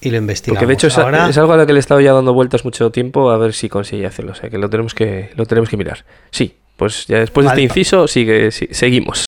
y 0.00 0.10
lo 0.10 0.16
investigamos. 0.16 0.58
Porque 0.58 0.66
de 0.66 0.74
hecho 0.74 0.86
es, 0.86 0.98
Ahora, 0.98 1.28
es 1.28 1.38
algo 1.38 1.52
a 1.52 1.56
lo 1.56 1.66
que 1.66 1.72
le 1.72 1.78
he 1.78 1.80
estado 1.80 2.00
ya 2.00 2.12
dando 2.12 2.32
vueltas 2.32 2.64
mucho 2.64 2.90
tiempo 2.90 3.30
a 3.30 3.38
ver 3.38 3.52
si 3.52 3.68
consigue 3.68 4.06
hacerlo. 4.06 4.32
O 4.32 4.34
sea 4.34 4.50
que 4.50 4.58
lo 4.58 4.70
tenemos 4.70 4.94
que, 4.94 5.30
lo 5.36 5.46
tenemos 5.46 5.68
que 5.68 5.76
mirar. 5.76 6.04
Sí, 6.30 6.54
pues 6.76 7.06
ya 7.06 7.18
después 7.18 7.46
Vale. 7.46 7.60
de 7.60 7.66
este 7.66 7.80
inciso 7.80 8.08
sigue, 8.08 8.50
sí, 8.50 8.68
seguimos. 8.70 9.26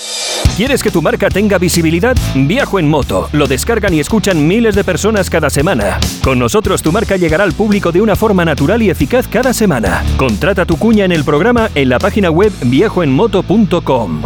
¿Quieres 0.56 0.82
que 0.82 0.90
tu 0.90 1.00
marca 1.00 1.30
tenga 1.30 1.56
visibilidad? 1.56 2.14
Viajo 2.34 2.78
en 2.78 2.88
moto. 2.88 3.28
Lo 3.32 3.46
descargan 3.46 3.94
y 3.94 4.00
escuchan 4.00 4.46
miles 4.46 4.74
de 4.74 4.84
personas 4.84 5.30
cada 5.30 5.48
semana. 5.48 5.98
Con 6.22 6.38
nosotros 6.38 6.82
tu 6.82 6.92
marca 6.92 7.16
llegará 7.16 7.44
al 7.44 7.52
público 7.52 7.90
de 7.90 8.02
una 8.02 8.16
forma 8.16 8.44
natural 8.44 8.82
y 8.82 8.90
eficaz 8.90 9.26
cada 9.28 9.54
semana. 9.54 10.04
Contrata 10.18 10.66
tu 10.66 10.76
cuña 10.78 11.06
en 11.06 11.12
el 11.12 11.24
programa 11.24 11.70
en 11.74 11.88
la 11.88 11.98
página 11.98 12.30
web 12.30 12.52
viajoenmoto.com. 12.64 14.22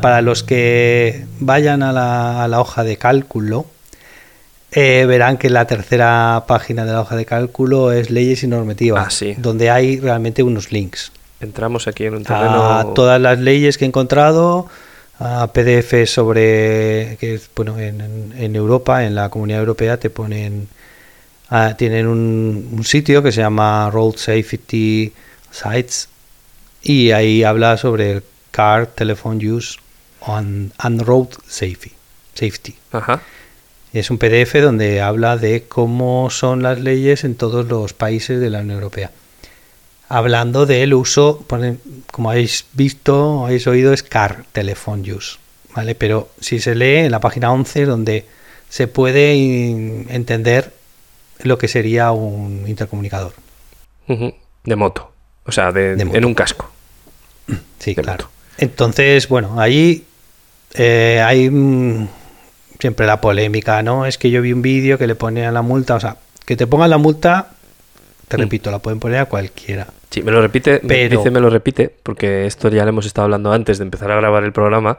para 0.00 0.22
los 0.22 0.42
que 0.42 1.26
vayan 1.40 1.82
a 1.82 1.92
la, 1.92 2.44
a 2.44 2.48
la 2.48 2.60
hoja 2.60 2.84
de 2.84 2.96
cálculo, 2.96 3.66
eh, 4.72 5.04
verán 5.08 5.36
que 5.36 5.50
la 5.50 5.66
tercera 5.66 6.44
página 6.46 6.84
de 6.84 6.92
la 6.92 7.00
hoja 7.00 7.16
de 7.16 7.24
cálculo 7.26 7.90
es 7.92 8.10
leyes 8.10 8.42
y 8.44 8.46
normativas, 8.46 9.06
Ah, 9.06 9.10
sí. 9.10 9.34
donde 9.36 9.70
hay 9.70 9.98
realmente 9.98 10.42
unos 10.42 10.70
links. 10.70 11.10
Entramos 11.40 11.88
aquí 11.88 12.04
en 12.04 12.14
un 12.14 12.24
terreno... 12.24 12.70
a 12.70 12.94
todas 12.94 13.20
las 13.20 13.38
leyes 13.40 13.78
que 13.78 13.84
he 13.84 13.88
encontrado, 13.88 14.68
a 15.18 15.48
PDF 15.52 16.06
sobre 16.06 17.16
que 17.20 17.40
bueno 17.56 17.78
en, 17.78 18.56
Europa, 18.56 19.04
en 19.04 19.14
la 19.14 19.28
Comunidad 19.28 19.60
Europea 19.60 19.98
te 19.98 20.08
ponen 20.08 20.68
ah, 21.50 21.74
tienen 21.76 22.06
un, 22.06 22.70
un 22.72 22.84
sitio 22.84 23.22
que 23.22 23.32
se 23.32 23.40
llama 23.40 23.90
Road 23.92 24.16
Safety 24.16 25.12
Sites 25.50 26.08
y 26.82 27.10
ahí 27.10 27.42
habla 27.44 27.76
sobre 27.76 28.12
el 28.12 28.22
car 28.50 28.86
telephone 28.86 29.46
use 29.46 29.78
on, 30.20 30.72
and 30.78 31.02
road 31.02 31.28
safety. 31.46 31.92
Safety. 32.34 32.74
Ajá. 32.92 33.22
Es 33.92 34.10
un 34.10 34.18
PDF 34.18 34.54
donde 34.62 35.00
habla 35.00 35.36
de 35.36 35.64
cómo 35.64 36.30
son 36.30 36.62
las 36.62 36.78
leyes 36.80 37.24
en 37.24 37.34
todos 37.34 37.66
los 37.66 37.92
países 37.92 38.40
de 38.40 38.48
la 38.50 38.60
Unión 38.60 38.76
Europea. 38.76 39.10
Hablando 40.08 40.66
del 40.66 40.94
uso, 40.94 41.44
como 42.10 42.30
habéis 42.30 42.66
visto, 42.72 43.44
habéis 43.46 43.66
oído, 43.66 43.92
es 43.92 44.02
car 44.02 44.44
telephone 44.52 45.12
use. 45.12 45.38
¿vale? 45.74 45.94
Pero 45.94 46.30
si 46.40 46.58
se 46.60 46.74
lee 46.74 46.96
en 47.04 47.10
la 47.12 47.20
página 47.20 47.52
11, 47.52 47.84
donde 47.84 48.26
se 48.68 48.88
puede 48.88 49.32
entender 50.14 50.72
lo 51.42 51.58
que 51.58 51.68
sería 51.68 52.10
un 52.12 52.64
intercomunicador. 52.66 53.32
De 54.06 54.76
moto. 54.76 55.12
O 55.46 55.52
sea, 55.52 55.70
de, 55.72 55.96
De 55.96 56.04
moto. 56.04 56.18
en 56.18 56.24
un 56.24 56.34
casco. 56.34 56.70
Sí, 57.78 57.94
De 57.94 58.02
claro. 58.02 58.24
moto. 58.24 58.30
Entonces, 58.58 59.28
bueno, 59.28 59.60
ahí 59.60 60.04
eh, 60.74 61.22
hay 61.24 61.50
mm, 61.50 62.08
siempre 62.78 63.06
la 63.06 63.20
polémica, 63.20 63.82
¿no? 63.82 64.06
Es 64.06 64.18
que 64.18 64.30
yo 64.30 64.42
vi 64.42 64.52
un 64.52 64.62
vídeo 64.62 64.98
que 64.98 65.06
le 65.06 65.14
ponían 65.14 65.52
la 65.54 65.62
multa, 65.62 65.94
o 65.96 66.00
sea, 66.00 66.16
que 66.46 66.56
te 66.56 66.66
pongan 66.66 66.90
la 66.90 66.98
multa, 66.98 67.48
te 68.28 68.36
Mm. 68.36 68.40
repito, 68.40 68.70
la 68.70 68.78
pueden 68.78 69.00
poner 69.00 69.18
a 69.18 69.26
cualquiera. 69.26 69.86
Sí, 70.10 70.22
me 70.22 70.32
lo 70.32 70.40
repite, 70.42 70.80
me 70.82 70.88
Pero- 70.88 71.18
dice 71.18 71.30
me 71.30 71.40
lo 71.40 71.50
repite, 71.50 71.92
porque 72.02 72.46
esto 72.46 72.68
ya 72.68 72.82
lo 72.84 72.88
hemos 72.90 73.06
estado 73.06 73.24
hablando 73.26 73.52
antes 73.52 73.78
de 73.78 73.84
empezar 73.84 74.10
a 74.10 74.16
grabar 74.16 74.44
el 74.44 74.52
programa. 74.52 74.98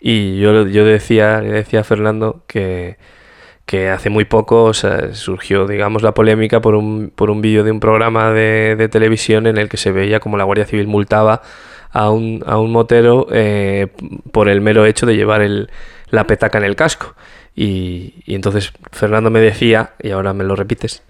Y 0.00 0.38
yo, 0.38 0.66
yo 0.66 0.84
decía, 0.84 1.40
decía 1.40 1.80
a 1.80 1.84
Fernando 1.84 2.42
que, 2.46 2.96
que 3.64 3.88
hace 3.88 4.10
muy 4.10 4.24
poco 4.26 4.64
o 4.64 4.74
sea, 4.74 5.14
surgió, 5.14 5.66
digamos, 5.66 6.02
la 6.02 6.12
polémica 6.12 6.60
por 6.60 6.74
un, 6.74 7.10
por 7.14 7.30
un 7.30 7.40
vídeo 7.40 7.64
de 7.64 7.70
un 7.72 7.80
programa 7.80 8.30
de, 8.30 8.76
de 8.76 8.88
televisión 8.88 9.46
en 9.46 9.58
el 9.58 9.68
que 9.68 9.76
se 9.78 9.90
veía 9.90 10.20
como 10.20 10.36
la 10.36 10.44
Guardia 10.44 10.66
Civil 10.66 10.86
multaba 10.86 11.42
a 11.90 12.10
un, 12.10 12.42
a 12.46 12.58
un 12.58 12.72
motero 12.72 13.28
eh, 13.32 13.88
por 14.32 14.48
el 14.48 14.60
mero 14.60 14.86
hecho 14.86 15.06
de 15.06 15.16
llevar 15.16 15.42
el, 15.42 15.70
la 16.10 16.26
petaca 16.26 16.58
en 16.58 16.64
el 16.64 16.76
casco. 16.76 17.14
Y, 17.54 18.14
entonces 18.26 18.72
Fernando 18.92 19.30
me 19.30 19.40
decía, 19.40 19.92
y 20.02 20.10
ahora 20.10 20.32
me 20.34 20.44
lo 20.44 20.56
repites, 20.56 21.02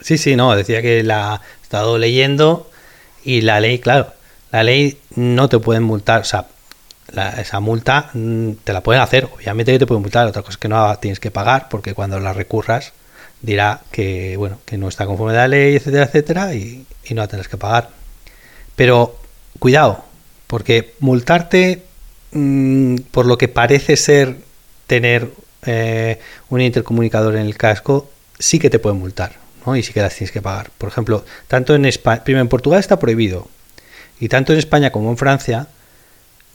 Sí, 0.00 0.16
sí, 0.18 0.34
no, 0.36 0.54
decía 0.56 0.80
que 0.82 1.02
la 1.02 1.40
he 1.60 1.62
estado 1.62 1.98
leyendo 1.98 2.70
y 3.24 3.42
la 3.42 3.60
ley, 3.60 3.78
claro, 3.78 4.12
la 4.50 4.62
ley 4.62 4.98
no 5.14 5.48
te 5.48 5.58
pueden 5.58 5.82
multar, 5.82 6.22
o 6.22 6.24
sea, 6.24 6.46
la- 7.12 7.30
esa 7.40 7.60
multa 7.60 8.10
mm, 8.14 8.52
te 8.64 8.72
la 8.72 8.82
pueden 8.82 9.02
hacer, 9.02 9.26
obviamente 9.26 9.78
te 9.78 9.86
pueden 9.86 10.02
multar, 10.02 10.26
otra 10.26 10.42
cosa 10.42 10.52
es 10.52 10.58
que 10.58 10.68
no 10.68 10.96
tienes 10.98 11.20
que 11.20 11.30
pagar 11.30 11.68
porque 11.68 11.94
cuando 11.94 12.18
la 12.20 12.32
recurras 12.32 12.92
dirá 13.42 13.80
que, 13.90 14.36
bueno, 14.38 14.58
que 14.64 14.78
no 14.78 14.88
está 14.88 15.06
conforme 15.06 15.32
a 15.34 15.36
la 15.42 15.48
ley, 15.48 15.76
etcétera, 15.76 16.04
etcétera, 16.04 16.54
y, 16.54 16.86
y 17.04 17.14
no 17.14 17.22
la 17.22 17.28
tendrás 17.28 17.48
que 17.48 17.56
pagar. 17.58 17.90
Pero 18.76 19.18
cuidado, 19.58 20.04
porque 20.46 20.94
multarte 21.00 21.82
mm, 22.32 22.96
por 23.10 23.26
lo 23.26 23.38
que 23.38 23.48
parece 23.48 23.96
ser 23.96 24.36
tener 24.86 25.30
eh, 25.66 26.18
un 26.48 26.60
intercomunicador 26.60 27.36
en 27.36 27.46
el 27.46 27.56
casco, 27.56 28.10
sí 28.38 28.58
que 28.58 28.70
te 28.70 28.78
pueden 28.78 28.98
multar, 28.98 29.36
¿no? 29.64 29.76
Y 29.76 29.82
sí 29.82 29.92
que 29.92 30.00
las 30.00 30.14
tienes 30.14 30.32
que 30.32 30.42
pagar. 30.42 30.70
Por 30.76 30.88
ejemplo, 30.88 31.24
tanto 31.46 31.74
en 31.74 31.84
España, 31.84 32.24
primero 32.24 32.42
en 32.42 32.48
Portugal 32.48 32.80
está 32.80 32.98
prohibido, 32.98 33.48
y 34.18 34.28
tanto 34.28 34.52
en 34.52 34.58
España 34.58 34.90
como 34.90 35.10
en 35.10 35.16
Francia 35.16 35.68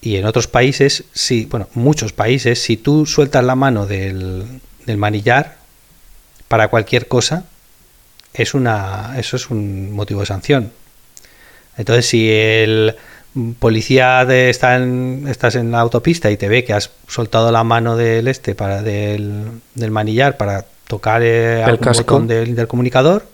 y 0.01 0.17
en 0.17 0.25
otros 0.25 0.47
países, 0.47 1.05
sí, 1.13 1.47
bueno, 1.49 1.69
muchos 1.73 2.13
países, 2.13 2.61
si 2.61 2.77
tú 2.77 3.05
sueltas 3.05 3.43
la 3.43 3.55
mano 3.55 3.87
del, 3.87 4.61
del 4.85 4.97
manillar 4.97 5.57
para 6.47 6.67
cualquier 6.67 7.07
cosa, 7.07 7.45
es 8.33 8.53
una, 8.53 9.15
eso 9.17 9.35
es 9.35 9.49
un 9.49 9.93
motivo 9.93 10.19
de 10.19 10.25
sanción. 10.25 10.71
Entonces, 11.77 12.05
si 12.07 12.29
el 12.31 12.95
policía 13.59 14.25
de, 14.25 14.49
está 14.49 14.77
en, 14.77 15.25
estás 15.27 15.55
en 15.55 15.71
la 15.71 15.81
autopista 15.81 16.31
y 16.31 16.37
te 16.37 16.47
ve 16.47 16.63
que 16.63 16.73
has 16.73 16.91
soltado 17.07 17.51
la 17.51 17.63
mano 17.63 17.97
del 17.97 18.27
este 18.27 18.55
para 18.55 18.81
del, 18.81 19.61
del 19.73 19.91
manillar 19.91 20.37
para 20.37 20.65
tocar 20.87 21.21
eh, 21.23 21.63
algún 21.63 21.83
casco. 21.83 22.03
botón 22.03 22.27
del 22.27 22.47
intercomunicador, 22.47 23.27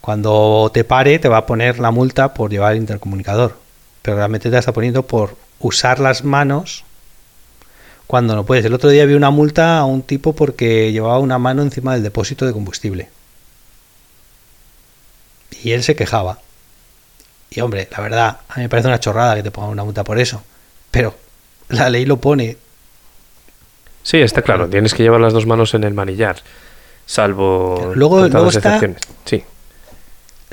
cuando 0.00 0.70
te 0.72 0.84
pare 0.84 1.18
te 1.18 1.28
va 1.28 1.38
a 1.38 1.46
poner 1.46 1.78
la 1.78 1.90
multa 1.90 2.34
por 2.34 2.50
llevar 2.50 2.72
el 2.72 2.78
intercomunicador. 2.78 3.56
Pero 4.02 4.18
realmente 4.18 4.50
te 4.50 4.58
está 4.58 4.72
poniendo 4.72 5.06
por 5.06 5.36
usar 5.60 5.98
las 5.98 6.24
manos 6.24 6.84
cuando 8.06 8.34
no 8.34 8.44
puedes. 8.44 8.66
El 8.66 8.74
otro 8.74 8.90
día 8.90 9.06
vi 9.06 9.14
una 9.14 9.30
multa 9.30 9.78
a 9.78 9.84
un 9.86 10.02
tipo 10.02 10.34
porque 10.34 10.92
llevaba 10.92 11.18
una 11.20 11.38
mano 11.38 11.62
encima 11.62 11.94
del 11.94 12.02
depósito 12.02 12.44
de 12.44 12.52
combustible. 12.52 13.08
Y 15.62 15.72
él 15.72 15.82
se 15.82 15.96
quejaba. 15.96 16.38
Y 17.54 17.60
hombre, 17.60 17.88
la 17.90 18.00
verdad, 18.00 18.40
a 18.48 18.56
mí 18.56 18.62
me 18.64 18.68
parece 18.68 18.88
una 18.88 18.98
chorrada 19.00 19.36
que 19.36 19.42
te 19.42 19.50
pongan 19.50 19.70
una 19.70 19.84
multa 19.84 20.02
por 20.04 20.18
eso. 20.18 20.42
Pero 20.90 21.14
la 21.68 21.88
ley 21.88 22.04
lo 22.04 22.16
pone. 22.18 22.56
Sí, 24.02 24.18
está 24.20 24.42
claro. 24.42 24.68
Tienes 24.68 24.92
que 24.92 25.02
llevar 25.02 25.20
las 25.20 25.32
dos 25.32 25.46
manos 25.46 25.72
en 25.74 25.84
el 25.84 25.94
manillar. 25.94 26.36
Salvo. 27.06 27.92
Luego- 27.94 28.26
luego 28.28 28.48
está-. 28.50 28.80
Sí. 29.24 29.44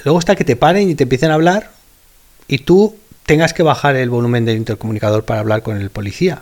Luego 0.03 0.19
está 0.19 0.35
que 0.35 0.43
te 0.43 0.55
paren 0.55 0.89
y 0.89 0.95
te 0.95 1.03
empiecen 1.03 1.31
a 1.31 1.35
hablar 1.35 1.71
y 2.47 2.59
tú 2.59 2.95
tengas 3.25 3.53
que 3.53 3.63
bajar 3.63 3.95
el 3.95 4.09
volumen 4.09 4.45
del 4.45 4.57
intercomunicador 4.57 5.23
para 5.25 5.39
hablar 5.39 5.63
con 5.63 5.77
el 5.77 5.89
policía. 5.89 6.41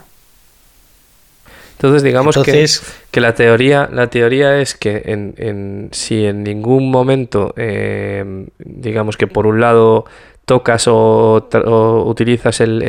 Entonces, 1.76 2.02
digamos 2.02 2.36
que- 2.42 2.66
que, 3.10 3.20
la 3.22 3.34
teoría, 3.34 3.88
la 3.90 4.08
teoría 4.08 4.58
es 4.60 4.74
que 4.74 5.02
en, 5.06 5.34
en- 5.38 5.88
si 5.92 6.26
en 6.26 6.42
ningún 6.42 6.90
momento, 6.90 7.54
eh, 7.56 8.46
digamos 8.58 9.16
que 9.16 9.26
por 9.26 9.46
un 9.46 9.60
lado 9.60 10.04
tocas 10.50 10.88
o, 10.88 11.46
utilizas 12.06 12.60
el, 12.60 12.82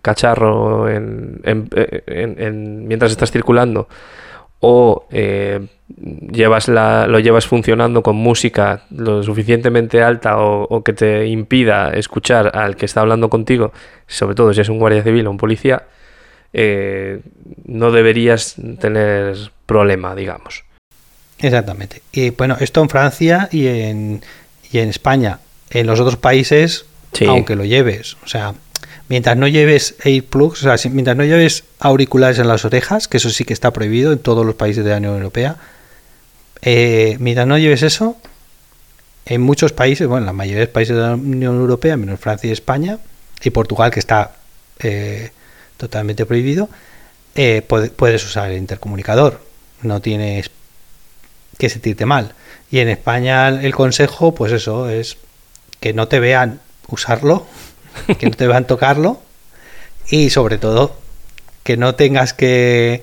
cacharro 0.00 0.88
en- 0.88 1.40
en- 1.44 1.68
en- 2.06 2.36
en- 2.40 2.88
mientras 2.88 3.10
estás 3.12 3.30
circulando 3.30 3.86
o 4.60 5.04
eh, 5.10 5.60
llevas 6.32 6.68
lo 6.68 7.18
llevas 7.18 7.46
funcionando 7.46 8.02
con 8.02 8.16
música 8.16 8.80
lo 8.90 9.22
suficientemente 9.22 10.02
alta 10.02 10.38
o, 10.38 10.62
o 10.64 10.82
que 10.82 10.94
te 10.94 11.26
impida 11.26 11.90
escuchar 11.92 12.56
al 12.56 12.76
que 12.76 12.86
está 12.86 13.02
hablando 13.02 13.28
contigo, 13.28 13.72
sobre 14.06 14.34
todo 14.34 14.54
si 14.54 14.62
es 14.62 14.70
un 14.70 14.78
guardia 14.78 15.02
civil 15.02 15.26
o 15.26 15.30
un 15.30 15.36
policía, 15.36 15.82
eh, 16.54 17.20
no 17.66 17.90
deberías 17.90 18.56
tener 18.80 19.36
problema, 19.66 20.14
digamos. 20.14 20.64
Exactamente. 21.40 22.00
Y 22.10 22.30
bueno, 22.30 22.56
esto 22.58 22.80
en 22.82 22.88
Francia 22.88 23.48
y 23.52 23.66
en, 23.66 24.22
y 24.72 24.78
en 24.78 24.88
España. 24.88 25.40
En 25.70 25.86
los 25.86 26.00
otros 26.00 26.16
países, 26.16 26.84
Sí. 27.12 27.24
aunque 27.26 27.56
lo 27.56 27.64
lleves. 27.64 28.16
O 28.24 28.28
sea, 28.28 28.54
mientras 29.08 29.36
no 29.36 29.48
lleves 29.48 29.94
earplugs, 30.04 30.64
o 30.64 30.76
sea, 30.76 30.90
mientras 30.90 31.16
no 31.16 31.24
lleves 31.24 31.64
auriculares 31.78 32.38
en 32.38 32.48
las 32.48 32.64
orejas, 32.64 33.08
que 33.08 33.16
eso 33.16 33.30
sí 33.30 33.44
que 33.44 33.52
está 33.54 33.72
prohibido 33.72 34.12
en 34.12 34.18
todos 34.18 34.44
los 34.46 34.54
países 34.54 34.84
de 34.84 34.90
la 34.90 34.96
Unión 34.98 35.14
Europea, 35.16 35.56
eh, 36.62 37.16
mientras 37.20 37.46
no 37.46 37.58
lleves 37.58 37.82
eso, 37.82 38.16
en 39.26 39.40
muchos 39.42 39.72
países, 39.72 40.06
bueno, 40.06 40.22
en 40.22 40.26
la 40.26 40.32
mayoría 40.32 40.60
de 40.60 40.66
los 40.66 40.72
países 40.72 40.96
de 40.96 41.02
la 41.02 41.14
Unión 41.14 41.56
Europea, 41.56 41.96
menos 41.96 42.18
Francia 42.20 42.48
y 42.48 42.52
España, 42.52 42.98
y 43.42 43.50
Portugal, 43.50 43.90
que 43.90 44.00
está 44.00 44.32
eh, 44.80 45.30
totalmente 45.76 46.24
prohibido, 46.24 46.68
eh, 47.34 47.62
puede- 47.66 47.90
puedes 47.90 48.24
usar 48.24 48.50
el 48.50 48.58
intercomunicador. 48.58 49.40
No 49.82 50.00
tienes 50.00 50.50
que 51.58 51.68
sentirte 51.68 52.06
mal. 52.06 52.34
Y 52.70 52.78
en 52.78 52.88
España 52.88 53.48
el 53.48 53.74
consejo, 53.74 54.34
pues 54.34 54.52
eso, 54.52 54.88
es 54.88 55.16
que 55.80 55.92
no 55.92 56.08
te 56.08 56.20
vean 56.20 56.60
usarlo, 56.88 57.46
que 58.18 58.26
no 58.26 58.36
te 58.36 58.46
vean 58.46 58.66
tocarlo 58.66 59.20
y 60.08 60.30
sobre 60.30 60.58
todo 60.58 60.96
que 61.62 61.76
no 61.76 61.94
tengas 61.94 62.32
que, 62.32 63.02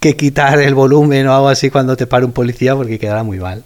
que 0.00 0.16
quitar 0.16 0.60
el 0.60 0.74
volumen 0.74 1.26
o 1.28 1.34
algo 1.34 1.48
así 1.48 1.70
cuando 1.70 1.96
te 1.96 2.06
pare 2.06 2.24
un 2.24 2.32
policía 2.32 2.74
porque 2.74 2.98
quedará 2.98 3.22
muy 3.22 3.38
mal. 3.38 3.64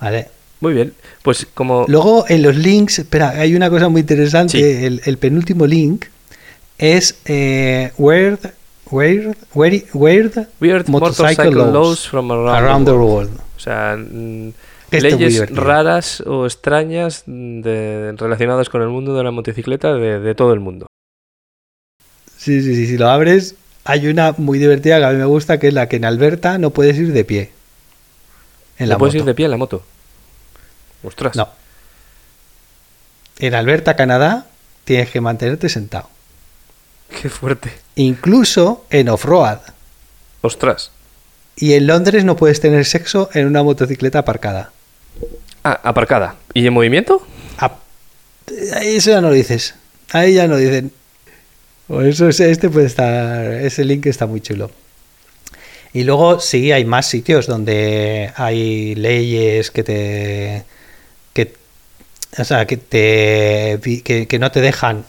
¿Vale? 0.00 0.28
Muy 0.60 0.72
bien, 0.72 0.94
pues 1.22 1.46
como... 1.52 1.84
Luego 1.88 2.24
en 2.28 2.42
los 2.42 2.56
links, 2.56 2.98
espera, 2.98 3.30
hay 3.30 3.54
una 3.54 3.68
cosa 3.68 3.88
muy 3.88 4.02
interesante. 4.02 4.58
Sí. 4.58 4.84
El, 4.86 5.02
el 5.04 5.18
penúltimo 5.18 5.66
link 5.66 6.06
es 6.78 7.18
eh, 7.24 7.92
Weird, 7.98 8.52
Weird, 8.90 9.36
Weird, 9.54 9.84
Weird, 9.92 10.48
Weird 10.60 10.88
motorcycle 10.88 11.50
laws 11.50 12.06
from 12.06 12.30
around, 12.30 12.86
the 12.86 12.92
world. 12.92 13.30
O 13.56 13.60
sea, 13.60 13.96
leyes 15.00 15.50
raras 15.50 16.20
o 16.22 16.46
extrañas 16.46 17.24
de, 17.26 18.14
relacionadas 18.16 18.68
con 18.68 18.82
el 18.82 18.88
mundo 18.88 19.16
de 19.16 19.24
la 19.24 19.30
motocicleta 19.30 19.94
de, 19.94 20.20
de 20.20 20.34
todo 20.34 20.52
el 20.52 20.60
mundo. 20.60 20.86
Sí, 22.36 22.62
sí, 22.62 22.74
sí, 22.76 22.86
si 22.86 22.96
lo 22.96 23.08
abres, 23.08 23.56
hay 23.84 24.08
una 24.08 24.34
muy 24.36 24.58
divertida 24.58 24.98
que 24.98 25.04
a 25.04 25.10
mí 25.10 25.16
me 25.16 25.24
gusta, 25.24 25.58
que 25.58 25.68
es 25.68 25.74
la 25.74 25.88
que 25.88 25.96
en 25.96 26.04
Alberta 26.04 26.58
no 26.58 26.70
puedes 26.70 26.96
ir 26.96 27.12
de 27.12 27.24
pie. 27.24 27.50
En 28.78 28.86
¿No 28.86 28.94
la 28.94 28.98
puedes 28.98 29.14
ir 29.14 29.24
de 29.24 29.34
pie 29.34 29.46
en 29.46 29.52
la 29.52 29.56
moto? 29.56 29.82
Ostras. 31.02 31.36
No. 31.36 31.48
En 33.38 33.54
Alberta, 33.54 33.96
Canadá, 33.96 34.46
tienes 34.84 35.10
que 35.10 35.20
mantenerte 35.20 35.68
sentado. 35.68 36.08
Qué 37.20 37.28
fuerte. 37.28 37.72
Incluso 37.94 38.84
en 38.90 39.08
off-road. 39.08 39.58
Ostras. 40.40 40.90
Y 41.56 41.74
en 41.74 41.86
Londres 41.86 42.24
no 42.24 42.36
puedes 42.36 42.60
tener 42.60 42.84
sexo 42.84 43.30
en 43.34 43.46
una 43.46 43.62
motocicleta 43.62 44.20
aparcada. 44.20 44.72
Ah, 45.68 45.80
aparcada. 45.82 46.36
¿Y 46.54 46.64
en 46.66 46.72
movimiento? 46.72 47.26
Ah, 47.58 47.72
Eso 48.82 49.10
ya 49.10 49.20
no 49.20 49.28
lo 49.30 49.34
dices. 49.34 49.74
Ahí 50.12 50.34
ya 50.34 50.46
no 50.46 50.56
dicen. 50.56 50.92
O 51.88 52.02
eso 52.02 52.28
es- 52.28 52.38
este 52.38 52.70
puede 52.70 52.86
estar. 52.86 53.52
Ese 53.52 53.84
link 53.84 54.06
está 54.06 54.26
muy 54.26 54.40
chulo. 54.40 54.70
Y 55.92 56.04
luego 56.04 56.38
sí 56.38 56.70
hay 56.70 56.84
más 56.84 57.06
sitios 57.06 57.46
donde 57.48 58.32
hay 58.36 58.94
leyes 58.94 59.72
que 59.72 59.82
te. 59.82 60.64
que. 61.32 61.54
O 62.38 62.44
sea, 62.44 62.64
que 62.66 62.76
te. 62.76 63.80
que, 64.04 64.26
que 64.28 64.38
no 64.38 64.52
te 64.52 64.60
dejan 64.60 65.04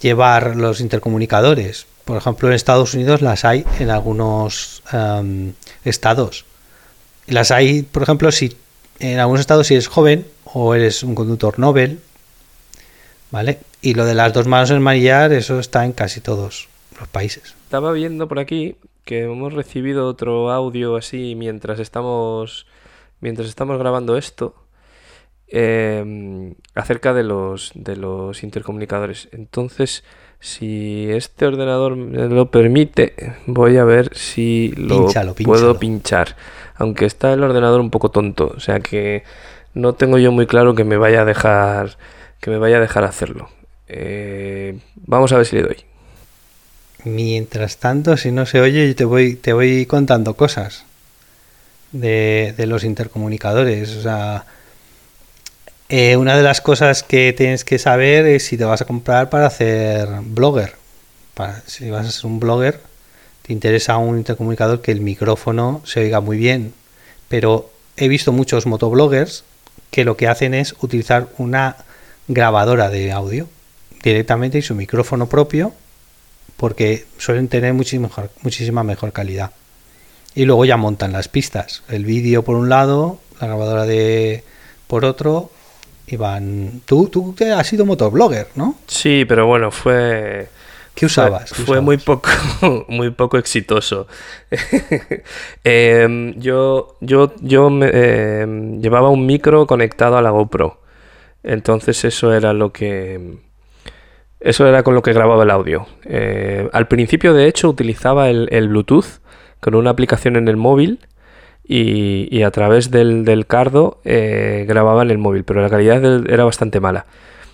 llevar 0.00 0.54
los 0.54 0.80
intercomunicadores. 0.80 1.86
Por 2.04 2.16
ejemplo, 2.18 2.46
en 2.48 2.54
Estados 2.54 2.94
Unidos 2.94 3.20
las 3.20 3.44
hay 3.44 3.64
en 3.80 3.90
algunos 3.90 4.82
am, 4.92 5.54
estados. 5.84 6.44
Las 7.26 7.50
hay, 7.50 7.82
por 7.82 8.02
ejemplo, 8.04 8.30
si 8.32 8.56
en 9.00 9.18
algunos 9.18 9.40
estados 9.40 9.66
si 9.66 9.74
eres 9.74 9.88
joven 9.88 10.26
o 10.44 10.74
eres 10.74 11.02
un 11.02 11.14
conductor 11.14 11.58
Nobel, 11.58 12.00
¿vale? 13.30 13.58
Y 13.82 13.94
lo 13.94 14.04
de 14.04 14.14
las 14.14 14.32
dos 14.32 14.46
manos 14.46 14.70
en 14.70 14.82
manillar, 14.82 15.32
eso 15.32 15.58
está 15.58 15.84
en 15.84 15.92
casi 15.92 16.20
todos 16.20 16.68
los 16.98 17.08
países. 17.08 17.54
Estaba 17.64 17.92
viendo 17.92 18.28
por 18.28 18.38
aquí 18.38 18.76
que 19.04 19.24
hemos 19.24 19.54
recibido 19.54 20.06
otro 20.06 20.50
audio 20.50 20.96
así 20.96 21.34
mientras 21.34 21.80
estamos 21.80 22.66
mientras 23.20 23.48
estamos 23.48 23.78
grabando 23.78 24.16
esto 24.16 24.54
eh, 25.48 26.54
acerca 26.74 27.12
de 27.12 27.24
los 27.24 27.72
de 27.74 27.96
los 27.96 28.42
intercomunicadores. 28.42 29.28
Entonces, 29.32 30.04
si 30.40 31.10
este 31.10 31.46
ordenador 31.46 31.96
me 31.96 32.26
lo 32.28 32.50
permite, 32.50 33.34
voy 33.46 33.76
a 33.76 33.84
ver 33.84 34.16
si 34.16 34.72
lo 34.76 35.04
Pínchalo, 35.06 35.34
puedo 35.34 35.78
pinchar. 35.78 36.36
Aunque 36.76 37.04
está 37.04 37.32
el 37.34 37.42
ordenador 37.42 37.80
un 37.80 37.90
poco 37.90 38.10
tonto, 38.10 38.52
o 38.56 38.60
sea 38.60 38.80
que 38.80 39.22
no 39.74 39.92
tengo 39.92 40.18
yo 40.18 40.32
muy 40.32 40.46
claro 40.46 40.74
que 40.74 40.84
me 40.84 40.96
vaya 40.96 41.22
a 41.22 41.24
dejar 41.24 41.98
que 42.40 42.50
me 42.50 42.58
vaya 42.58 42.78
a 42.78 42.80
dejar 42.80 43.04
hacerlo. 43.04 43.50
Eh, 43.88 44.78
vamos 44.94 45.32
a 45.32 45.36
ver 45.36 45.46
si 45.46 45.56
le 45.56 45.62
doy. 45.62 45.76
Mientras 47.04 47.76
tanto, 47.76 48.16
si 48.16 48.32
no 48.32 48.46
se 48.46 48.60
oye, 48.60 48.88
yo 48.88 48.96
te 48.96 49.04
voy, 49.04 49.34
te 49.34 49.52
voy 49.52 49.86
contando 49.86 50.34
cosas 50.34 50.84
de, 51.92 52.54
de 52.56 52.66
los 52.66 52.84
intercomunicadores. 52.84 53.96
O 53.96 54.02
sea, 54.02 54.46
eh, 55.90 56.16
una 56.16 56.36
de 56.36 56.44
las 56.44 56.60
cosas 56.60 57.02
que 57.02 57.32
tienes 57.32 57.64
que 57.64 57.80
saber 57.80 58.24
es 58.24 58.46
si 58.46 58.56
te 58.56 58.64
vas 58.64 58.80
a 58.80 58.84
comprar 58.84 59.28
para 59.28 59.46
hacer 59.46 60.08
blogger. 60.22 60.74
Para, 61.34 61.62
si 61.66 61.90
vas 61.90 62.06
a 62.06 62.12
ser 62.12 62.26
un 62.26 62.38
blogger, 62.38 62.80
te 63.42 63.52
interesa 63.52 63.96
un 63.96 64.16
intercomunicador 64.16 64.82
que 64.82 64.92
el 64.92 65.00
micrófono 65.00 65.82
se 65.84 65.98
oiga 65.98 66.20
muy 66.20 66.38
bien. 66.38 66.72
Pero 67.28 67.72
he 67.96 68.06
visto 68.06 68.30
muchos 68.30 68.66
motobloggers 68.66 69.42
que 69.90 70.04
lo 70.04 70.16
que 70.16 70.28
hacen 70.28 70.54
es 70.54 70.76
utilizar 70.80 71.28
una 71.38 71.76
grabadora 72.28 72.88
de 72.88 73.10
audio 73.10 73.48
directamente 74.04 74.58
y 74.58 74.62
su 74.62 74.76
micrófono 74.76 75.28
propio 75.28 75.74
porque 76.56 77.04
suelen 77.18 77.48
tener 77.48 77.74
muchísima 77.74 78.06
mejor, 78.06 78.30
muchísima 78.42 78.84
mejor 78.84 79.12
calidad. 79.12 79.50
Y 80.36 80.44
luego 80.44 80.64
ya 80.64 80.76
montan 80.76 81.12
las 81.12 81.26
pistas, 81.26 81.82
el 81.88 82.04
vídeo 82.04 82.44
por 82.44 82.54
un 82.54 82.68
lado, 82.68 83.18
la 83.40 83.48
grabadora 83.48 83.86
de 83.86 84.44
por 84.86 85.04
otro 85.04 85.50
y 86.10 86.16
van... 86.16 86.82
Tú, 86.84 87.08
tú 87.08 87.34
te 87.36 87.52
has 87.52 87.66
sido 87.66 87.86
motoblogger, 87.86 88.48
¿no? 88.56 88.76
Sí, 88.86 89.24
pero 89.28 89.46
bueno, 89.46 89.70
fue... 89.70 90.48
¿Qué 90.94 91.06
usabas? 91.06 91.50
Fue, 91.50 91.56
¿Qué 91.56 91.62
fue 91.64 91.80
muy 91.80 91.96
poco, 91.98 92.28
muy 92.88 93.10
poco 93.10 93.38
exitoso. 93.38 94.06
Em, 95.64 96.34
yo 96.40 96.96
yo, 97.00 97.32
yo 97.40 97.70
me, 97.70 97.88
em, 97.92 98.80
llevaba 98.80 99.08
un 99.08 99.24
micro 99.24 99.66
conectado 99.66 100.16
a 100.16 100.22
la 100.22 100.30
GoPro. 100.30 100.80
Entonces 101.42 102.04
eso 102.04 102.34
era 102.34 102.52
lo 102.52 102.72
que... 102.72 103.38
Eso 104.40 104.66
era 104.66 104.82
con 104.82 104.94
lo 104.94 105.02
que 105.02 105.12
grababa 105.12 105.44
el 105.44 105.50
audio. 105.50 105.86
Eh, 106.04 106.68
al 106.72 106.88
principio, 106.88 107.34
de 107.34 107.46
hecho, 107.46 107.68
utilizaba 107.68 108.30
el, 108.30 108.48
el 108.50 108.68
Bluetooth 108.68 109.20
con 109.60 109.74
una 109.74 109.90
aplicación 109.90 110.36
en 110.36 110.48
el 110.48 110.56
móvil 110.56 110.98
y, 111.72 112.26
y 112.36 112.42
a 112.42 112.50
través 112.50 112.90
del, 112.90 113.24
del 113.24 113.46
cardo 113.46 114.00
eh, 114.04 114.64
grababa 114.66 115.02
en 115.02 115.12
el 115.12 115.18
móvil, 115.18 115.44
pero 115.44 115.62
la 115.62 115.70
calidad 115.70 116.00
del- 116.00 116.28
era 116.28 116.44
bastante 116.44 116.80
mala. 116.80 117.06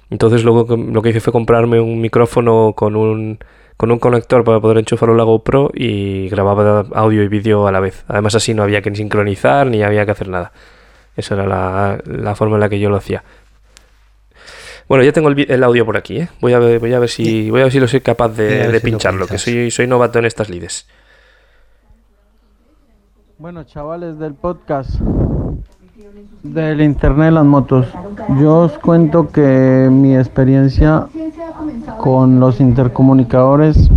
Entonces 0.09 0.43
luego 0.43 0.75
lo 0.75 1.03
que 1.03 1.11
hice 1.11 1.21
fue 1.21 1.35
comprarme 1.35 1.81
un 1.81 2.01
micrófono 2.01 2.73
con 2.75 2.97
un, 2.97 3.39
con 3.77 3.91
un 3.91 3.99
conector 3.99 4.43
para 4.43 4.59
poder 4.59 4.79
enchufarlo 4.79 5.15
a 5.15 5.19
la 5.19 5.25
GoPro 5.25 5.71
y 5.75 6.31
grababa 6.31 6.87
audio 6.95 7.23
y 7.23 7.29
vídeo 7.29 7.67
a 7.67 7.73
la 7.73 7.81
vez. 7.81 8.05
Además 8.09 8.35
así 8.35 8.55
no 8.55 8.63
había 8.63 8.81
que 8.81 8.91
ni 8.91 8.97
sincronizar 8.97 9.67
ni 9.67 9.83
había 9.83 10.07
que 10.07 10.13
hacer 10.13 10.29
nada. 10.29 10.51
Esa 11.15 11.35
era 11.35 11.47
la, 11.47 12.01
la 12.07 12.35
forma 12.35 12.57
en 12.57 12.61
la 12.61 12.71
que 12.71 12.79
yo 12.79 12.89
lo 12.89 12.97
hacía. 12.97 13.23
Bueno, 14.89 15.05
ya 15.05 15.13
tengo 15.13 15.29
el, 15.29 15.65
audio 15.65 15.85
por 15.85 15.99
aquí, 15.99 16.21
¿eh? 16.21 16.29
Voy 16.41 16.55
a 16.55 16.59
ver, 16.59 16.79
voy 16.79 16.95
a 16.95 17.01
ver 17.01 17.09
si 17.11 17.51
voy 17.51 17.61
a 17.61 17.65
ver 17.65 17.73
si 17.73 17.81
lo 17.81 17.89
soy 17.89 18.01
capaz 18.01 18.29
de, 18.29 18.73
si 18.81 18.81
pincharlo, 18.81 19.27
que 19.27 19.37
soy, 19.37 19.71
soy 19.71 19.87
novato 19.87 20.19
en 20.21 20.25
estas 20.25 20.49
lides. 20.49 20.87
Bueno, 23.39 23.65
chavales 23.65 24.19
del 24.19 24.33
podcast 24.33 24.99
del 26.43 26.81
Internet 26.81 27.35
las 27.35 27.45
motos, 27.45 27.87
yo 28.41 28.61
os 28.61 28.79
cuento 28.79 29.29
que 29.29 29.91
mi 29.93 30.17
experiencia 30.17 31.07
con 31.99 32.41
los 32.41 32.63
intercomunicadores 32.63 33.91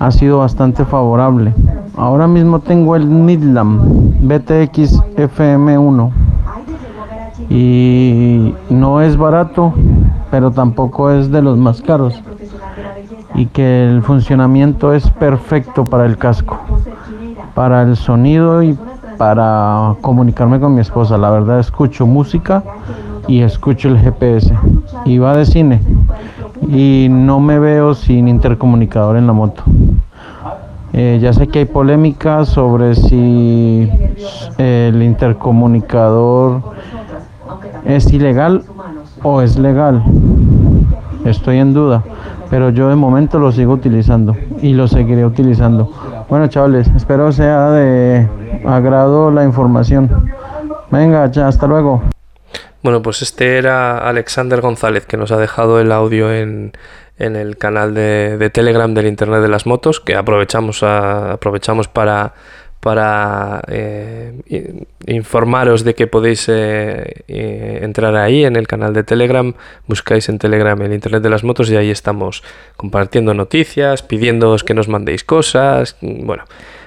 ha 0.00 0.10
sido 0.10 0.38
bastante 0.38 0.84
favorable. 0.84 1.54
Ahora 1.96 2.26
mismo 2.26 2.58
tengo 2.58 2.96
el 2.96 3.06
Midland 3.06 4.18
BTX 4.20 5.00
FM1 5.16 6.10
y 7.50 8.52
no 8.68 9.00
es 9.00 9.16
barato, 9.16 9.72
pero 10.32 10.50
tampoco 10.50 11.12
es 11.12 11.30
de 11.30 11.40
los 11.40 11.56
más 11.56 11.80
caros 11.82 12.20
y 13.36 13.46
que 13.46 13.84
el 13.84 14.02
funcionamiento 14.02 14.92
es 14.92 15.08
perfecto 15.08 15.84
para 15.84 16.04
el 16.04 16.18
casco 16.18 16.58
para 17.54 17.82
el 17.82 17.96
sonido 17.96 18.62
y 18.62 18.76
para 19.18 19.96
comunicarme 20.00 20.60
con 20.60 20.74
mi 20.74 20.80
esposa. 20.80 21.18
La 21.18 21.30
verdad 21.30 21.60
escucho 21.60 22.06
música 22.06 22.62
y 23.28 23.42
escucho 23.42 23.88
el 23.88 23.98
GPS. 23.98 24.52
Y 25.04 25.18
va 25.18 25.36
de 25.36 25.44
cine. 25.44 25.80
Y 26.68 27.08
no 27.10 27.40
me 27.40 27.58
veo 27.58 27.94
sin 27.94 28.28
intercomunicador 28.28 29.16
en 29.16 29.26
la 29.26 29.32
moto. 29.32 29.62
Eh, 30.92 31.18
ya 31.22 31.32
sé 31.32 31.46
que 31.46 31.60
hay 31.60 31.64
polémica 31.66 32.44
sobre 32.44 32.96
si 32.96 33.88
el 34.58 35.02
intercomunicador 35.02 36.62
es 37.84 38.12
ilegal 38.12 38.64
o 39.22 39.40
es 39.40 39.58
legal. 39.58 40.02
Estoy 41.24 41.58
en 41.58 41.74
duda, 41.74 42.02
pero 42.48 42.70
yo 42.70 42.88
de 42.88 42.96
momento 42.96 43.38
lo 43.38 43.52
sigo 43.52 43.74
utilizando 43.74 44.34
y 44.62 44.72
lo 44.72 44.88
seguiré 44.88 45.24
utilizando. 45.24 45.92
Bueno, 46.30 46.46
chavales, 46.46 46.86
espero 46.96 47.32
sea 47.32 47.70
de 47.70 48.26
agrado 48.64 49.30
la 49.30 49.44
información. 49.44 50.30
Venga, 50.90 51.24
hasta 51.24 51.66
luego. 51.66 52.02
Bueno, 52.82 53.02
pues 53.02 53.20
este 53.22 53.58
era 53.58 53.98
Alexander 53.98 54.60
González 54.60 55.06
que 55.06 55.16
nos 55.16 55.32
ha 55.32 55.36
dejado 55.36 55.80
el 55.80 55.92
audio 55.92 56.32
en, 56.32 56.72
en 57.18 57.36
el 57.36 57.58
canal 57.58 57.94
de, 57.94 58.38
de 58.38 58.48
Telegram 58.50 58.94
del 58.94 59.06
Internet 59.06 59.42
de 59.42 59.48
las 59.48 59.66
Motos, 59.66 60.00
que 60.00 60.14
aprovechamos, 60.16 60.82
a- 60.82 61.32
aprovechamos 61.32 61.88
para, 61.88 62.32
para 62.80 63.62
eh, 63.68 64.32
informaros 65.06 65.84
de 65.84 65.94
que 65.94 66.06
podéis 66.06 66.48
eh, 66.48 67.22
eh, 67.28 67.80
entrar 67.82 68.16
ahí 68.16 68.44
en 68.44 68.56
el 68.56 68.66
canal 68.66 68.94
de 68.94 69.04
Telegram, 69.04 69.52
buscáis 69.86 70.28
en 70.28 70.38
Telegram 70.38 70.80
el 70.80 70.92
Internet 70.94 71.22
de 71.22 71.30
las 71.30 71.44
Motos 71.44 71.70
y 71.70 71.76
ahí 71.76 71.90
estamos 71.90 72.42
compartiendo 72.76 73.34
noticias, 73.34 74.02
pidiéndoos 74.02 74.64
que 74.64 74.74
nos 74.74 74.88
mandéis 74.88 75.24
cosas, 75.24 75.96
bueno, 76.00 76.44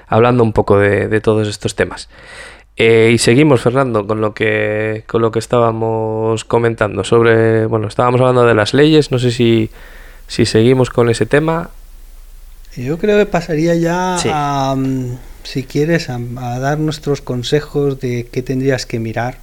hablando 0.08 0.42
un 0.42 0.52
poco 0.52 0.78
de, 0.78 1.08
de 1.08 1.20
todos 1.20 1.46
estos 1.48 1.76
temas. 1.76 2.08
Eh, 2.76 3.12
y 3.14 3.18
seguimos, 3.18 3.60
Fernando, 3.60 4.04
con 4.04 4.20
lo 4.20 4.34
que 4.34 5.04
con 5.06 5.22
lo 5.22 5.30
que 5.30 5.38
estábamos 5.38 6.44
comentando 6.44 7.04
sobre, 7.04 7.66
bueno, 7.66 7.86
estábamos 7.86 8.20
hablando 8.20 8.44
de 8.44 8.54
las 8.54 8.74
leyes, 8.74 9.12
no 9.12 9.20
sé 9.20 9.30
si, 9.30 9.70
si 10.26 10.44
seguimos 10.44 10.90
con 10.90 11.08
ese 11.08 11.24
tema. 11.24 11.70
Yo 12.76 12.98
creo 12.98 13.16
que 13.16 13.26
pasaría 13.26 13.76
ya 13.76 14.18
Sí. 14.18 14.28
a, 14.32 14.74
mm, 14.76 15.18
si 15.44 15.62
quieres, 15.62 16.08
a, 16.10 16.18
dar 16.58 16.78
nuestros 16.78 17.20
consejos 17.20 18.00
de 18.00 18.26
qué 18.30 18.42
tendrías 18.42 18.86
que 18.86 18.98
mirar 18.98 19.38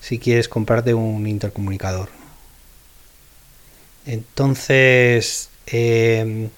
si 0.00 0.18
quieres 0.18 0.48
comprarte 0.48 0.94
un 0.94 1.26
intercomunicador. 1.26 2.10
Entonces, 4.06 5.50
em, 5.66 6.48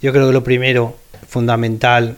yo 0.00 0.12
creo 0.12 0.26
que 0.28 0.32
lo 0.32 0.44
primero, 0.44 0.96
fundamental, 1.28 2.16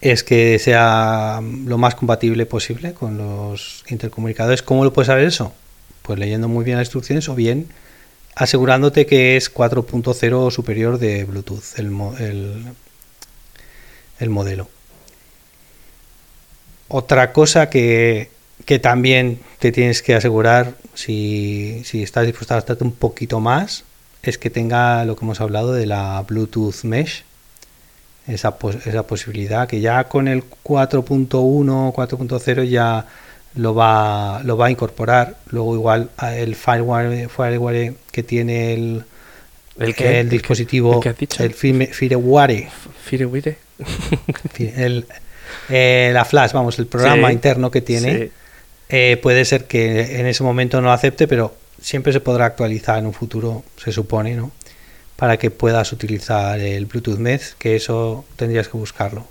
es 0.00 0.22
que 0.22 0.58
sea 0.58 1.40
lo 1.42 1.78
más 1.78 1.94
compatible 1.94 2.46
posible 2.46 2.92
con 2.92 3.16
los 3.18 3.84
intercomunicadores. 3.88 4.62
¿Cómo 4.62 4.84
lo 4.84 4.92
puedes 4.92 5.06
saber 5.06 5.26
eso? 5.26 5.52
Pues 6.02 6.18
leyendo 6.18 6.48
muy 6.48 6.64
bien 6.64 6.76
las 6.76 6.86
instrucciones 6.86 7.28
o 7.28 7.34
bien 7.34 7.68
asegurándote 8.36 9.06
que 9.06 9.36
es 9.36 9.52
4.0 9.52 10.46
o 10.46 10.50
superior 10.50 10.98
de 10.98 11.24
Bluetooth 11.24 11.78
el- 11.78 12.66
el 14.18 14.30
modelo. 14.30 14.68
Otra 16.88 17.32
cosa 17.32 17.68
que, 17.68 18.30
que 18.64 18.78
también 18.78 19.40
te 19.58 19.72
tienes 19.72 20.02
que 20.02 20.14
asegurar 20.14 20.74
si, 20.94 21.82
si 21.84 22.02
estás 22.02 22.26
dispuesto 22.26 22.54
a 22.54 22.58
gastarte 22.58 22.84
un 22.84 22.92
poquito 22.92 23.40
más 23.40 23.84
es 24.22 24.38
que 24.38 24.50
tenga 24.50 25.04
lo 25.04 25.16
que 25.16 25.24
hemos 25.24 25.40
hablado 25.40 25.72
de 25.72 25.86
la 25.86 26.22
Bluetooth 26.26 26.82
Mesh, 26.84 27.24
esa, 28.26 28.58
pos- 28.58 28.86
esa 28.86 29.06
posibilidad 29.06 29.68
que 29.68 29.80
ya 29.80 30.04
con 30.04 30.26
el 30.28 30.42
4.1 30.64 31.92
4.0 31.92 32.64
ya 32.68 33.06
lo 33.54 33.74
va, 33.74 34.42
lo 34.44 34.56
va 34.56 34.66
a 34.66 34.70
incorporar. 34.70 35.36
Luego 35.50 35.74
igual 35.74 36.10
el 36.34 36.54
fireware, 36.56 37.28
fireware 37.28 37.94
que 38.10 38.22
tiene 38.22 38.74
el, 38.74 39.04
¿El 39.78 39.82
el 39.82 39.88
¿El 39.88 39.94
qué- 39.94 40.24
dispositivo, 40.24 40.94
el 40.94 41.00
el 41.44 41.54
firme- 41.54 41.88
fireware, 41.92 42.68
el, 44.58 45.06
eh, 45.68 46.10
la 46.12 46.24
flash, 46.24 46.52
vamos, 46.52 46.78
el 46.78 46.86
programa 46.86 47.28
Sí, 47.28 47.34
interno 47.34 47.70
que 47.70 47.80
tiene, 47.80 48.18
sí. 48.18 48.30
eh, 48.88 49.18
puede 49.22 49.44
ser 49.44 49.64
que 49.66 50.18
en 50.20 50.26
ese 50.26 50.42
momento 50.42 50.80
no 50.80 50.88
lo 50.88 50.92
acepte, 50.92 51.26
pero 51.28 51.54
siempre 51.80 52.12
se 52.12 52.20
podrá 52.20 52.46
actualizar 52.46 52.98
en 52.98 53.06
un 53.06 53.12
futuro, 53.12 53.62
se 53.82 53.92
supone, 53.92 54.34
¿no? 54.34 54.50
Para 55.16 55.38
que 55.38 55.50
puedas 55.50 55.92
utilizar 55.92 56.58
el 56.60 56.86
Bluetooth 56.86 57.18
Mesh, 57.18 57.54
que 57.58 57.76
eso 57.76 58.24
tendrías 58.36 58.68
que 58.68 58.76
buscarlo. 58.76 59.26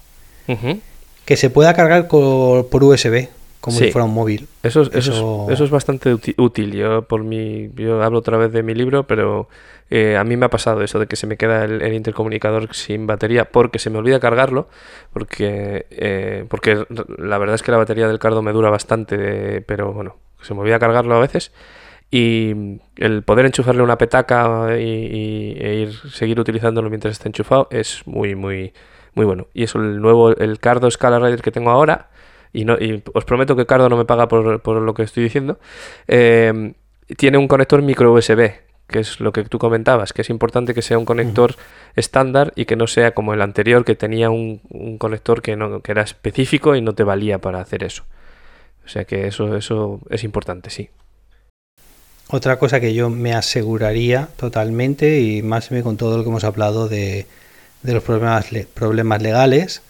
Que 1.26 1.38
se 1.38 1.50
pueda 1.50 1.74
cargar 1.74 2.08
por 2.08 2.84
USB, 2.84 3.28
como 3.66 3.78
Sí. 3.78 3.86
si 3.86 3.92
fuera 3.92 4.06
un 4.06 4.14
móvil. 4.14 4.48
Eso, 4.62 4.84
es- 4.84 4.90
eso, 4.90 4.98
es- 5.00 5.08
Eso- 5.10 5.48
eso 5.50 5.64
es 5.64 5.72
bastante 5.72 6.14
útil. 6.14 6.72
Yo, 6.72 7.02
por 7.02 7.24
mi, 7.24 7.72
yo 7.76 8.04
hablo 8.04 8.20
otra 8.20 8.38
vez 8.38 8.52
de 8.52 8.62
mi 8.62 8.76
libro, 8.76 9.08
pero 9.08 9.50
eh, 9.90 10.18
a 10.18 10.24
mí 10.24 10.38
me 10.38 10.46
ha 10.46 10.50
pasado 10.50 10.84
eso 10.84 11.00
de 11.00 11.08
que 11.08 11.16
se 11.16 11.26
me 11.26 11.36
queda 11.38 11.64
el, 11.66 11.82
el 11.82 11.94
intercomunicador 11.96 12.74
sin 12.76 13.08
batería 13.08 13.46
porque 13.46 13.80
se 13.80 13.90
me 13.90 13.98
olvida 13.98 14.20
cargarlo, 14.20 14.68
porque, 15.14 15.88
eh, 15.90 16.46
porque 16.48 16.86
la 17.18 17.38
verdad 17.40 17.56
es 17.56 17.64
que 17.64 17.72
la 17.72 17.78
batería 17.78 18.08
del 18.08 18.20
cardo 18.20 18.42
me 18.44 18.52
dura 18.52 18.70
bastante, 18.70 19.62
pero 19.62 19.94
bueno, 19.94 20.16
se 20.42 20.54
me 20.54 20.60
olvida 20.62 20.78
cargarlo 20.80 21.16
a 21.16 21.20
veces. 21.20 21.52
Y 22.12 22.80
el 22.98 23.24
poder 23.24 23.46
enchufarle 23.48 23.82
una 23.82 23.98
petaca 23.98 24.78
y, 24.80 24.84
y- 24.84 25.58
e 25.60 25.74
ir 25.76 25.94
seguir 26.12 26.40
utilizándolo 26.40 26.90
mientras 26.90 27.14
esté 27.14 27.30
enchufado 27.30 27.68
es 27.72 28.04
muy, 28.06 28.36
muy, 28.36 28.74
muy 29.16 29.26
bueno. 29.26 29.48
Y 29.54 29.64
eso, 29.64 29.80
el 29.80 30.00
nuevo, 30.00 30.30
el 30.36 30.60
Cardo 30.60 30.90
Scala 30.92 31.20
Rider 31.20 31.42
que 31.42 31.52
tengo 31.52 31.72
ahora, 31.72 32.10
y, 32.62 32.66
no, 32.66 32.76
y 32.80 33.04
os 33.14 33.26
prometo 33.26 33.56
que 33.56 33.66
Cardo 33.66 33.90
no 33.90 33.98
me 33.98 34.06
paga 34.06 34.28
por, 34.28 34.62
por 34.62 34.82
lo 34.82 34.94
que 34.94 35.04
estoy 35.04 35.24
diciendo, 35.24 35.60
eh, 36.08 36.74
tiene 37.18 37.38
un 37.38 37.48
conector 37.48 37.82
micro 37.82 38.14
USB, 38.14 38.52
que 38.88 39.00
es 39.00 39.20
lo 39.20 39.32
que 39.34 39.44
tú 39.44 39.58
comentabas, 39.58 40.14
que 40.14 40.22
es 40.22 40.30
importante 40.30 40.74
que 40.74 40.82
sea 40.82 40.98
un 40.98 41.06
conector 41.06 41.56
estándar 41.96 42.54
y 42.56 42.66
que 42.66 42.76
no 42.76 42.88
sea 42.88 43.14
como 43.14 43.34
el 43.34 43.42
anterior 43.42 43.84
que 43.86 43.96
tenía 43.96 44.30
un, 44.30 44.62
un 44.70 44.98
conector 44.98 45.42
que, 45.42 45.56
no, 45.56 45.82
que 45.82 45.92
era 45.92 46.04
específico 46.04 46.76
y 46.76 46.82
no 46.82 46.94
te 46.94 47.04
valía 47.04 47.40
para 47.40 47.60
hacer 47.62 47.84
eso. 47.84 48.04
O 48.86 48.88
sea 48.90 49.06
que 49.06 49.28
eso, 49.28 49.56
eso 49.56 50.00
es 50.10 50.24
importante, 50.24 50.70
sí. 50.70 50.90
otra 52.30 52.58
cosa 52.60 52.80
que 52.80 52.94
yo 52.94 53.10
me 53.10 53.34
aseguraría 53.34 54.30
totalmente, 54.38 55.20
y 55.22 55.42
más 55.42 55.70
con 55.84 55.98
todo 55.98 56.18
lo 56.18 56.24
que 56.24 56.30
hemos 56.30 56.44
hablado 56.44 56.88
de, 56.88 57.26
de 57.84 57.94
los 57.94 58.04
problemas, 58.04 58.52
le- 58.52 58.66
problemas 58.66 59.22
legales, 59.22 59.82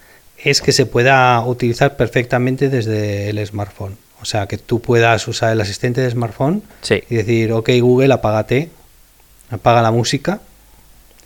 es 0.44 0.62
que 0.62 0.72
se 0.72 0.86
pueda 0.86 1.42
utilizar 1.46 1.98
perfectamente 1.98 2.70
desde 2.70 3.30
el 3.30 3.46
smartphone. 3.46 3.98
O 4.22 4.26
sea, 4.26 4.48
que 4.48 4.58
tú 4.58 4.82
puedas 4.82 5.28
usar 5.28 5.52
el 5.54 5.62
asistente 5.62 6.02
de 6.02 6.10
smartphone 6.10 6.64
Sí. 6.82 7.04
y 7.10 7.16
decir, 7.16 7.52
ok 7.52 7.70
Google, 7.82 8.14
apágate, 8.14 8.70
apaga 9.50 9.82
la 9.82 9.92
música. 9.92 10.42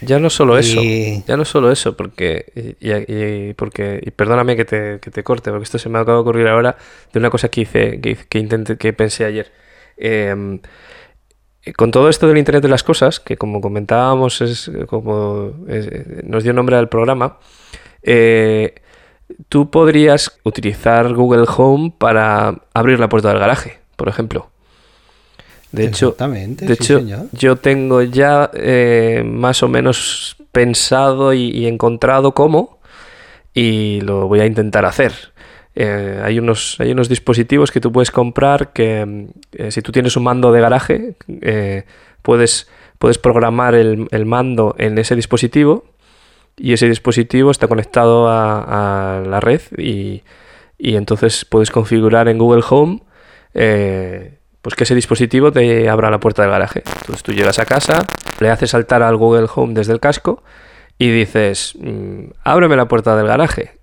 Ya 0.02 0.18
no 0.20 0.30
solo 0.30 0.58
eso, 0.58 0.82
Y- 0.82 1.24
ya 1.28 1.36
no 1.36 1.44
solo 1.44 1.72
eso, 1.72 1.98
porque, 1.98 2.46
y, 2.80 3.54
porque, 3.56 4.00
y 4.02 4.12
perdóname 4.12 4.56
que 4.56 4.64
te, 4.64 5.00
que 5.02 5.12
te 5.12 5.24
corte, 5.24 5.50
porque 5.52 5.64
esto 5.66 5.78
se 5.78 5.90
me 5.90 6.00
acaba 6.00 6.14
de 6.18 6.22
ocurrir 6.22 6.48
ahora 6.48 6.78
de 7.12 7.20
una 7.20 7.30
cosa 7.30 7.50
que 7.50 7.62
hice, 7.62 8.00
que, 8.00 8.16
que 8.16 8.40
intenté, 8.40 8.78
que 8.78 8.94
pensé 8.94 9.26
ayer. 9.26 9.52
Em, 9.98 10.60
eh, 11.66 11.74
con 11.74 11.92
todo 11.92 12.08
esto 12.08 12.28
del 12.30 12.38
Internet 12.38 12.64
de 12.64 12.70
las 12.70 12.84
Cosas, 12.84 13.20
que 13.20 13.36
como 13.36 13.60
comentábamos 13.60 14.40
es 14.40 14.72
como 14.88 15.52
es- 15.68 15.90
nos 16.24 16.44
dio 16.44 16.54
nombre 16.54 16.78
al 16.78 16.88
programa, 16.88 17.38
eh, 18.02 18.76
tú 19.48 19.70
podrías 19.70 20.40
utilizar 20.44 21.14
Google 21.14 21.46
Home 21.58 21.94
para 21.98 22.62
abrir 22.74 23.00
la 23.00 23.10
puerta 23.10 23.30
del 23.30 23.40
garaje, 23.40 23.80
por 23.96 24.10
ejemplo. 24.10 24.50
De 25.72 25.86
hecho, 25.86 26.16
de 26.18 26.56
sí, 26.58 26.74
hecho 26.74 27.00
señor. 27.00 27.28
yo 27.32 27.56
tengo 27.56 28.02
ya 28.02 28.50
eh, 28.54 29.24
más 29.24 29.62
o 29.62 29.68
menos 29.68 30.36
pensado 30.52 31.32
y, 31.34 31.52
y 31.52 31.68
encontrado 31.68 32.34
cómo 32.34 32.80
y 33.54 34.02
lo 34.02 34.28
voy 34.28 34.40
a 34.40 34.48
intentar 34.48 34.86
hacer. 34.86 35.14
Eh, 35.76 36.22
hay, 36.24 36.40
unos, 36.40 36.78
hay 36.80 36.92
unos 36.92 37.08
dispositivos 37.08 37.72
que 37.72 37.80
tú 37.80 37.92
puedes 37.92 38.10
comprar 38.10 38.74
que 38.74 39.06
mm, 39.06 39.28
eh, 39.54 39.72
si 39.72 39.84
tú 39.84 39.92
tienes 39.92 40.18
un 40.18 40.24
mando 40.24 40.52
de 40.52 40.60
garaje, 40.60 41.16
puedes, 42.24 42.68
puedes 42.98 43.20
programar 43.20 43.76
el, 43.76 44.08
el 44.10 44.26
mando 44.26 44.76
en 44.80 44.98
ese 44.98 45.16
dispositivo 45.16 45.86
y 46.60 46.74
ese 46.74 46.88
dispositivo 46.88 47.52
está 47.52 47.68
conectado 47.68 48.28
a, 48.28 49.18
a 49.18 49.22
la 49.22 49.40
red 49.40 49.62
y, 49.78 50.24
y 50.78 50.96
entonces 50.96 51.46
puedes 51.46 51.72
configurar 51.72 52.28
en 52.28 52.38
Google 52.38 52.64
Home 52.70 53.02
eh, 53.54 54.38
pues 54.62 54.76
que 54.76 54.84
ese 54.84 54.96
dispositivo 54.96 55.52
te 55.52 55.90
abra 55.90 56.10
la 56.12 56.20
puerta 56.20 56.42
del 56.42 56.52
garaje. 56.52 56.84
Entonces 56.86 57.24
tú 57.24 57.32
llegas 57.32 57.60
a 57.60 57.66
casa, 57.66 58.06
le 58.40 58.50
haces 58.50 58.72
saltar 58.72 59.04
al 59.04 59.16
Google 59.16 59.48
Home 59.54 59.74
desde 59.74 59.94
el 59.94 60.00
casco 60.00 60.44
y 60.98 61.10
dices, 61.10 61.74
mm, 61.80 62.32
ábreme 62.44 62.76
la 62.76 62.88
puerta 62.88 63.16
del 63.16 63.28
garaje 63.28 63.78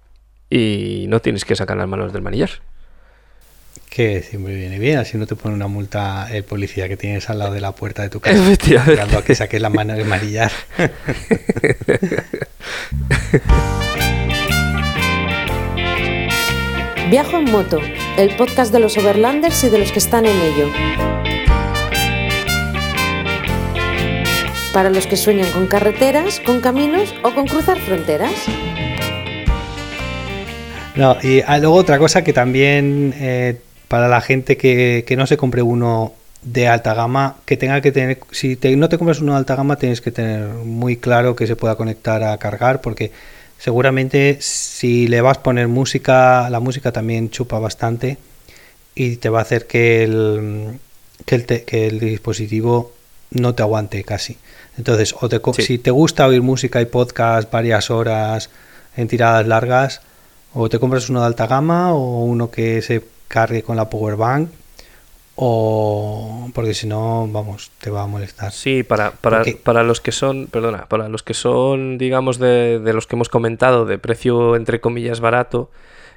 y 0.50 1.06
no 1.08 1.20
tienes 1.20 1.44
que 1.44 1.56
sacar 1.56 1.76
las 1.76 1.88
manos 1.88 2.12
del 2.12 2.22
manillar. 2.22 2.50
Que 3.88 4.22
siempre 4.22 4.54
viene 4.54 4.78
bien, 4.78 4.98
así 4.98 5.16
no 5.16 5.26
te 5.26 5.34
pone 5.34 5.54
una 5.54 5.68
multa 5.68 6.28
el 6.30 6.44
policía 6.44 6.88
que 6.88 6.98
tienes 6.98 7.30
al 7.30 7.38
lado 7.38 7.54
de 7.54 7.60
la 7.60 7.72
puerta 7.72 8.02
de 8.02 8.10
tu 8.10 8.20
casa. 8.20 8.52
Esperando 8.52 9.18
a 9.18 9.24
que 9.24 9.34
saques 9.34 9.60
la 9.60 9.70
mano 9.70 9.94
del 9.94 10.06
manillar. 10.06 10.52
Viajo 17.10 17.36
en 17.36 17.44
moto, 17.44 17.80
el 18.18 18.34
podcast 18.36 18.72
de 18.72 18.80
los 18.80 18.98
overlanders 18.98 19.62
y 19.62 19.68
de 19.68 19.78
los 19.78 19.92
que 19.92 20.00
están 20.00 20.26
en 20.26 20.36
ello. 20.40 20.68
Para 24.72 24.90
los 24.90 25.06
que 25.06 25.16
sueñan 25.16 25.50
con 25.52 25.68
carreteras, 25.68 26.40
con 26.40 26.60
caminos 26.60 27.14
o 27.22 27.32
con 27.32 27.46
cruzar 27.46 27.78
fronteras. 27.78 28.34
No, 30.96 31.16
y 31.22 31.42
ah, 31.46 31.58
luego 31.58 31.76
otra 31.76 31.98
cosa 31.98 32.24
que 32.24 32.32
también 32.32 33.14
eh, 33.18 33.56
para 33.86 34.08
la 34.08 34.20
gente 34.20 34.56
que, 34.56 35.04
que 35.06 35.16
no 35.16 35.26
se 35.26 35.36
compre 35.36 35.62
uno 35.62 36.12
de 36.46 36.68
alta 36.68 36.94
gama, 36.94 37.36
que 37.44 37.56
tenga 37.56 37.80
que 37.80 37.90
tener, 37.90 38.20
si 38.30 38.54
te- 38.56 38.74
no 38.76 38.88
te 38.88 38.98
compras 38.98 39.20
uno 39.20 39.32
de 39.32 39.38
alta 39.38 39.56
gama, 39.56 39.76
tienes 39.76 40.00
que 40.00 40.12
tener 40.12 40.46
muy 40.48 40.96
claro 40.96 41.34
que 41.34 41.46
se 41.48 41.56
pueda 41.56 41.74
conectar 41.74 42.22
a 42.22 42.38
cargar, 42.38 42.80
porque 42.80 43.10
seguramente 43.58 44.38
si 44.40 45.08
le 45.08 45.20
vas 45.22 45.38
a 45.38 45.42
poner 45.42 45.66
música, 45.68 46.48
la 46.50 46.60
música 46.60 46.92
también 46.92 47.30
chupa 47.30 47.58
bastante 47.58 48.18
y 48.94 49.16
te 49.16 49.28
va 49.28 49.40
a 49.40 49.42
hacer 49.42 49.66
que 49.66 50.04
el, 50.04 50.78
que 51.24 51.34
el, 51.34 51.46
te- 51.46 51.64
que 51.64 51.88
el 51.88 51.98
dispositivo 51.98 52.92
no 53.32 53.54
te 53.54 53.62
aguante 53.62 54.04
casi. 54.04 54.38
Entonces, 54.78 55.14
o 55.20 55.28
te 55.28 55.40
Sí. 55.56 55.62
si 55.62 55.78
te 55.78 55.90
gusta 55.90 56.26
oír 56.28 56.42
música 56.42 56.80
y 56.80 56.84
podcast 56.86 57.50
varias 57.50 57.90
horas 57.90 58.50
en 58.96 59.08
tiradas 59.08 59.46
largas, 59.48 60.00
o 60.54 60.68
te 60.68 60.78
compras 60.78 61.10
uno 61.10 61.20
de 61.20 61.26
alta 61.26 61.46
gama 61.46 61.92
o 61.92 62.24
uno 62.24 62.50
que 62.50 62.80
se 62.82 63.02
cargue 63.28 63.62
con 63.62 63.76
la 63.76 63.90
power 63.90 64.14
bank, 64.16 64.48
o 65.36 66.48
porque 66.54 66.74
si 66.74 66.86
no, 66.86 67.28
vamos, 67.30 67.70
te 67.80 67.90
va 67.90 68.02
a 68.02 68.06
molestar. 68.06 68.52
Sí, 68.52 68.82
para, 68.82 69.10
para, 69.12 69.38
Porque- 69.38 69.56
para 69.62 69.82
los 69.82 70.00
que 70.00 70.10
son, 70.12 70.46
perdona, 70.46 70.86
para 70.88 71.08
los 71.08 71.22
que 71.22 71.34
son, 71.34 71.98
digamos, 71.98 72.38
de, 72.38 72.80
de 72.80 72.92
los 72.92 73.06
que 73.06 73.16
hemos 73.16 73.28
comentado, 73.28 73.84
de 73.84 73.98
precio 73.98 74.56
entre 74.56 74.80
comillas 74.80 75.20
barato, 75.20 75.70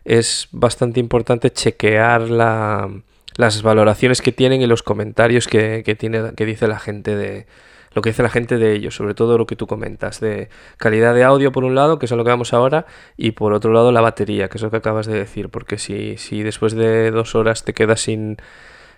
es 0.06 0.48
bastante 0.52 1.00
importante 1.02 1.52
chequear 1.52 2.30
la, 2.30 2.90
las 3.36 3.62
valoraciones 3.62 4.22
que 4.22 4.32
tienen 4.32 4.62
y 4.62 4.68
los 4.68 4.82
comentarios 4.84 5.48
que, 5.48 5.84
que 5.86 5.96
tiene, 5.96 6.34
que 6.36 6.46
dice 6.46 6.68
la 6.68 6.80
gente 6.80 7.16
de 7.16 7.46
lo 7.92 8.04
que 8.04 8.12
dice 8.12 8.22
la 8.22 8.30
gente 8.30 8.58
de 8.60 8.74
ellos, 8.76 8.96
sobre 8.96 9.16
todo 9.16 9.38
lo 9.40 9.48
que 9.48 9.56
tú 9.56 9.66
comentas, 9.66 10.20
de 10.20 10.48
calidad 10.78 11.16
de 11.16 11.24
audio 11.24 11.52
por 11.52 11.64
un 11.64 11.74
lado, 11.74 11.98
que 11.98 12.06
es 12.06 12.12
a 12.12 12.16
lo 12.16 12.24
que 12.24 12.30
vamos 12.30 12.54
ahora, 12.54 12.86
y 13.18 13.32
por 13.32 13.52
otro 13.52 13.74
lado 13.74 13.92
la 13.92 14.00
batería, 14.00 14.48
que 14.48 14.58
es 14.60 14.62
lo 14.62 14.70
que 14.70 14.78
acabas 14.78 15.08
de 15.08 15.16
decir, 15.16 15.50
porque 15.50 15.80
si, 15.80 16.16
si 16.18 16.44
después 16.44 16.74
de 16.76 17.10
dos 17.10 17.34
horas 17.34 17.64
te 17.66 17.74
quedas 17.74 18.02
sin, 18.02 18.38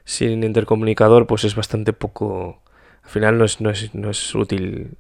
sin 0.06 0.44
intercomunicador, 0.44 1.28
pues 1.28 1.44
es 1.44 1.56
bastante 1.56 1.94
poco. 1.94 2.60
Al 3.04 3.10
final 3.10 3.38
no 3.38 3.46
es, 3.46 3.62
no 3.62 3.70
es, 3.70 3.94
no 3.94 4.12
es 4.12 4.36
útil 4.36 4.92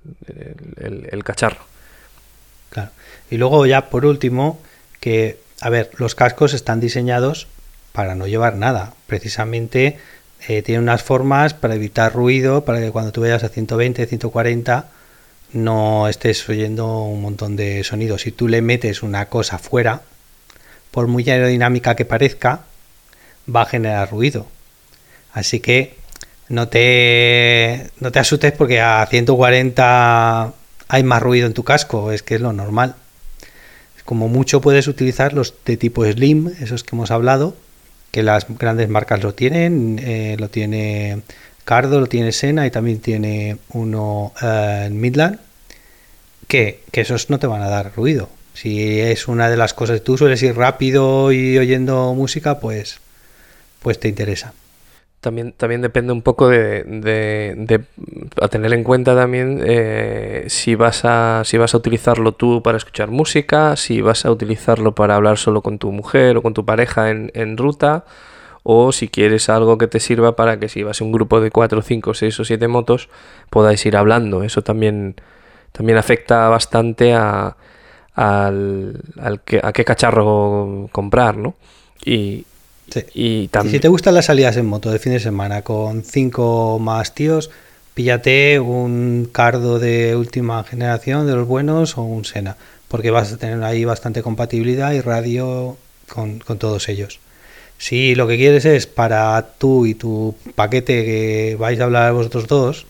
el, 0.77 1.23
cacharro. 1.23 1.61
Claro. 2.69 2.91
Y 3.29 3.37
luego 3.37 3.65
ya 3.65 3.89
por 3.89 4.05
último, 4.05 4.59
que, 4.99 5.37
a 5.61 5.69
ver, 5.69 5.91
los 5.97 6.15
cascos 6.15 6.53
están 6.53 6.79
diseñados 6.79 7.47
para 7.91 8.15
no 8.15 8.27
llevar 8.27 8.55
nada. 8.55 8.93
Precisamente 9.07 9.99
eh, 10.47 10.61
tienen 10.61 10.83
unas 10.83 11.03
formas 11.03 11.53
para 11.53 11.75
evitar 11.75 12.13
ruido, 12.13 12.65
para 12.65 12.79
que 12.79 12.91
cuando 12.91 13.11
tú 13.11 13.21
vayas 13.21 13.43
a 13.43 13.49
120, 13.49 14.05
140 14.05 14.85
no 15.53 16.07
estés 16.07 16.47
oyendo 16.47 17.03
un 17.03 17.21
montón 17.21 17.55
de 17.55 17.83
sonidos. 17.83 18.21
Si 18.21 18.31
tú 18.31 18.47
le 18.47 18.61
metes 18.61 19.03
una 19.03 19.25
cosa 19.25 19.57
fuera, 19.57 20.01
por 20.91 21.07
muy 21.07 21.29
aerodinámica 21.29 21.95
que 21.95 22.05
parezca, 22.05 22.61
va 23.53 23.63
a 23.63 23.65
generar 23.65 24.11
ruido. 24.11 24.47
Así 25.33 25.59
que 25.59 25.95
no 26.49 26.67
te, 26.67 27.89
no 27.99 28.11
te 28.11 28.19
asustes 28.19 28.51
porque 28.51 28.81
a 28.81 29.05
140 29.09 30.53
hay 30.87 31.03
más 31.03 31.21
ruido 31.21 31.47
en 31.47 31.53
tu 31.53 31.63
casco, 31.63 32.11
es 32.11 32.23
que 32.23 32.35
es 32.35 32.41
lo 32.41 32.51
normal. 32.51 32.95
Como 34.03 34.27
mucho 34.27 34.59
puedes 34.59 34.87
utilizar 34.89 35.31
los 35.31 35.53
de 35.63 35.77
tipo 35.77 36.03
Slim, 36.05 36.51
esos 36.59 36.83
que 36.83 36.95
hemos 36.95 37.11
hablado, 37.11 37.55
que 38.11 38.23
las 38.23 38.45
grandes 38.59 38.89
marcas 38.89 39.23
lo 39.23 39.33
tienen, 39.33 40.01
eh, 40.03 40.35
lo 40.37 40.49
tiene 40.49 41.21
Cardo, 41.63 42.01
lo 42.01 42.07
tiene 42.07 42.33
Sena 42.33 42.67
y 42.67 42.71
también 42.71 42.99
tiene 42.99 43.57
uno 43.69 44.33
eh, 44.41 44.83
en 44.87 44.99
Midland, 44.99 45.39
que, 46.49 46.83
que 46.91 47.01
esos 47.01 47.29
no 47.29 47.39
te 47.39 47.47
van 47.47 47.61
a 47.61 47.69
dar 47.69 47.93
ruido. 47.95 48.27
Si 48.53 48.99
es 48.99 49.29
una 49.29 49.49
de 49.49 49.55
las 49.55 49.73
cosas, 49.73 50.03
tú 50.03 50.17
sueles 50.17 50.43
ir 50.43 50.57
rápido 50.57 51.31
y 51.31 51.57
oyendo 51.57 52.13
música, 52.13 52.59
pues, 52.59 52.99
pues 53.81 53.97
te 53.97 54.09
interesa. 54.09 54.53
También, 55.21 55.53
también 55.55 55.81
depende 55.83 56.13
un 56.13 56.23
poco 56.23 56.49
de, 56.49 56.83
de- 56.83 57.53
de- 57.55 57.85
a 58.41 58.47
tener 58.47 58.73
en 58.73 58.83
cuenta 58.83 59.15
también 59.15 59.61
eh, 59.63 60.45
si 60.47 60.73
vas 60.73 61.05
a 61.05 61.43
si 61.45 61.59
vas 61.59 61.75
a 61.75 61.77
utilizarlo 61.77 62.31
tú 62.31 62.63
para 62.63 62.77
escuchar 62.77 63.11
música, 63.11 63.75
si 63.75 64.01
vas 64.01 64.25
a 64.25 64.31
utilizarlo 64.31 64.95
para 64.95 65.15
hablar 65.15 65.37
solo 65.37 65.61
con 65.61 65.77
tu 65.77 65.91
mujer 65.91 66.37
o 66.37 66.41
con 66.41 66.55
tu 66.55 66.65
pareja 66.65 67.11
en, 67.11 67.31
en 67.35 67.55
ruta, 67.57 68.03
o 68.63 68.91
si 68.91 69.09
quieres 69.09 69.49
algo 69.49 69.77
que 69.77 69.87
te 69.87 69.99
sirva 69.99 70.35
para 70.35 70.59
que 70.59 70.69
si 70.69 70.83
vas 70.83 71.01
a 71.01 71.03
un 71.05 71.11
grupo 71.11 71.39
de 71.41 71.51
4, 71.51 71.81
5, 71.83 72.13
6 72.15 72.39
o 72.39 72.45
7 72.45 72.67
motos 72.67 73.09
podáis 73.51 73.85
ir 73.85 73.97
hablando. 73.97 74.43
Eso 74.43 74.63
también, 74.63 75.15
también 75.71 75.97
afecta 75.99 76.49
bastante 76.49 77.13
a, 77.15 77.57
al, 78.15 79.01
al 79.19 79.41
que, 79.41 79.61
a 79.63 79.73
qué 79.73 79.85
cacharro 79.85 80.89
comprar, 80.91 81.37
¿no? 81.37 81.55
Y, 82.05 82.45
Sí. 82.91 82.99
y 83.13 83.43
Y 83.43 83.47
también... 83.47 83.73
si 83.75 83.79
te 83.79 83.87
gustan 83.87 84.13
las 84.15 84.25
salidas 84.25 84.57
en 84.57 84.65
moto 84.65 84.91
de 84.91 84.99
fin 84.99 85.13
de 85.13 85.19
semana 85.19 85.61
con 85.63 86.03
cinco 86.03 86.77
más 86.79 87.15
tíos, 87.15 87.49
píllate 87.93 88.59
un 88.59 89.29
cardo 89.31 89.79
de 89.79 90.15
última 90.15 90.63
generación 90.63 91.25
de 91.27 91.33
los 91.33 91.47
buenos 91.47 91.97
o 91.97 92.03
un 92.03 92.25
Sena, 92.25 92.57
porque 92.87 93.11
vas 93.11 93.31
a 93.33 93.37
tener 93.37 93.63
ahí 93.63 93.85
bastante 93.85 94.21
compatibilidad 94.21 94.91
y 94.91 95.01
radio 95.01 95.77
con, 96.09 96.39
con 96.39 96.57
todos 96.57 96.89
ellos. 96.89 97.19
Si 97.77 98.13
lo 98.13 98.27
que 98.27 98.37
quieres 98.37 98.65
es 98.65 98.85
para 98.85 99.41
tú 99.57 99.85
y 99.87 99.95
tu 99.95 100.35
paquete 100.55 101.03
que 101.03 101.55
vais 101.59 101.79
a 101.79 101.85
hablar 101.85 102.13
vosotros 102.13 102.47
dos, 102.47 102.85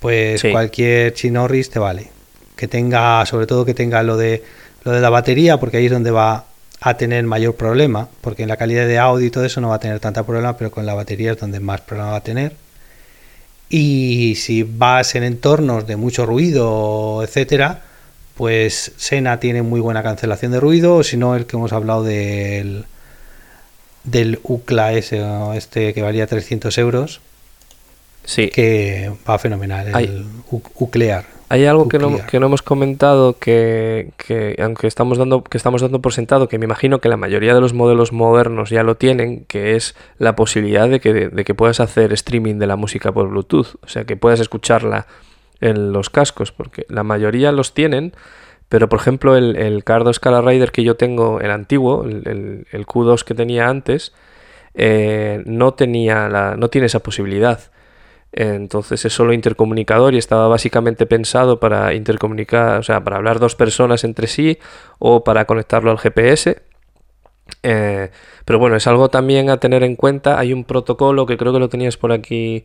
pues 0.00 0.40
Sí. 0.40 0.50
cualquier 0.50 1.14
chinorris 1.14 1.70
te 1.70 1.78
vale. 1.78 2.08
Que 2.56 2.66
tenga, 2.68 3.24
sobre 3.26 3.46
todo 3.46 3.64
que 3.64 3.74
tenga 3.74 4.02
lo 4.02 4.16
de 4.16 4.42
lo 4.84 4.92
de 4.92 5.00
la 5.00 5.08
batería, 5.10 5.58
porque 5.58 5.78
ahí 5.78 5.86
es 5.86 5.92
donde 5.92 6.10
va 6.10 6.44
a 6.86 6.96
tener 6.98 7.24
mayor 7.24 7.56
problema, 7.56 8.08
porque 8.20 8.42
en 8.42 8.48
la 8.50 8.56
calidad 8.58 8.86
de 8.86 8.98
audio 8.98 9.26
y 9.26 9.30
todo 9.30 9.44
eso 9.44 9.60
no 9.60 9.70
va 9.70 9.76
a 9.76 9.80
tener 9.80 10.00
tanta 10.00 10.22
problema, 10.24 10.56
pero 10.56 10.70
con 10.70 10.84
la 10.84 10.92
batería 10.94 11.32
es 11.32 11.38
donde 11.38 11.58
más 11.60 11.80
problema 11.80 12.10
va 12.10 12.16
a 12.18 12.22
tener. 12.22 12.52
Y 13.70 14.34
si 14.36 14.62
vas 14.62 15.14
en 15.14 15.22
entornos 15.24 15.86
de 15.86 15.96
mucho 15.96 16.26
ruido, 16.26 17.22
etcétera, 17.24 17.82
pues 18.36 18.92
Sena 18.96 19.40
tiene 19.40 19.62
muy 19.62 19.80
buena 19.80 20.02
cancelación 20.02 20.52
de 20.52 20.60
ruido, 20.60 20.96
o 20.96 21.02
si 21.02 21.16
no, 21.16 21.34
el 21.36 21.46
que 21.46 21.56
hemos 21.56 21.72
hablado 21.72 22.02
del, 22.04 22.84
del 24.04 24.38
UCLA 24.42 24.92
ese, 24.92 25.24
este 25.56 25.94
que 25.94 26.02
valía 26.02 26.26
300 26.26 26.76
euros, 26.78 27.20
Sí. 28.26 28.48
que 28.50 29.10
va 29.28 29.38
fenomenal, 29.38 29.88
el 29.88 29.94
Hay- 29.94 30.26
Uclear. 30.50 31.24
Hay 31.54 31.66
algo 31.66 31.88
que 31.88 31.98
no, 31.98 32.08
que 32.26 32.40
no 32.40 32.46
hemos 32.46 32.62
comentado 32.62 33.38
que, 33.38 34.10
que 34.16 34.56
aunque 34.60 34.86
estamos 34.86 35.18
dando, 35.18 35.44
que 35.44 35.56
estamos 35.56 35.82
dando 35.82 36.00
por 36.02 36.12
sentado, 36.12 36.48
que 36.48 36.58
me 36.58 36.64
imagino 36.64 36.98
que 37.00 37.08
la 37.08 37.16
mayoría 37.16 37.54
de 37.54 37.60
los 37.60 37.74
modelos 37.74 38.12
modernos 38.12 38.70
ya 38.70 38.82
lo 38.82 38.96
tienen, 38.96 39.44
que 39.46 39.76
es 39.76 39.94
la 40.18 40.34
posibilidad 40.34 40.88
de 40.88 40.98
que, 41.00 41.12
de 41.28 41.44
que 41.44 41.54
puedas 41.54 41.80
hacer 41.80 42.12
streaming 42.12 42.56
de 42.58 42.66
la 42.66 42.76
música 42.76 43.12
por 43.12 43.28
Bluetooth. 43.28 43.76
O 43.82 43.88
sea, 43.88 44.04
que 44.04 44.16
puedas 44.16 44.40
escucharla 44.40 45.06
en 45.60 45.92
los 45.92 46.10
cascos, 46.10 46.50
porque 46.52 46.86
la 46.88 47.04
mayoría 47.04 47.52
los 47.52 47.72
tienen, 47.72 48.12
pero 48.68 48.88
por 48.88 48.98
ejemplo 48.98 49.36
el, 49.36 49.54
el 49.56 49.84
Cardo 49.84 50.12
Scala 50.12 50.40
Rider 50.42 50.72
que 50.72 50.82
yo 50.82 50.96
tengo, 50.96 51.40
el 51.40 51.50
antiguo, 51.52 52.04
el, 52.04 52.26
el- 52.28 52.66
el 52.72 52.86
Q2 52.86 53.22
que 53.24 53.34
tenía 53.34 53.68
antes, 53.68 54.12
eh, 54.74 55.42
no 55.46 55.74
tenía 55.74 56.28
la, 56.28 56.56
no 56.56 56.68
tiene 56.68 56.86
esa 56.86 57.00
posibilidad. 57.00 57.60
Entonces 58.36 59.04
es 59.04 59.12
solo 59.12 59.32
intercomunicador 59.32 60.14
y 60.14 60.18
estaba 60.18 60.48
básicamente 60.48 61.06
pensado 61.06 61.60
para 61.60 61.94
intercomunicar, 61.94 62.80
o 62.80 62.82
sea, 62.82 63.02
para 63.04 63.16
hablar 63.16 63.38
dos 63.38 63.54
personas 63.54 64.02
entre 64.02 64.26
sí 64.26 64.58
o 64.98 65.22
para 65.22 65.44
conectarlo 65.46 65.90
al 65.92 65.98
GPS. 65.98 66.60
Eh, 67.62 68.10
pero 68.44 68.58
bueno, 68.58 68.76
es 68.76 68.86
algo 68.86 69.08
también 69.08 69.50
a 69.50 69.58
tener 69.58 69.82
en 69.84 69.96
cuenta. 69.96 70.38
Hay 70.38 70.52
un 70.52 70.64
protocolo 70.64 71.26
que 71.26 71.36
creo 71.36 71.52
que 71.52 71.58
lo 71.60 71.68
tenías 71.68 71.96
por 71.96 72.10
aquí 72.12 72.64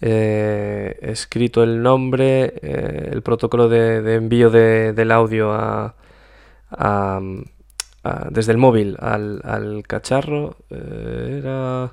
eh, 0.00 0.96
escrito 1.02 1.62
el 1.64 1.82
nombre, 1.82 2.54
eh, 2.62 3.10
el 3.12 3.22
protocolo 3.22 3.68
de, 3.68 4.14
envío 4.14 4.50
de- 4.50 4.92
del 4.92 5.10
audio 5.12 5.52
a, 5.52 5.94
desde 8.30 8.52
el 8.52 8.58
móvil 8.58 8.96
al, 9.00 9.82
cacharro. 9.86 10.56
era 10.70 11.92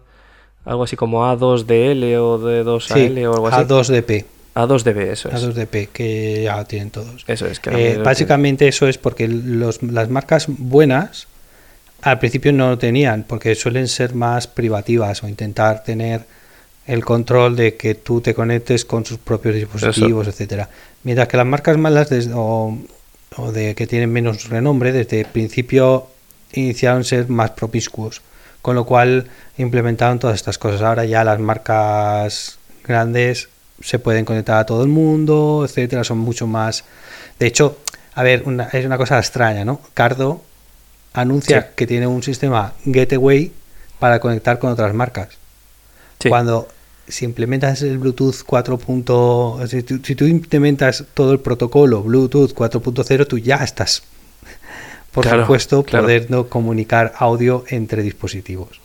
algo 0.65 0.83
así 0.83 0.95
como 0.95 1.23
A2DL 1.25 2.17
o 2.17 2.39
D2AL 2.39 3.25
o 3.27 3.33
algo 3.33 3.47
así. 3.47 3.57
A2DP. 3.63 4.25
A2DB, 4.55 4.97
eso 5.11 5.29
es. 5.29 5.35
A2DP, 5.35 5.89
que 5.91 6.43
ya 6.43 6.63
tienen 6.63 6.89
todos. 6.89 7.23
Eso 7.27 7.45
es. 7.45 7.59
Que 7.59 7.69
Eh, 7.93 7.97
básicamente 7.97 8.67
eso 8.67 8.87
es 8.87 8.97
porque 8.97 9.27
los- 9.27 9.83
las 9.83 10.09
marcas 10.09 10.45
buenas 10.47 11.27
al 12.01 12.19
principio 12.19 12.53
no 12.53 12.69
lo 12.69 12.77
tenían, 12.77 13.23
porque 13.27 13.55
suelen 13.55 13.87
ser 13.87 14.13
más 14.15 14.47
privativas 14.47 15.23
o 15.23 15.27
intentar 15.27 15.83
tener 15.83 16.25
el 16.87 17.03
control 17.03 17.55
de 17.55 17.75
que 17.75 17.95
tú 17.95 18.21
te 18.21 18.33
conectes 18.35 18.85
con 18.85 19.03
sus 19.05 19.17
propios 19.17 19.55
dispositivos, 19.55 20.27
etcétera. 20.27 20.69
Mientras 21.03 21.27
que 21.27 21.37
las 21.37 21.45
marcas 21.47 21.77
malas 21.77 22.09
des- 22.09 22.29
o, 22.33 22.77
o 23.37 23.51
de 23.51 23.73
que 23.75 23.87
tienen 23.87 24.11
menos 24.13 24.49
renombre, 24.49 24.91
desde 24.91 25.21
el 25.21 25.25
principio 25.25 26.07
iniciaron 26.53 27.03
ser 27.03 27.27
más 27.27 27.51
promiscuos, 27.51 28.21
con 28.65 28.73
lo 28.75 28.83
cual 28.83 29.27
implementaron 29.59 30.17
todas 30.17 30.35
estas 30.37 30.57
cosas. 30.57 30.81
Ahora 30.81 31.05
ya 31.05 31.23
las 31.23 31.39
marcas 31.39 32.57
grandes 32.83 33.47
se 33.79 33.99
pueden 33.99 34.25
conectar 34.25 34.57
a 34.57 34.65
todo 34.65 34.81
el 34.81 34.89
mundo, 34.89 35.61
etcétera, 35.63 36.03
son 36.03 36.17
mucho 36.17 36.47
más. 36.47 36.83
De 37.37 37.45
hecho, 37.45 37.77
a 38.15 38.23
ver, 38.23 38.41
una- 38.47 38.63
es 38.73 38.83
una 38.83 38.97
cosa 38.97 39.19
extraña, 39.19 39.63
¿no? 39.65 39.81
Cardo 39.93 40.41
anuncia 41.13 41.61
Sí. 41.61 41.67
que 41.75 41.85
tiene 41.85 42.07
un 42.07 42.23
sistema 42.23 42.73
gateway 42.85 43.51
para 43.99 44.19
conectar 44.19 44.57
con 44.57 44.71
otras 44.71 44.95
marcas. 44.95 45.27
Sí. 46.19 46.29
Cuando 46.29 46.67
si 47.07 47.23
implementas 47.25 47.83
el 47.83 47.99
Bluetooth 47.99 48.41
4. 48.47 48.79
punto- 48.79 49.59
si, 49.67 49.83
tú, 49.83 49.99
si 50.03 50.15
tú 50.15 50.25
implementas 50.25 51.03
todo 51.13 51.33
el 51.33 51.39
protocolo 51.39 52.01
Bluetooth 52.01 52.51
4.0, 52.55 53.27
tú 53.27 53.37
ya 53.37 53.57
estás, 53.57 54.01
por 55.15 55.23
Claro, 55.23 55.43
supuesto, 55.43 55.83
claro. 55.83 56.03
poder 56.05 56.27
comunicar 56.49 57.13
audio 57.17 57.63
entre 57.69 58.03
dispositivos. 58.03 58.81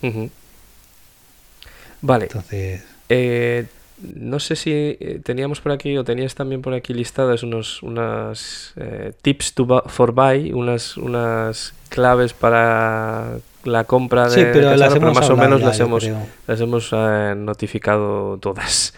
Vale. 2.00 2.24
Entonces, 2.24 2.82
Eh, 3.08 3.66
no 4.00 4.38
sé 4.38 4.54
si 4.54 4.70
eh, 4.72 5.20
teníamos 5.24 5.60
por 5.60 5.72
aquí 5.72 5.96
o 5.98 6.04
tenías 6.04 6.36
también 6.36 6.62
por 6.62 6.72
aquí 6.72 6.94
listadas 6.94 7.42
unos 7.42 7.82
unas 7.82 8.72
eh, 8.76 9.12
tips 9.20 9.54
to 9.54 9.82
for 9.88 10.12
buy, 10.12 10.52
unas 10.52 10.96
unas 10.96 11.74
claves 11.88 12.32
para 12.32 13.38
la 13.64 13.84
compra 13.84 14.28
de 14.28 14.34
sí, 14.34 14.40
pero 14.52 14.70
de 14.70 14.76
las 14.76 14.98
más 15.00 15.28
o 15.28 15.36
menos 15.36 15.60
ya, 15.60 15.66
las 15.66 15.80
hemos 15.80 16.08
las 16.46 16.60
hemos 16.60 16.90
eh, 16.92 17.34
notificado 17.36 18.38
todas. 18.38 18.94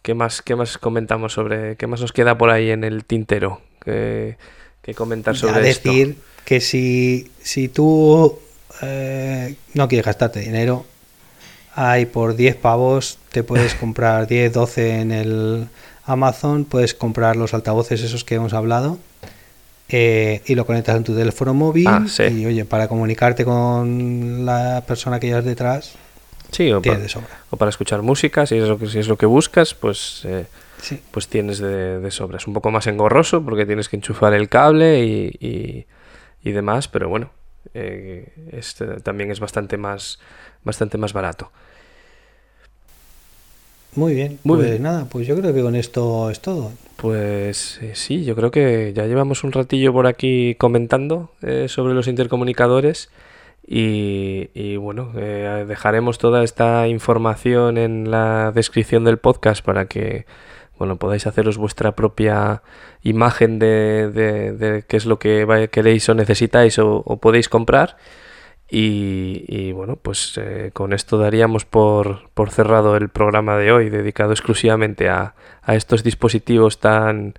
¿Qué 0.00 0.14
más 0.14 0.40
qué 0.40 0.56
más 0.56 0.78
comentamos 0.78 1.34
sobre 1.34 1.76
qué 1.76 1.86
más 1.86 2.00
nos 2.00 2.12
queda 2.12 2.36
por 2.38 2.48
ahí 2.50 2.70
en 2.70 2.82
el 2.82 3.04
tintero 3.04 3.60
que, 3.84 4.36
que 4.82 4.94
comentar 4.94 5.34
Ya 5.34 5.40
sobre 5.40 5.68
esto? 5.68 5.90
Que 6.44 6.60
si, 6.60 7.30
si 7.42 7.68
tú 7.68 8.38
eh, 8.82 9.54
no 9.74 9.88
quieres 9.88 10.06
gastarte 10.06 10.40
dinero, 10.40 10.84
hay 11.74 12.06
por 12.06 12.36
10 12.36 12.56
pavos, 12.56 13.18
te 13.32 13.42
puedes 13.42 13.74
comprar 13.80 14.26
10, 14.26 14.52
12 14.52 15.00
en 15.00 15.12
el 15.12 15.68
Amazon, 16.06 16.64
puedes 16.64 16.94
comprar 16.94 17.36
los 17.36 17.54
altavoces 17.54 18.02
esos 18.02 18.24
que 18.24 18.34
hemos 18.34 18.52
hablado 18.52 18.98
eh, 19.88 20.42
y 20.46 20.54
lo 20.54 20.66
conectas 20.66 20.96
en 20.96 21.04
tu 21.04 21.14
teléfono 21.14 21.54
móvil 21.54 21.86
Ah, 21.88 22.04
sí. 22.08 22.24
y 22.24 22.46
oye, 22.46 22.64
para 22.64 22.88
comunicarte 22.88 23.44
con 23.44 24.44
la 24.46 24.82
persona 24.86 25.20
que 25.20 25.28
llevas 25.28 25.44
detrás, 25.44 25.92
Sí, 26.50 26.70
o 26.72 26.80
tienes 26.80 26.98
para, 26.98 27.02
de 27.02 27.08
sobra. 27.08 27.40
o 27.50 27.56
para 27.56 27.68
escuchar 27.70 28.02
música, 28.02 28.46
si 28.46 28.56
es 28.56 28.68
lo 28.68 28.78
que 28.78 28.86
si 28.86 28.98
es 29.00 29.08
lo 29.08 29.16
que 29.18 29.26
buscas, 29.26 29.74
pues 29.74 30.22
eh, 30.24 30.46
Sí. 30.80 31.00
pues 31.10 31.28
tienes 31.28 31.58
de, 31.58 31.98
de 31.98 32.10
sobra. 32.10 32.36
Es 32.36 32.46
un 32.46 32.52
poco 32.52 32.70
más 32.70 32.86
engorroso 32.86 33.42
porque 33.42 33.64
tienes 33.64 33.88
que 33.88 33.96
enchufar 33.96 34.34
el 34.34 34.48
cable 34.50 35.02
y, 35.04 35.36
y- 35.40 35.86
y 36.44 36.52
demás, 36.52 36.86
pero 36.88 37.08
bueno, 37.08 37.30
eh, 37.72 38.32
este 38.52 38.86
también 39.00 39.30
es 39.30 39.40
bastante 39.40 39.76
más, 39.76 40.20
bastante 40.62 40.98
más 40.98 41.12
barato. 41.12 41.50
Muy 43.96 44.14
bien, 44.14 44.38
Muy 44.42 44.58
pues 44.58 44.70
bien. 44.70 44.82
nada, 44.82 45.06
pues 45.08 45.26
yo 45.26 45.36
creo 45.36 45.54
que 45.54 45.62
con 45.62 45.76
esto 45.76 46.28
es 46.30 46.40
todo. 46.40 46.72
Pues 46.96 47.78
eh, 47.80 47.92
sí, 47.94 48.24
yo 48.24 48.34
creo 48.34 48.50
que 48.50 48.92
ya 48.94 49.06
llevamos 49.06 49.44
un 49.44 49.52
ratillo 49.52 49.92
por 49.92 50.06
aquí 50.06 50.56
comentando 50.56 51.30
eh, 51.42 51.66
sobre 51.68 51.94
los 51.94 52.08
intercomunicadores 52.08 53.08
y, 53.66 54.50
y 54.52 54.76
bueno, 54.76 55.12
eh, 55.16 55.64
dejaremos 55.68 56.18
toda 56.18 56.42
esta 56.42 56.88
información 56.88 57.78
en 57.78 58.10
la 58.10 58.50
descripción 58.52 59.04
del 59.04 59.18
podcast 59.18 59.64
para 59.64 59.86
que 59.86 60.26
bueno, 60.78 60.96
podáis 60.96 61.26
haceros 61.26 61.56
vuestra 61.56 61.92
propia 61.92 62.62
imagen 63.02 63.58
de, 63.58 64.10
de- 64.10 64.52
de 64.52 64.82
qué 64.86 64.96
es 64.96 65.06
lo 65.06 65.18
que 65.18 65.68
queréis 65.70 66.08
o 66.08 66.14
necesitáis 66.14 66.78
o, 66.78 67.02
o 67.04 67.16
podéis 67.18 67.48
comprar. 67.48 67.96
Y, 68.70 69.44
y, 69.46 69.72
bueno, 69.72 69.96
pues 69.96 70.38
eh, 70.42 70.70
con 70.72 70.92
esto 70.94 71.18
daríamos 71.18 71.64
por, 71.64 72.30
por 72.30 72.50
cerrado 72.50 72.96
el 72.96 73.08
programa 73.10 73.56
de 73.58 73.70
hoy, 73.70 73.90
dedicado 73.90 74.32
exclusivamente 74.32 75.08
a, 75.08 75.34
a 75.62 75.74
estos 75.76 76.02
dispositivos 76.02 76.80
tan, 76.80 77.34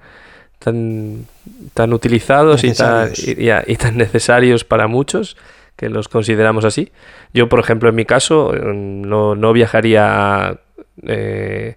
tan, 0.60 1.26
tan 1.74 1.94
utilizados 1.94 2.64
y 2.64 2.74
tan, 2.74 3.10
Necesarios. 3.10 3.38
y, 3.40 3.44
y 3.46 3.50
a- 3.50 3.64
y 3.68 3.76
tan 3.76 3.98
necesarios 3.98 4.64
para 4.64 4.88
muchos, 4.88 5.36
que 5.76 5.90
los 5.90 6.08
consideramos 6.08 6.64
así. 6.64 6.92
Yo, 7.34 7.50
por 7.50 7.60
ejemplo, 7.60 7.90
en 7.90 7.96
mi 7.96 8.06
caso, 8.06 8.54
eh, 8.56 8.62
no, 8.74 9.36
no 9.36 9.52
viajaría 9.52 10.60
eh, 11.06 11.76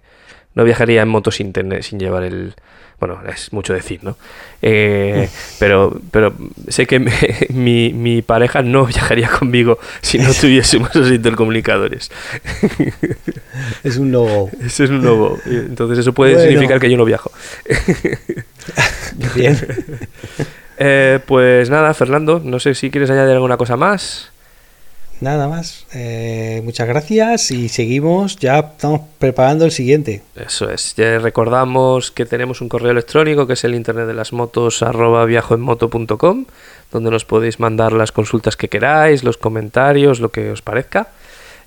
no 0.55 0.63
viajaría 0.63 1.01
en 1.01 1.07
moto 1.09 1.31
sin, 1.31 1.53
tener, 1.53 1.83
sin 1.83 1.99
llevar 1.99 2.23
el... 2.23 2.53
Bueno, 2.99 3.17
es 3.33 3.53
mucho 3.53 3.73
decir, 3.73 4.03
¿no? 4.03 4.17
Eh, 4.61 5.29
pero, 5.59 6.01
pero 6.11 6.33
sé 6.67 6.85
que 6.85 6.99
me- 6.99 7.13
mi, 7.49 7.93
mi 7.93 8.21
pareja 8.21 8.61
no 8.61 8.85
viajaría 8.85 9.29
conmigo 9.29 9.79
si 10.01 10.17
no 10.19 10.33
tuviésemos 10.41 10.93
los 10.95 11.09
intercomunicadores. 11.09 12.11
Es 13.85 13.95
un 13.97 14.11
logo. 14.11 14.49
Ese 14.65 14.83
es 14.83 14.89
un 14.89 15.01
lobo. 15.01 15.37
Entonces 15.45 15.99
eso 15.99 16.11
puede 16.13 16.33
Bueno. 16.33 16.49
significar 16.49 16.79
que 16.81 16.89
yo 16.91 16.97
no 16.97 17.05
viajo. 17.05 17.31
Bien. 19.35 19.57
Eh, 20.77 21.19
pues 21.25 21.69
nada, 21.69 21.93
Fernando, 21.93 22.41
no 22.43 22.59
sé 22.59 22.73
si 22.75 22.89
quieres 22.89 23.09
añadir 23.09 23.33
alguna 23.33 23.57
cosa 23.57 23.77
más. 23.77 24.31
Nada 25.21 25.47
más. 25.47 25.85
Eh, 25.93 26.61
muchas 26.63 26.87
gracias 26.87 27.51
y 27.51 27.67
seguimos. 27.69 28.37
Ya 28.37 28.59
estamos 28.59 29.01
preparando 29.17 29.65
el 29.65 29.71
siguiente. 29.71 30.21
Eso 30.35 30.69
es. 30.69 30.95
Ya 30.95 31.19
recordamos 31.19 32.11
que 32.11 32.25
tenemos 32.25 32.61
un 32.61 32.69
correo 32.69 32.91
electrónico 32.91 33.45
que 33.45 33.53
es 33.53 33.63
el 33.63 33.75
internet 33.75 34.07
de 34.07 34.13
las 34.13 34.31
motos 34.31 34.81
arroba 34.81 35.27
donde 36.91 37.11
nos 37.11 37.25
podéis 37.25 37.59
mandar 37.59 37.93
las 37.93 38.11
consultas 38.11 38.55
que 38.55 38.69
queráis, 38.69 39.23
los 39.23 39.37
comentarios, 39.37 40.19
lo 40.19 40.29
que 40.29 40.51
os 40.51 40.61
parezca. 40.61 41.09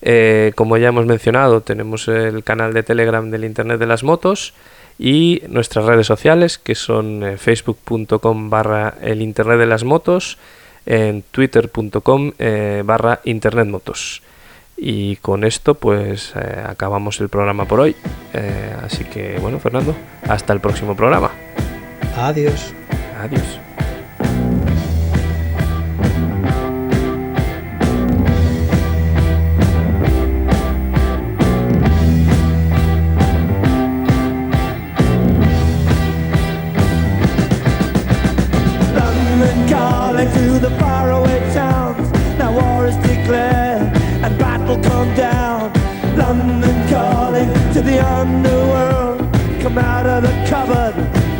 Eh, 0.00 0.52
como 0.56 0.76
ya 0.78 0.88
hemos 0.88 1.06
mencionado, 1.06 1.60
tenemos 1.60 2.08
el 2.08 2.42
canal 2.42 2.74
de 2.74 2.82
Telegram 2.82 3.30
del 3.30 3.44
internet 3.44 3.78
de 3.78 3.86
las 3.86 4.02
motos 4.02 4.52
y 4.98 5.42
nuestras 5.48 5.84
redes 5.84 6.06
sociales 6.06 6.58
que 6.58 6.74
son 6.74 7.22
eh, 7.22 7.36
facebook.com 7.36 8.50
barra 8.50 8.94
el 9.00 9.22
internet 9.22 9.58
de 9.58 9.66
las 9.66 9.84
motos, 9.84 10.38
en 10.86 11.22
twitter.com 11.30 12.32
eh, 12.38 12.82
barra 12.84 13.20
internetmotos. 13.24 14.22
Y 14.76 15.16
con 15.16 15.44
esto 15.44 15.74
pues 15.74 16.32
eh, 16.34 16.64
acabamos 16.66 17.20
el 17.20 17.28
programa 17.28 17.66
por 17.66 17.80
hoy. 17.80 17.96
Eh, 18.32 18.74
así 18.82 19.04
que 19.04 19.38
bueno, 19.38 19.58
Fernando, 19.58 19.94
hasta 20.28 20.52
el 20.52 20.60
próximo 20.60 20.96
programa. 20.96 21.30
Adiós. 22.16 22.74
Adiós. 23.20 23.60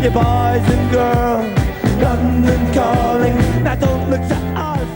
You 0.02 0.10
boys 0.10 0.64
and 0.74 0.90
girls. 0.90 1.46
London 2.02 2.60
calling. 2.74 3.36
Now 3.62 3.76
don't 3.76 4.10
look 4.10 4.20
to 4.28 4.34
us. 4.56 4.88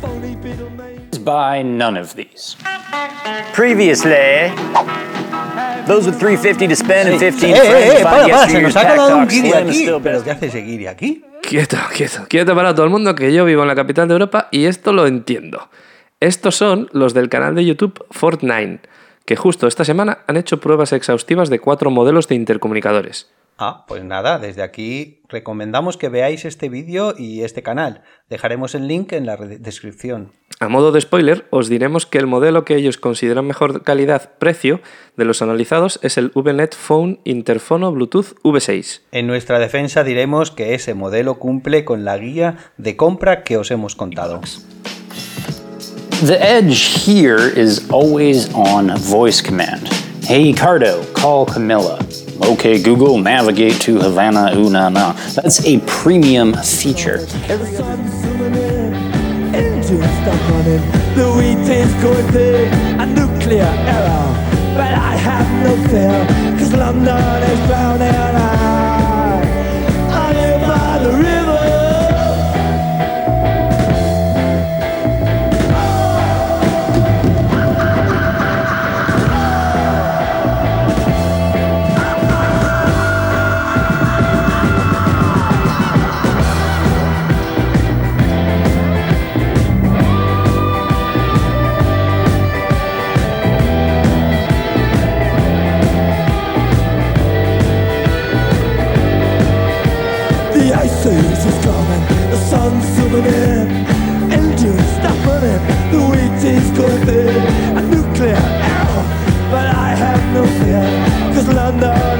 Phony 0.00 0.34
Beatlemania. 0.36 1.24
Buy 1.24 1.62
none 1.62 1.96
of 1.96 2.14
these. 2.16 2.56
Previously, 3.54 4.50
those 5.86 6.06
with 6.06 6.18
350 6.18 6.66
to 6.68 6.74
spend 6.76 7.08
and 7.10 7.18
15 7.20 7.50
Eh, 7.50 7.54
eh, 7.54 8.00
eh, 8.00 8.02
buy 8.02 8.02
para, 8.02 8.28
para, 8.28 8.48
se 8.48 8.60
nos 8.62 8.76
ha 8.76 9.16
un 9.16 9.28
guiri 9.28 9.52
aquí. 9.52 9.72
still 9.74 10.00
¿Pero 10.02 10.14
best. 10.18 10.24
qué 10.24 10.30
hace 10.30 10.46
ese 10.46 10.62
guiri 10.62 10.86
aquí? 10.86 11.24
Quieto, 11.42 11.76
quieto, 11.94 12.24
quieto 12.28 12.54
para 12.54 12.74
todo 12.74 12.84
el 12.86 12.90
mundo 12.90 13.14
que 13.14 13.32
yo 13.32 13.44
vivo 13.44 13.62
en 13.62 13.68
la 13.68 13.74
capital 13.74 14.08
de 14.08 14.14
Europa 14.14 14.48
y 14.50 14.64
esto 14.64 14.92
lo 14.92 15.06
entiendo. 15.06 15.68
Estos 16.20 16.54
son 16.56 16.88
los 16.92 17.14
del 17.14 17.28
canal 17.28 17.54
de 17.54 17.64
YouTube 17.64 18.04
Fortnite, 18.10 18.80
que 19.26 19.36
justo 19.36 19.66
esta 19.66 19.84
semana 19.84 20.18
han 20.26 20.36
hecho 20.36 20.60
pruebas 20.60 20.92
exhaustivas 20.92 21.50
de 21.50 21.58
cuatro 21.58 21.90
modelos 21.90 22.28
de 22.28 22.36
intercomunicadores. 22.36 23.28
Ah, 23.58 23.84
pues 23.86 24.02
nada, 24.02 24.38
desde 24.38 24.62
aquí 24.62 25.20
recomendamos 25.28 25.96
que 25.96 26.08
veáis 26.08 26.44
este 26.44 26.68
vídeo 26.68 27.14
y 27.16 27.42
este 27.42 27.62
canal. 27.62 28.02
Dejaremos 28.28 28.74
el 28.74 28.88
link 28.88 29.12
en 29.12 29.26
la 29.26 29.36
descripción. 29.36 30.32
A 30.58 30.68
modo 30.68 30.92
de 30.92 31.00
spoiler, 31.00 31.46
os 31.50 31.68
diremos 31.68 32.06
que 32.06 32.18
el 32.18 32.26
modelo 32.26 32.64
que 32.64 32.76
ellos 32.76 32.96
consideran 32.96 33.46
mejor 33.46 33.82
calidad-precio 33.82 34.80
de 35.16 35.24
los 35.24 35.42
analizados 35.42 35.98
es 36.02 36.18
el 36.18 36.30
VNet 36.34 36.74
Phone 36.74 37.20
Interfono 37.24 37.90
Bluetooth 37.92 38.36
V6. 38.42 39.00
En 39.10 39.26
nuestra 39.26 39.58
defensa 39.58 40.04
diremos 40.04 40.50
que 40.50 40.74
ese 40.74 40.94
modelo 40.94 41.38
cumple 41.38 41.84
con 41.84 42.04
la 42.04 42.16
guía 42.16 42.58
de 42.78 42.96
compra 42.96 43.42
que 43.42 43.56
os 43.56 43.70
hemos 43.70 43.96
contado. 43.96 44.40
The 46.24 46.38
edge 46.38 47.04
here 47.04 47.48
is 47.60 47.90
always 47.90 48.48
on 48.54 48.94
voice 49.10 49.42
command. 49.42 49.88
Hey 50.28 50.54
Cardo, 50.54 51.02
call 51.14 51.44
Camilla. 51.44 51.98
Okay 52.40 52.82
Google, 52.82 53.18
navigate 53.18 53.80
to 53.82 53.98
Havana, 53.98 54.52
ooh 54.56 54.70
na 54.70 54.88
na. 54.88 55.12
That's 55.34 55.64
a 55.66 55.78
premium 55.80 56.54
feature. 56.54 57.26
But 64.74 64.94
I 64.94 65.16
have 65.16 65.48
no 65.64 65.76
fear, 65.88 66.26
cause 66.58 66.72
London 66.72 67.42
is 67.42 67.66
drowning. 67.68 68.08
I, 68.08 68.61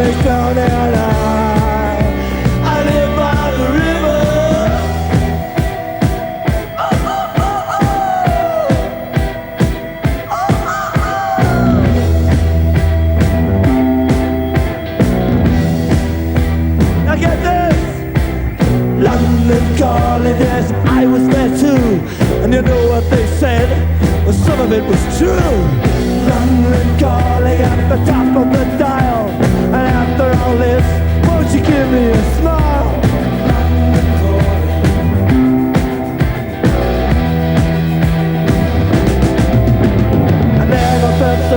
I, 0.04 0.10
live 2.84 3.16
by 3.16 3.50
the 3.56 3.66
river. 3.78 4.22
Now 17.04 17.16
get 17.16 17.38
this! 17.46 17.78
London 19.00 19.64
calling, 19.78 20.38
yes, 20.40 20.72
I 20.72 21.06
was 21.06 21.28
there 21.28 21.56
too. 21.56 22.00
And 22.42 22.52
you 22.52 22.62
know 22.62 22.88
what 22.88 23.08
they 23.08 23.26
said? 23.38 23.68
Well, 24.24 24.32
some 24.32 24.60
of 24.60 24.72
it 24.72 24.82
was 24.82 25.18
true. 25.18 25.56
London 26.28 26.98
calling 26.98 27.60
at 27.60 27.88
the. 27.88 28.21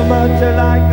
much 0.07 0.41
alike. 0.43 0.84